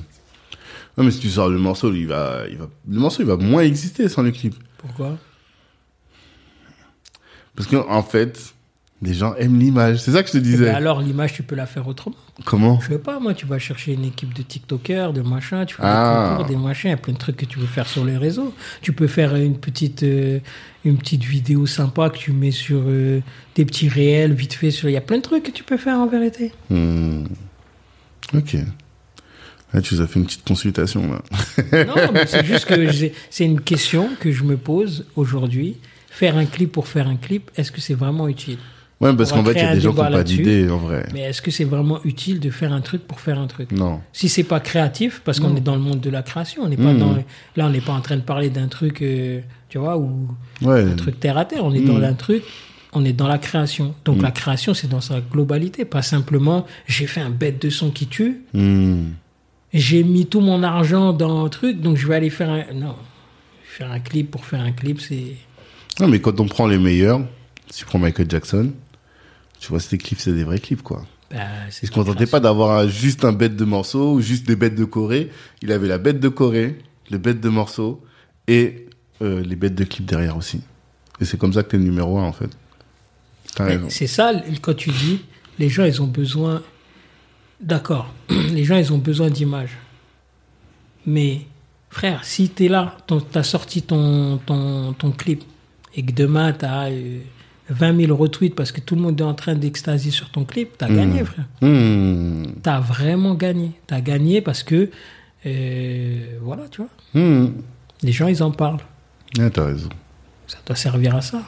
[0.99, 3.37] Non, mais si tu sors le morceau, il va, il va, le morceau, il va
[3.37, 4.57] moins exister sans le clip.
[4.79, 5.17] Pourquoi?
[7.55, 8.54] Parce qu'en en fait,
[9.03, 9.99] les gens aiment l'image.
[9.99, 10.71] C'est ça que je te disais.
[10.71, 12.17] alors, l'image, tu peux la faire autrement.
[12.45, 15.77] Comment Je sais pas, moi, tu vas chercher une équipe de TikTokers, de machins, tu
[15.77, 16.31] fais des ah.
[16.31, 18.17] concours, des machins, il y a plein de trucs que tu peux faire sur les
[18.17, 18.55] réseaux.
[18.81, 20.39] Tu peux faire une petite, euh,
[20.85, 23.21] une petite vidéo sympa que tu mets sur euh,
[23.57, 24.71] des petits réels, vite fait.
[24.71, 24.89] Sur...
[24.89, 26.53] Il y a plein de trucs que tu peux faire en vérité.
[26.71, 27.25] Hmm.
[28.35, 28.57] Ok.
[29.73, 31.85] Là, tu nous as fait une petite consultation, là.
[31.85, 32.89] non, mais c'est juste que
[33.31, 35.77] c'est une question que je me pose aujourd'hui.
[36.11, 38.59] Faire un clip pour faire un clip, est-ce que c'est vraiment utile?
[39.01, 41.07] Ouais, parce qu'en fait, il y a des gens qui n'ont pas d'idée, en vrai.
[41.13, 43.73] Mais est-ce que c'est vraiment utile de faire un truc pour faire un truc?
[43.73, 44.01] Non.
[44.13, 46.77] Si c'est pas créatif, parce qu'on est dans le monde de la création, on n'est
[46.77, 46.99] pas hmm.
[46.99, 47.15] dans,
[47.57, 50.29] là, on n'est pas en train de parler d'un truc, euh, tu vois, ou
[50.65, 51.65] un truc terre à terre.
[51.65, 52.05] On est dans hmm.
[52.05, 52.45] un truc,
[52.93, 53.95] on est dans la création.
[54.05, 54.23] Donc hmm.
[54.23, 58.07] la création, c'est dans sa globalité, pas simplement j'ai fait un bête de son qui
[58.07, 58.43] tue.
[59.75, 62.63] J'ai mis tout mon argent dans un truc, donc je vais aller faire un.
[62.73, 62.95] Non.
[63.65, 65.35] Faire un clip pour faire un clip, c'est.
[65.99, 67.21] Non, mais quand on prend les meilleurs,
[67.71, 68.71] si tu prends Michael Jackson,
[69.65, 71.07] tu vois, ces clips, c'est des vrais clips, quoi.
[71.31, 71.39] Bah,
[71.83, 74.85] il se contentait pas d'avoir juste un bête de morceaux ou juste des bêtes de
[74.85, 75.31] Corée.
[75.63, 76.79] Il avait la bête de Corée,
[77.11, 78.05] le bête de morceaux
[78.47, 78.89] et
[79.23, 80.61] euh, les bêtes de clips derrière aussi.
[81.19, 82.51] Et c'est comme ça que tu es le numéro un, en fait.
[83.89, 85.25] C'est ça, quand tu dis,
[85.59, 86.63] les gens, ils ont besoin.
[87.59, 89.79] D'accord, les gens, ils ont besoin d'images.
[91.07, 91.41] Mais,
[91.89, 95.43] frère, si tu es là, tu as sorti ton, ton, ton, clip
[95.95, 96.91] et que demain, tu as.
[97.71, 100.77] 20 000 retweets parce que tout le monde est en train d'extasier sur ton clip,
[100.77, 101.27] t'as as gagné, hmm.
[101.27, 101.45] frère.
[101.63, 102.45] Hmm.
[102.63, 103.73] T'as vraiment gagné.
[103.87, 104.91] T'as gagné parce que,
[105.47, 106.91] euh, voilà, tu vois.
[107.21, 107.53] Hmm.
[108.03, 108.83] Les gens, ils en parlent.
[109.39, 109.89] Ah, t'as raison.
[110.47, 111.43] Ça doit servir à ça.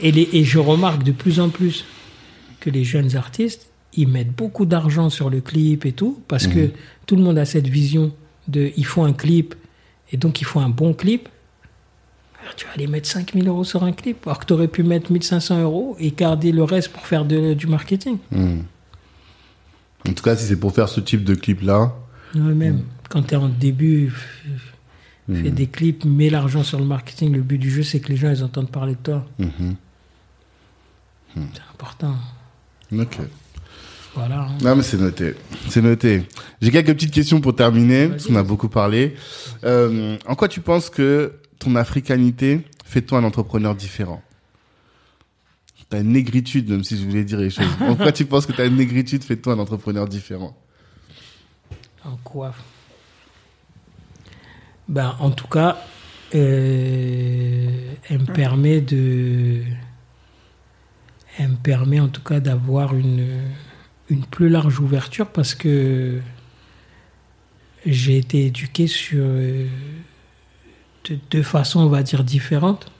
[0.00, 1.84] Et, les, et je remarque de plus en plus
[2.60, 6.70] que les jeunes artistes, ils mettent beaucoup d'argent sur le clip et tout, parce que
[7.06, 8.12] tout le monde a cette vision
[8.46, 9.54] de il faut un clip,
[10.12, 11.28] et donc il faut un bon clip
[12.56, 15.12] tu vas aller mettre 5000 euros sur un clip, alors que tu aurais pu mettre
[15.12, 18.18] 1500 euros et garder le reste pour faire du marketing.
[18.30, 18.60] Hmm.
[20.08, 21.94] En tout cas, si c'est pour faire ce type de clip-là.
[22.34, 22.84] même hmm.
[23.08, 24.12] quand tu es en début,
[25.26, 25.50] fais hmm.
[25.50, 27.32] des clips, mets l'argent sur le marketing.
[27.32, 29.26] Le but du jeu, c'est que les gens ils entendent parler de toi.
[31.34, 32.14] C'est important.
[32.92, 33.18] Ok.
[34.14, 34.40] Voilà.
[34.40, 34.58] Hein.
[34.62, 35.34] Non, mais c'est noté.
[35.68, 36.24] C'est noté.
[36.60, 39.14] J'ai quelques petites questions pour terminer, parce qu'on a beaucoup parlé.
[39.64, 44.22] Euh, en quoi tu penses que ton africanité fait toi un entrepreneur différent
[45.90, 47.66] Ta négritude, même si je voulais dire les choses.
[47.80, 50.54] En quoi tu penses que ta négritude fait toi un entrepreneur différent?
[52.04, 52.54] En quoi?
[54.86, 55.78] Ben, En tout cas,
[56.34, 59.62] euh, elle me permet de.
[61.38, 63.26] Elle me permet en tout cas d'avoir une,
[64.10, 66.20] une plus large ouverture parce que
[67.86, 69.24] j'ai été éduqué sur
[71.10, 72.90] de deux façons, on va dire, différentes.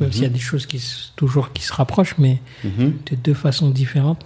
[0.00, 0.34] Même s'il y a mhm.
[0.34, 0.82] des choses qui,
[1.16, 2.98] toujours qui se rapprochent, mais mhm.
[3.10, 4.24] de deux façons différentes.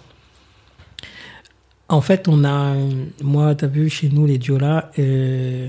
[1.88, 2.74] En fait, on a,
[3.22, 5.68] moi, tu as vu chez nous, les diolas, euh,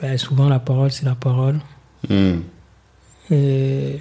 [0.00, 1.60] ben, souvent la parole, c'est la parole.
[2.08, 2.42] Mhm.
[3.30, 3.98] je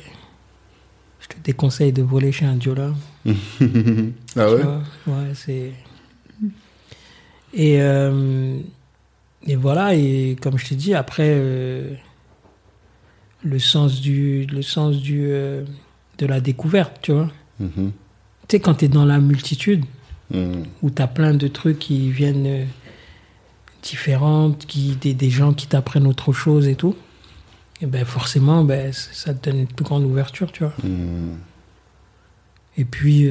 [1.28, 2.94] te déconseille de voler chez un diola.
[3.26, 3.32] ah
[4.52, 4.64] ouais?
[5.08, 5.72] Ouais, c'est.
[7.54, 7.82] Et.
[7.82, 8.60] Euh,
[9.46, 11.94] et voilà, et comme je t'ai dit, après, euh,
[13.44, 15.64] le sens du, le sens du, euh,
[16.18, 17.30] de la découverte, tu vois.
[17.62, 17.92] Mm-hmm.
[18.48, 19.86] Tu sais, quand tu es dans la multitude,
[20.32, 20.64] mm.
[20.82, 22.66] où tu as plein de trucs qui viennent euh,
[23.84, 26.96] différentes, qui, des, des gens qui t'apprennent autre chose et tout,
[27.82, 30.74] et ben forcément, ben, ça te donne une plus grande ouverture, tu vois.
[30.84, 31.38] Mm.
[32.78, 33.30] Et puis,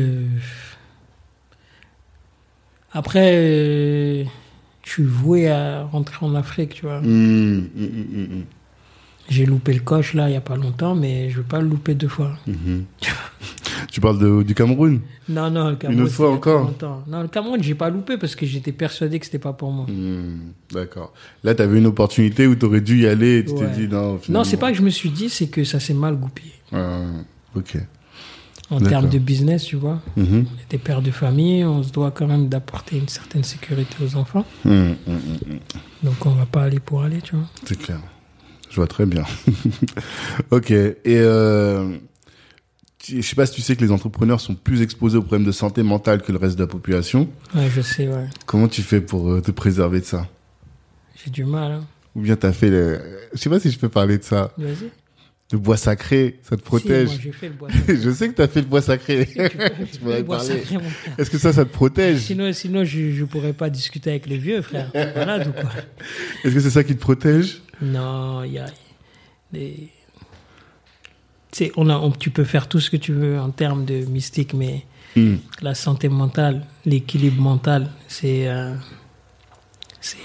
[2.93, 4.27] après
[4.85, 7.01] je suis voué à rentrer en Afrique, tu vois.
[7.01, 8.43] Mmh, mmh, mmh,
[9.28, 11.61] J'ai loupé le coche là il n'y a pas longtemps, mais je ne veux pas
[11.61, 12.32] le louper deux fois.
[13.90, 15.01] tu parles de, du Cameroun?
[15.28, 15.98] Non, non, le Cameroun.
[15.98, 16.73] Une autre fois encore?
[17.09, 19.86] Non, le Cameroun, j'ai pas loupé parce que j'étais persuadé que c'était pas pour moi.
[20.70, 21.15] D'accord.
[21.43, 23.89] Là, tu avais une opportunité où tu aurais dû y aller et tu t'es dit
[23.89, 24.19] non.
[24.19, 24.40] Finalement...
[24.40, 26.52] Non, c'est pas que je me suis dit, c'est que ça s'est mal goupillé.
[26.73, 27.01] Ah,
[27.55, 27.78] ok.
[28.70, 30.01] En termes de business, tu vois.
[30.16, 30.45] Mm-hmm.
[30.45, 34.16] On était père de famille, on se doit quand même d'apporter une certaine sécurité aux
[34.16, 34.47] enfants.
[34.66, 34.95] Mm-hmm.
[36.03, 37.47] Donc on va pas aller pour aller, tu vois.
[37.65, 38.01] C'est clair.
[38.70, 39.23] Je vois très bien.
[40.51, 40.70] ok.
[40.70, 41.97] Et euh,
[43.07, 45.53] je sais pas si tu sais que les entrepreneurs sont plus exposés aux problèmes de
[45.53, 47.28] santé mentale que le reste de la population.
[47.55, 48.27] Ouais, je sais, ouais.
[48.47, 50.27] Comment tu fais pour euh, te préserver de ça?
[51.23, 51.73] J'ai du mal.
[51.73, 51.85] Hein.
[52.16, 53.01] Ou bien tu as fait le...
[53.32, 54.53] Je sais pas si je peux parler de ça.
[54.57, 54.91] Vas-y.
[55.53, 57.11] Le bois sacré, ça te protège.
[57.11, 57.97] Si, moi, fait le bois sacré.
[58.03, 59.27] je sais que tu as fait le bois sacré.
[59.27, 59.39] tu.
[61.19, 62.19] Est-ce que ça, ça te protège?
[62.19, 64.91] Sinon, sinon je ne pourrais pas discuter avec les vieux, frère.
[64.93, 65.55] Voilà, donc.
[66.45, 67.61] Est-ce que c'est ça qui te protège?
[67.81, 68.66] Non, il y a
[71.77, 74.85] on a, tu peux faire tout ce que tu veux en termes de mystique, mais
[75.16, 75.37] hmm.
[75.62, 78.75] la santé mentale, l'équilibre mental, c'est euh,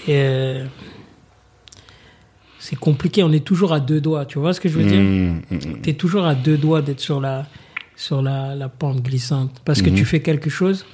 [0.08, 0.66] euh,
[2.60, 3.24] c'est compliqué.
[3.24, 4.24] On est toujours à deux doigts.
[4.26, 6.82] Tu vois ce que je veux dire hmm, hmm, Tu es toujours à deux doigts
[6.82, 7.46] d'être sur la
[7.96, 10.86] sur la, la, pente glissante parce que tu fais quelque chose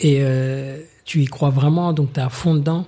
[0.00, 2.86] et euh, tu y crois vraiment, donc tu es à fond dedans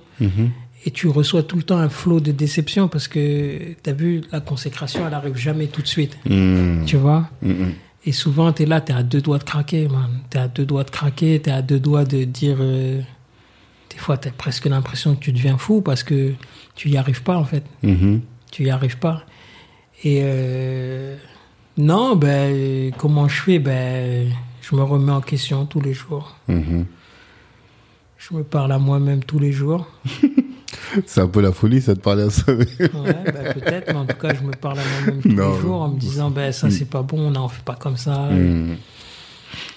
[0.85, 4.21] et tu reçois tout le temps un flot de déception parce que tu as vu,
[4.31, 6.17] la consécration, elle arrive jamais tout de suite.
[6.23, 7.29] Tu vois.
[8.05, 10.09] Et souvent, tu es là, tu es à deux doigts de craquer, man.
[10.29, 12.57] Tu es à deux doigts de craquer, tu es à deux doigts de dire.
[12.59, 13.01] Euh,
[13.91, 16.33] des fois, tu as presque l'impression que tu deviens fou parce que
[16.79, 17.65] tu y arrives pas, en fait.
[18.51, 19.23] Tu y arrives pas.
[20.05, 21.17] Et euh,
[21.77, 23.59] non, ben, comment je fais?
[23.59, 24.31] Ben,
[24.61, 26.37] je me remets en question tous les jours.
[26.47, 29.91] Je me parle à moi-même tous les jours.
[31.05, 32.53] C'est un peu la folie, ça de parler à ça.
[32.53, 35.81] ouais, bah, peut-être, mais en tout cas, je me parle à moi-même tous les jours
[35.81, 38.29] en me disant, ben, ça, c'est pas bon, on on fait pas comme ça.
[38.29, 38.77] Mm.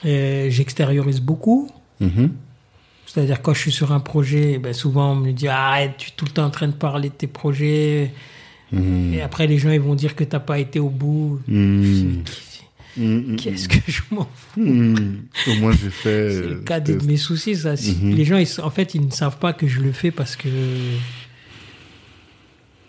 [0.05, 1.69] J'extériorise beaucoup.
[2.01, 2.29] Mm-hmm.
[3.13, 6.13] C'est-à-dire, quand je suis sur un projet, ben, souvent, on me dit, arrête, tu es
[6.17, 8.11] tout le temps en train de parler de tes projets.
[8.73, 9.13] Mm.
[9.13, 11.39] Et après, les gens, ils vont dire que tu n'as pas été au bout.
[11.47, 12.23] Mm.
[13.37, 14.95] Qu'est-ce que je m'en fous?
[15.47, 16.31] Au moins j'ai fait.
[16.31, 17.55] C'est le cas de mes soucis.
[17.55, 17.75] Ça.
[17.75, 18.15] Mm-hmm.
[18.15, 20.49] Les gens, en fait, ils ne savent pas que je le fais parce que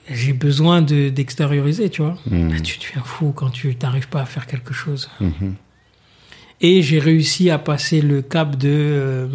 [0.09, 2.17] j'ai besoin d'extérioriser, tu vois.
[2.27, 5.09] Bah, tu deviens fou quand tu n'arrives pas à faire quelque chose.
[5.21, 5.51] Mm-hmm.
[6.61, 8.69] Et j'ai réussi à passer le cap de.
[8.69, 9.27] Euh,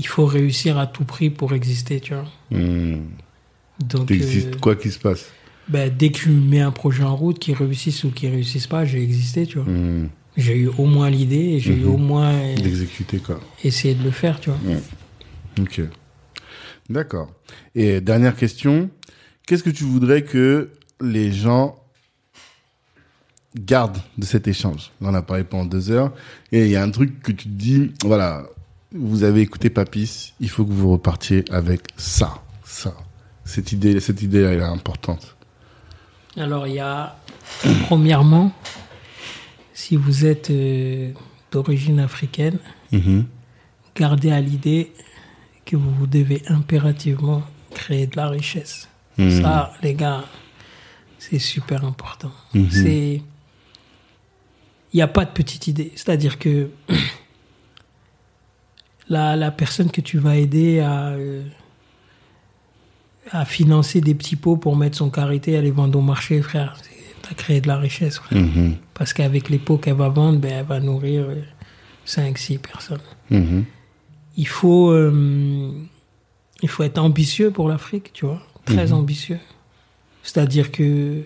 [0.00, 2.24] il faut réussir à tout prix pour exister, tu vois.
[2.50, 3.02] Mm.
[3.80, 4.10] Donc.
[4.10, 5.26] Euh, quoi qu'il se passe
[5.68, 8.84] ben, dès que je mets un projet en route, qu'il réussisse ou qu'il réussisse pas,
[8.84, 9.72] j'ai existé, tu vois.
[9.72, 10.08] Hmm.
[10.36, 12.02] J'ai eu au moins l'idée et j'ai eu au hmm.
[12.02, 12.54] moins.
[12.56, 13.38] D'exécuter, quoi.
[13.62, 14.58] Essayer de le faire, tu vois.
[14.58, 15.62] Hmm.
[15.62, 15.80] Ok.
[16.88, 17.30] D'accord.
[17.76, 18.90] Et dernière question.
[19.46, 21.76] Qu'est-ce que tu voudrais que les gens
[23.54, 24.90] gardent de cet échange?
[25.00, 26.12] On en a parlé pendant deux heures.
[26.50, 28.42] Et il y a un truc que tu te dis, voilà,
[28.92, 32.94] vous avez écouté Papis, il faut que vous repartiez avec ça, ça.
[33.44, 35.36] Cette idée, cette idée, elle est importante.
[36.36, 37.16] Alors, il y a,
[37.86, 38.52] premièrement,
[39.74, 41.12] si vous êtes euh,
[41.50, 42.58] d'origine africaine,
[42.92, 43.26] mhm.
[43.94, 44.92] gardez à l'idée
[45.64, 47.42] que vous devez impérativement
[47.74, 48.88] créer de la richesse.
[49.18, 49.42] Mhm.
[49.42, 50.24] Ça, les gars,
[51.18, 52.32] c'est super important.
[52.54, 52.70] Mhm.
[52.70, 53.22] C'est.
[54.92, 55.92] Il n'y a pas de petite idée.
[55.94, 56.70] C'est-à-dire que
[59.10, 61.10] la, la, personne que tu vas aider à.
[61.10, 61.42] Euh,
[63.30, 66.76] à financer des petits pots pour mettre son karité à les vendre au marché, frère.
[67.22, 68.42] T'as créé de la richesse, frère.
[68.42, 68.72] Mm-hmm.
[68.94, 71.26] Parce qu'avec les pots qu'elle va vendre, ben, elle va nourrir
[72.06, 73.00] 5-6 euh, personnes.
[73.30, 73.64] Mm-hmm.
[74.36, 75.70] Il, faut, euh,
[76.62, 78.42] il faut être ambitieux pour l'Afrique, tu vois.
[78.64, 78.94] Très mm-hmm.
[78.94, 79.38] ambitieux.
[80.22, 81.22] C'est-à-dire que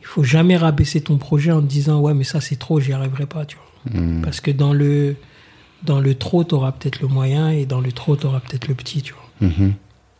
[0.00, 2.92] il faut jamais rabaisser ton projet en te disant ouais mais ça c'est trop j'y
[2.92, 5.14] arriverai pas tu vois parce que dans le
[5.82, 8.68] dans le trop tu auras peut-être le moyen et dans le trop tu auras peut-être
[8.68, 9.50] le petit tu vois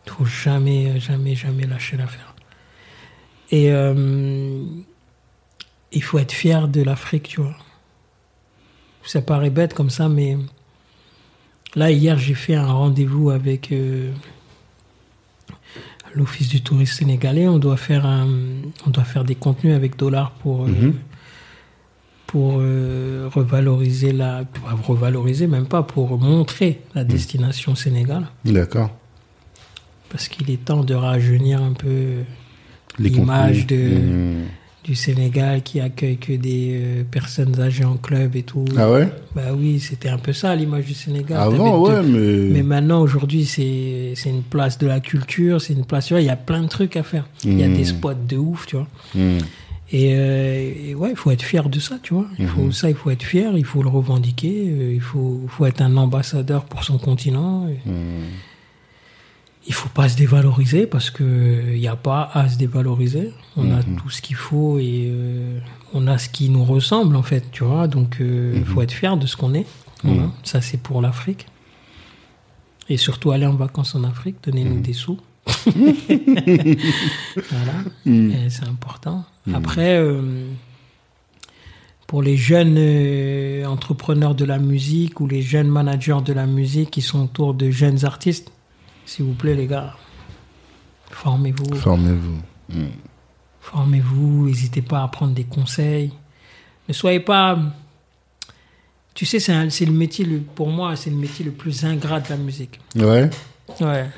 [0.05, 2.33] il faut jamais, jamais, jamais lâcher l'affaire.
[3.51, 4.63] Et euh,
[5.91, 7.55] il faut être fier de l'Afrique, tu vois.
[9.03, 10.37] Ça paraît bête comme ça, mais
[11.75, 14.11] là, hier, j'ai fait un rendez-vous avec euh,
[16.13, 17.47] l'Office du tourisme sénégalais.
[17.47, 18.27] On doit faire, un,
[18.85, 20.99] on doit faire des contenus avec dollars pour, euh, mhm.
[22.31, 24.43] Pour revaloriser la.
[24.87, 27.09] revaloriser, même pas, pour montrer la mhm.
[27.09, 28.27] destination Sénégal.
[28.45, 28.91] D'accord
[30.11, 32.23] parce qu'il est temps de rajeunir un peu
[32.99, 34.43] l'image de, mmh.
[34.83, 38.65] du Sénégal qui accueille que des euh, personnes âgées en club et tout.
[38.77, 39.07] Ah ouais?
[39.33, 41.39] Bah oui, c'était un peu ça l'image du Sénégal.
[41.39, 42.49] Avant, ouais, mais...
[42.51, 46.09] Mais maintenant, aujourd'hui, c'est une place de la culture, c'est une place...
[46.11, 47.25] Il y a plein de trucs à faire.
[47.45, 47.85] Il y a des mmh.
[47.85, 48.87] spots de ouf, tu vois.
[49.91, 49.95] Mmh.
[49.97, 52.27] Euh, et, ouais, il faut être fier de ça, tu vois.
[52.39, 55.65] Il faut, Ça, il faut être fier, il faut le revendiquer, euh, il faut, faut
[55.65, 57.67] être un ambassadeur pour son continent.
[59.67, 63.31] il faut pas se dévaloriser parce que il n'y a pas à se dévaloriser.
[63.57, 65.59] On a tout ce qu'il faut et euh,
[65.93, 67.87] on a ce qui nous ressemble en fait, tu vois.
[67.87, 69.67] Donc euh, il faut être fier de ce qu'on est.
[70.43, 71.47] Ça c'est pour l'Afrique.
[72.89, 75.19] Et surtout aller en vacances en Afrique, donnez-nous des sous.
[77.49, 77.73] Voilà,
[78.49, 79.25] c'est important.
[79.53, 80.45] Après, euh,
[82.07, 82.77] pour les jeunes
[83.65, 87.69] entrepreneurs de la musique ou les jeunes managers de la musique qui sont autour de
[87.69, 88.51] jeunes artistes,
[89.05, 89.95] s'il vous plaît, les gars,
[91.09, 91.75] formez-vous.
[91.75, 92.41] Formez-vous.
[92.69, 92.89] Hmm.
[93.61, 96.11] Formez-vous, n'hésitez pas à prendre des conseils.
[96.87, 97.59] Ne soyez pas.
[99.13, 102.29] Tu sais, c'est le métier, le, pour moi, c'est le métier le plus ingrat de
[102.29, 102.79] la musique.
[102.95, 103.29] Ouais.
[103.79, 104.09] Ouais.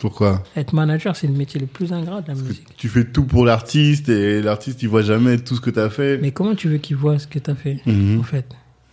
[0.00, 2.66] Pourquoi Être manager, c'est le métier le plus ingrat de la musique.
[2.76, 5.90] Tu fais tout pour l'artiste et l'artiste, il voit jamais tout ce que tu as
[5.90, 6.18] fait.
[6.18, 8.20] Mais comment tu veux qu'il voit ce que tu as fait, mhm.
[8.20, 8.46] en fait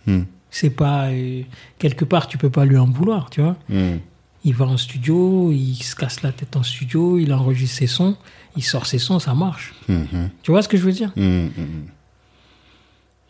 [0.06, 0.22] hmm.
[0.50, 1.08] C'est pas.
[1.10, 1.42] Euh,
[1.78, 3.56] quelque part, tu peux pas lui en vouloir, tu vois.
[3.68, 3.98] Hmm.
[4.44, 8.16] Il va en studio, il se casse la tête en studio, il enregistre ses sons,
[8.56, 9.72] il sort ses sons, ça marche.
[10.42, 11.12] Tu vois ce que je veux dire.
[11.14, 11.22] Tu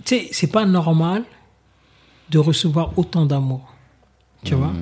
[0.05, 1.25] sais, c'est pas normal
[2.31, 3.75] de recevoir autant d'amour.
[4.43, 4.73] Tu vois.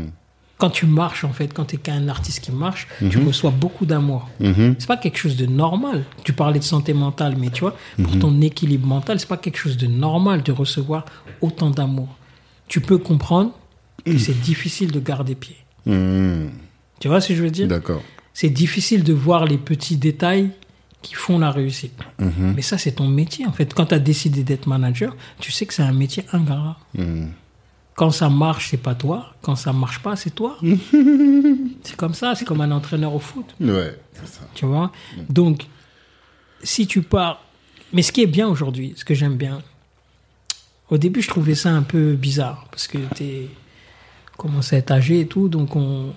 [0.60, 3.86] Quand tu marches, en fait, quand tu es qu'un artiste qui marche, tu reçois beaucoup
[3.86, 4.28] d'amour.
[4.40, 6.04] C'est pas quelque chose de normal.
[6.22, 9.58] Tu parlais de santé mentale, mais tu vois, pour ton équilibre mental, c'est pas quelque
[9.58, 11.04] chose de normal de recevoir
[11.40, 12.08] autant d'amour.
[12.68, 13.52] Tu peux comprendre
[14.04, 15.56] que c'est difficile de garder pied.
[15.86, 16.48] Hmm.
[17.00, 17.66] Tu vois ce que je veux dire?
[17.66, 18.02] D'accord.
[18.34, 20.50] C'est difficile de voir les petits détails
[21.02, 21.94] qui font la réussite.
[22.18, 22.52] Mhm.
[22.54, 23.72] Mais ça, c'est ton métier, en fait.
[23.72, 26.78] Quand tu as décidé d'être manager, tu sais que c'est un métier ingrat.
[26.94, 27.28] Hmm.
[27.94, 29.34] Quand ça marche, c'est pas toi.
[29.42, 30.58] Quand ça marche pas, c'est toi.
[31.82, 32.34] c'est comme ça.
[32.34, 33.46] C'est comme un entraîneur au foot.
[33.60, 34.40] Ouais, c'est ça.
[34.54, 34.90] Tu vois?
[35.28, 35.66] Donc,
[36.62, 37.42] si tu pars...
[37.92, 39.62] Mais ce qui est bien aujourd'hui, ce que j'aime bien,
[40.90, 43.48] au début, je trouvais ça un peu bizarre, parce que tu es
[44.40, 46.14] commence à être âgé et tout, donc on,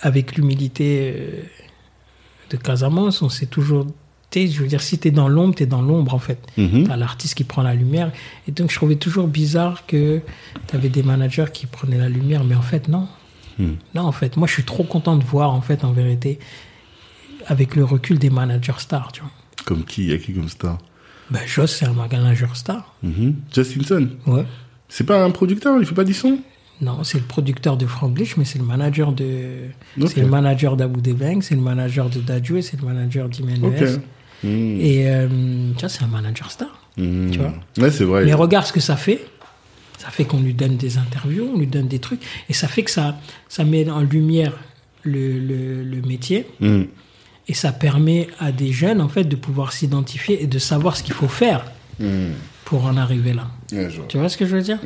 [0.00, 1.42] avec l'humilité euh,
[2.50, 3.86] de Casamance, on s'est toujours.
[4.34, 6.38] Je veux dire, si tu es dans l'ombre, tu es dans l'ombre en fait.
[6.56, 8.10] Mm Tu as l'artiste qui prend la lumière.
[8.48, 10.20] Et donc, je trouvais toujours bizarre que
[10.68, 13.08] tu avais des managers qui prenaient la lumière, mais en fait, non.
[13.58, 13.76] Mhm.
[13.94, 16.38] Non, en fait, moi, je suis trop content de voir, en fait, en vérité,
[17.46, 19.30] avec le recul des managers stars, tu vois.
[19.64, 20.04] Comme qui?
[20.04, 20.78] Il y a qui comme star?
[21.30, 22.94] Ben, Joss, c'est un manager star.
[23.02, 24.44] Mm Justinson Ouais.
[24.88, 26.38] C'est pas un producteur Il fait pas du son?
[26.82, 29.68] Non, c'est le producteur de Franglish, mais c'est le manager de,
[30.06, 33.98] c'est le manager d'Abu Debeng, c'est le manager de Dadju c'est le manager d'Imenuez.
[34.42, 34.80] Hmm.
[34.80, 35.28] Et euh,
[35.76, 36.68] tu vois, c'est un manager star.
[36.96, 37.30] Hmm.
[37.30, 37.54] Tu vois.
[37.78, 38.24] Ouais, c'est vrai.
[38.24, 39.24] Mais regarde ce que ça fait.
[39.98, 42.82] Ça fait qu'on lui donne des interviews, on lui donne des trucs, et ça fait
[42.82, 44.52] que ça, ça met en lumière
[45.04, 46.44] le, le, métier.
[46.58, 46.84] Hmm.
[47.46, 51.04] Et ça permet à des jeunes, en fait, de pouvoir s'identifier et de savoir ce
[51.04, 51.64] qu'il faut faire
[52.64, 53.48] pour en arriver là.
[54.08, 54.78] tu vois ce que je veux dire?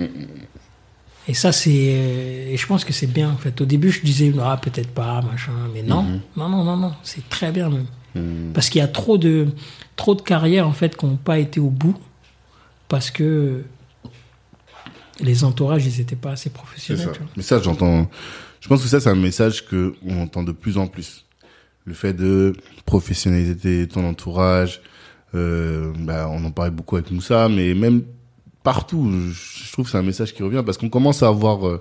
[1.28, 1.70] Et ça, c'est.
[1.70, 3.61] Euh, et je pense que c'est bien, en fait.
[3.61, 5.53] Au début, je disais, ah, peut-être pas, machin.
[5.74, 6.20] Mais non, mhm.
[6.36, 6.93] non, non, non, non.
[7.03, 7.86] C'est très bien, même.
[8.15, 8.53] Mhm.
[8.53, 9.48] Parce qu'il y a trop de,
[9.97, 11.97] trop de carrières, en fait, qui n'ont pas été au bout.
[12.89, 13.65] Parce que
[15.20, 17.07] les entourages, ils n'étaient pas assez professionnels.
[17.07, 17.20] Ça.
[17.36, 18.09] Mais ça, j'entends.
[18.61, 21.24] Je pense que ça, c'est un message qu'on entend de plus en plus.
[21.85, 22.53] Le fait de
[22.85, 24.81] professionnaliser ton entourage.
[25.35, 28.03] Euh, bah, on en parlait beaucoup avec Moussa, mais même
[28.67, 29.09] partout.
[29.33, 31.81] Je trouve que c'est un message qui revient parce qu'on commence à avoir euh,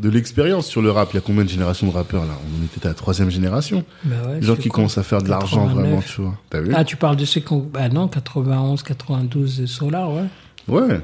[0.00, 1.10] de l'expérience sur le rap.
[1.12, 2.32] Il y a combien de générations de rappeurs là?
[2.60, 3.84] On était à la troisième génération.
[4.02, 6.36] Bah Les gens qui commencent à faire de l'argent vraiment, tu vois.
[6.74, 7.60] ah, tu parles de ceux qui ont.
[7.72, 10.24] Bah non, 91, 92 Solar, ouais.
[10.66, 11.00] Ouais.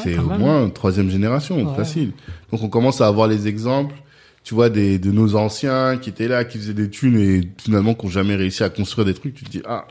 [0.00, 2.12] c'est au moins troisième génération, facile.
[2.52, 3.96] Donc on commence à avoir les exemples,
[4.44, 7.94] tu vois, des, de nos anciens qui étaient là, qui faisaient des thunes et finalement
[7.94, 9.34] qui n'ont jamais réussi à construire des trucs.
[9.34, 9.86] Tu te dis, ah,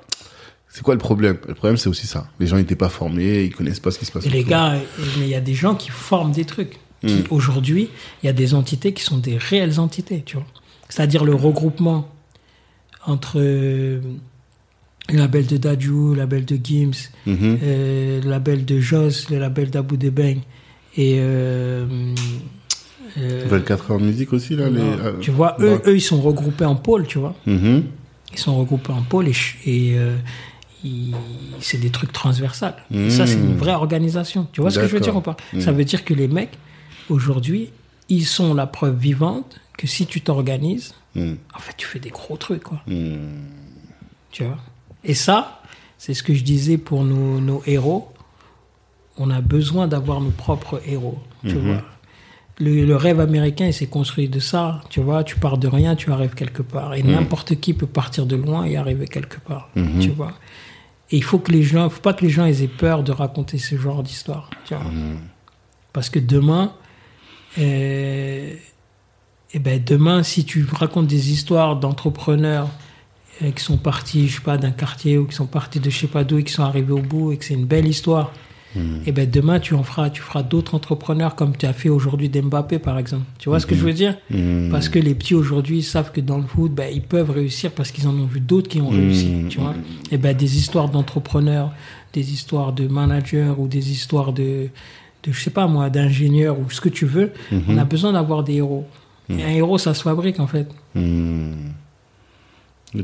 [0.73, 1.37] c'est quoi le problème?
[1.47, 2.27] Le problème, c'est aussi ça.
[2.39, 4.25] Les gens n'étaient pas formés, ils connaissent pas ce qui se passe.
[4.25, 4.73] Et les gars,
[5.19, 6.79] mais il y a des gens qui forment des trucs.
[7.03, 7.19] Hmm.
[7.29, 7.89] Aujourd'hui,
[8.21, 10.47] il y a des entités qui sont des réelles entités, tu vois.
[10.89, 12.09] C'est-à-dire le regroupement
[13.05, 14.01] entre euh,
[15.09, 17.59] le label de Dadju, le label de Gims, mhm.
[17.61, 20.39] euh, le label de Joss, le label d'Abu Debeng
[20.97, 21.17] et...
[21.19, 21.85] Euh,
[23.15, 24.71] 24 heures de musique aussi, là.
[24.71, 24.81] Les,
[25.21, 27.35] tu vois, eux, eux, ils sont regroupés en pôle, tu vois.
[27.45, 27.83] Mhm.
[28.31, 29.35] Ils sont regroupés en pôle et,
[29.67, 29.95] et
[31.59, 32.75] c'est des trucs transversales.
[33.09, 34.47] ça, c'est une vraie organisation.
[34.51, 35.37] Tu vois ce que je veux dire ou pas?
[35.59, 35.75] Ça hmm.
[35.75, 36.57] veut dire que les mecs,
[37.09, 37.69] aujourd'hui,
[38.09, 41.33] ils sont la preuve vivante que si tu t'organises, hmm.
[41.53, 42.81] en fait, tu fais des gros trucs, quoi.
[44.31, 44.57] Tu vois?
[45.03, 45.61] Et ça,
[45.97, 48.11] c'est ce que je disais pour nos, nos héros.
[49.17, 51.81] On a besoin d'avoir nos propres héros, tu vois.
[52.59, 54.81] Le, rêve américain, il s'est construit de ça.
[54.89, 56.93] Tu vois, tu pars de rien, tu arrives quelque part.
[56.93, 59.69] Et n'importe qui peut partir de loin et arriver quelque part.
[59.99, 60.33] Tu vois.
[61.13, 63.59] Et il faut que les gens, faut pas que les gens aient peur de raconter
[63.59, 64.49] ce genre d'histoire.
[64.71, 65.17] Mmh.
[65.93, 66.73] Parce que demain,
[67.59, 68.55] euh,
[69.53, 72.67] et ben demain, si tu racontes des histoires d'entrepreneurs
[73.43, 75.99] euh, qui sont partis, je sais pas, d'un quartier ou qui sont partis de je
[75.99, 78.33] sais pas d'où et qui sont arrivés au bout et que c'est une belle histoire,
[79.05, 82.29] et ben demain tu en feras, tu feras d'autres entrepreneurs comme tu as fait aujourd'hui
[82.29, 83.25] d'Mbappé par exemple.
[83.37, 84.17] Tu vois ce que je veux dire?
[84.29, 84.69] Hmm.
[84.71, 87.91] Parce que les petits aujourd'hui savent que dans le foot, ben, ils peuvent réussir parce
[87.91, 88.95] qu'ils en ont vu d'autres qui ont hmm.
[88.95, 89.33] réussi.
[89.49, 89.73] Tu vois
[90.11, 91.71] Et ben des histoires d'entrepreneurs,
[92.13, 94.69] des histoires de managers ou des histoires de,
[95.23, 97.31] de je sais pas moi, d'ingénieurs ou ce que tu veux.
[97.67, 98.87] On a besoin d'avoir des héros.
[99.29, 100.67] Un héros, ça se fabrique en fait.
[100.95, 101.51] Mmh.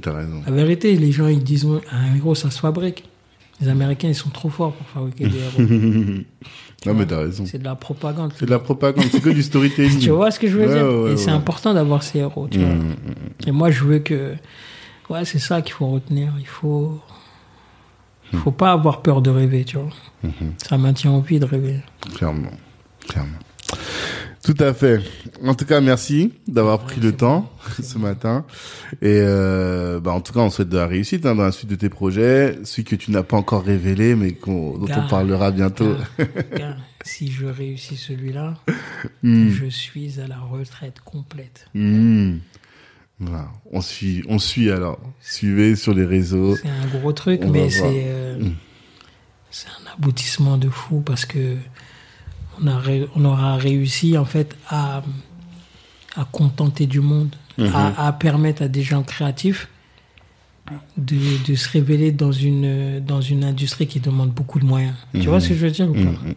[0.05, 0.41] as raison.
[0.45, 3.08] La vérité, les gens ils disent un héros, ça se fabrique.
[3.61, 5.61] Les Américains, ils sont trop forts pour fabriquer des héros.
[6.85, 7.45] non, mais t'as raison.
[7.45, 8.31] C'est de la propagande.
[8.37, 9.99] C'est de la propagande, c'est que du storytelling.
[10.01, 12.69] tu vois ce que je veux dire Et c'est important d'avoir ces héros, tu vois.
[12.69, 14.35] Mmh, mmh, Et moi, je veux que.
[15.09, 16.33] Ouais, c'est ça qu'il faut retenir.
[16.39, 16.99] Il faut.
[18.31, 19.89] Il faut pas avoir peur de rêver, tu vois.
[20.63, 21.79] Ça maintient envie de rêver.
[22.15, 22.51] Clairement.
[23.07, 23.39] Clairement.
[24.49, 24.99] Tout à fait.
[25.43, 27.53] En tout cas, merci d'avoir pris le temps
[27.83, 28.47] ce matin.
[28.93, 31.69] Et euh, bah, en tout cas, on souhaite de la réussite hein, dans la suite
[31.69, 35.95] de tes projets, celui que tu n'as pas encore révélé, mais dont on parlera bientôt.
[37.03, 38.55] si je réussis celui-là,
[39.21, 39.49] hmm.
[39.49, 41.67] je suis à la retraite complète.
[41.75, 42.37] Hmm.
[43.19, 43.49] Voilà.
[43.71, 44.99] On suit, on suit alors.
[45.21, 46.55] Suivez sur les réseaux.
[46.55, 48.55] C'est un gros truc, mais c'est euh, hmm.
[49.51, 51.55] c'est un aboutissement de fou parce que
[53.15, 55.01] on, aura réussi en fait à,
[56.15, 57.71] à contenter du monde, mhm.
[57.73, 59.67] à, permettre à des gens créatifs
[60.97, 61.17] de,
[61.47, 64.93] de, se révéler dans une, dans une industrie qui demande beaucoup de moyens.
[65.13, 65.99] Tu vois ce que je veux dire ou pas?
[65.99, 66.35] Mhm.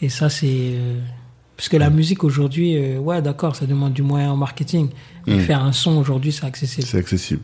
[0.00, 0.46] Et ça, c'est.
[0.48, 1.00] Euh,
[1.56, 4.90] parce que la musique aujourd'hui, euh, ouais, d'accord, ça demande du moyen en marketing.
[5.26, 5.40] Mais mhm.
[5.40, 6.86] faire un son aujourd'hui, c'est accessible.
[6.86, 7.42] C'est accessible.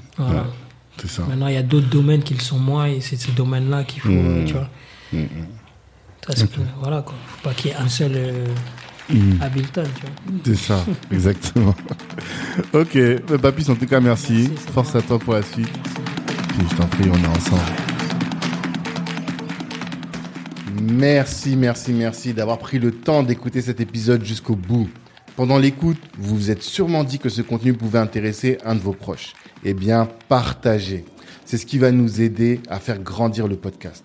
[0.98, 1.24] c'est ça.
[1.28, 4.00] Maintenant, il y a d'autres domaines qui le sont moins et c'est ces domaines-là qu'il
[4.02, 4.10] faut.
[4.46, 4.70] Tu vois
[6.80, 7.14] voilà, quoi.
[7.26, 8.46] Faut pas qu'il y ait un seul euh,
[9.10, 9.42] hmm.
[9.42, 10.40] Hamilton, tu vois.
[10.44, 11.74] C'est ça, exactement.
[12.72, 12.98] ok,
[13.28, 14.50] bah, Papis, en tout cas, merci.
[14.72, 15.68] Force à toi pour la suite.
[16.58, 17.62] je t'en prie, on est ensemble.
[20.82, 24.88] Merci, merci, merci d'avoir pris le temps d'écouter cet épisode jusqu'au bout.
[25.36, 28.92] Pendant l'écoute, vous vous êtes sûrement dit que ce contenu pouvait intéresser un de vos
[28.92, 29.32] proches.
[29.64, 31.04] Eh bien, partagez.
[31.44, 34.04] C'est ce qui va nous aider à faire grandir le podcast.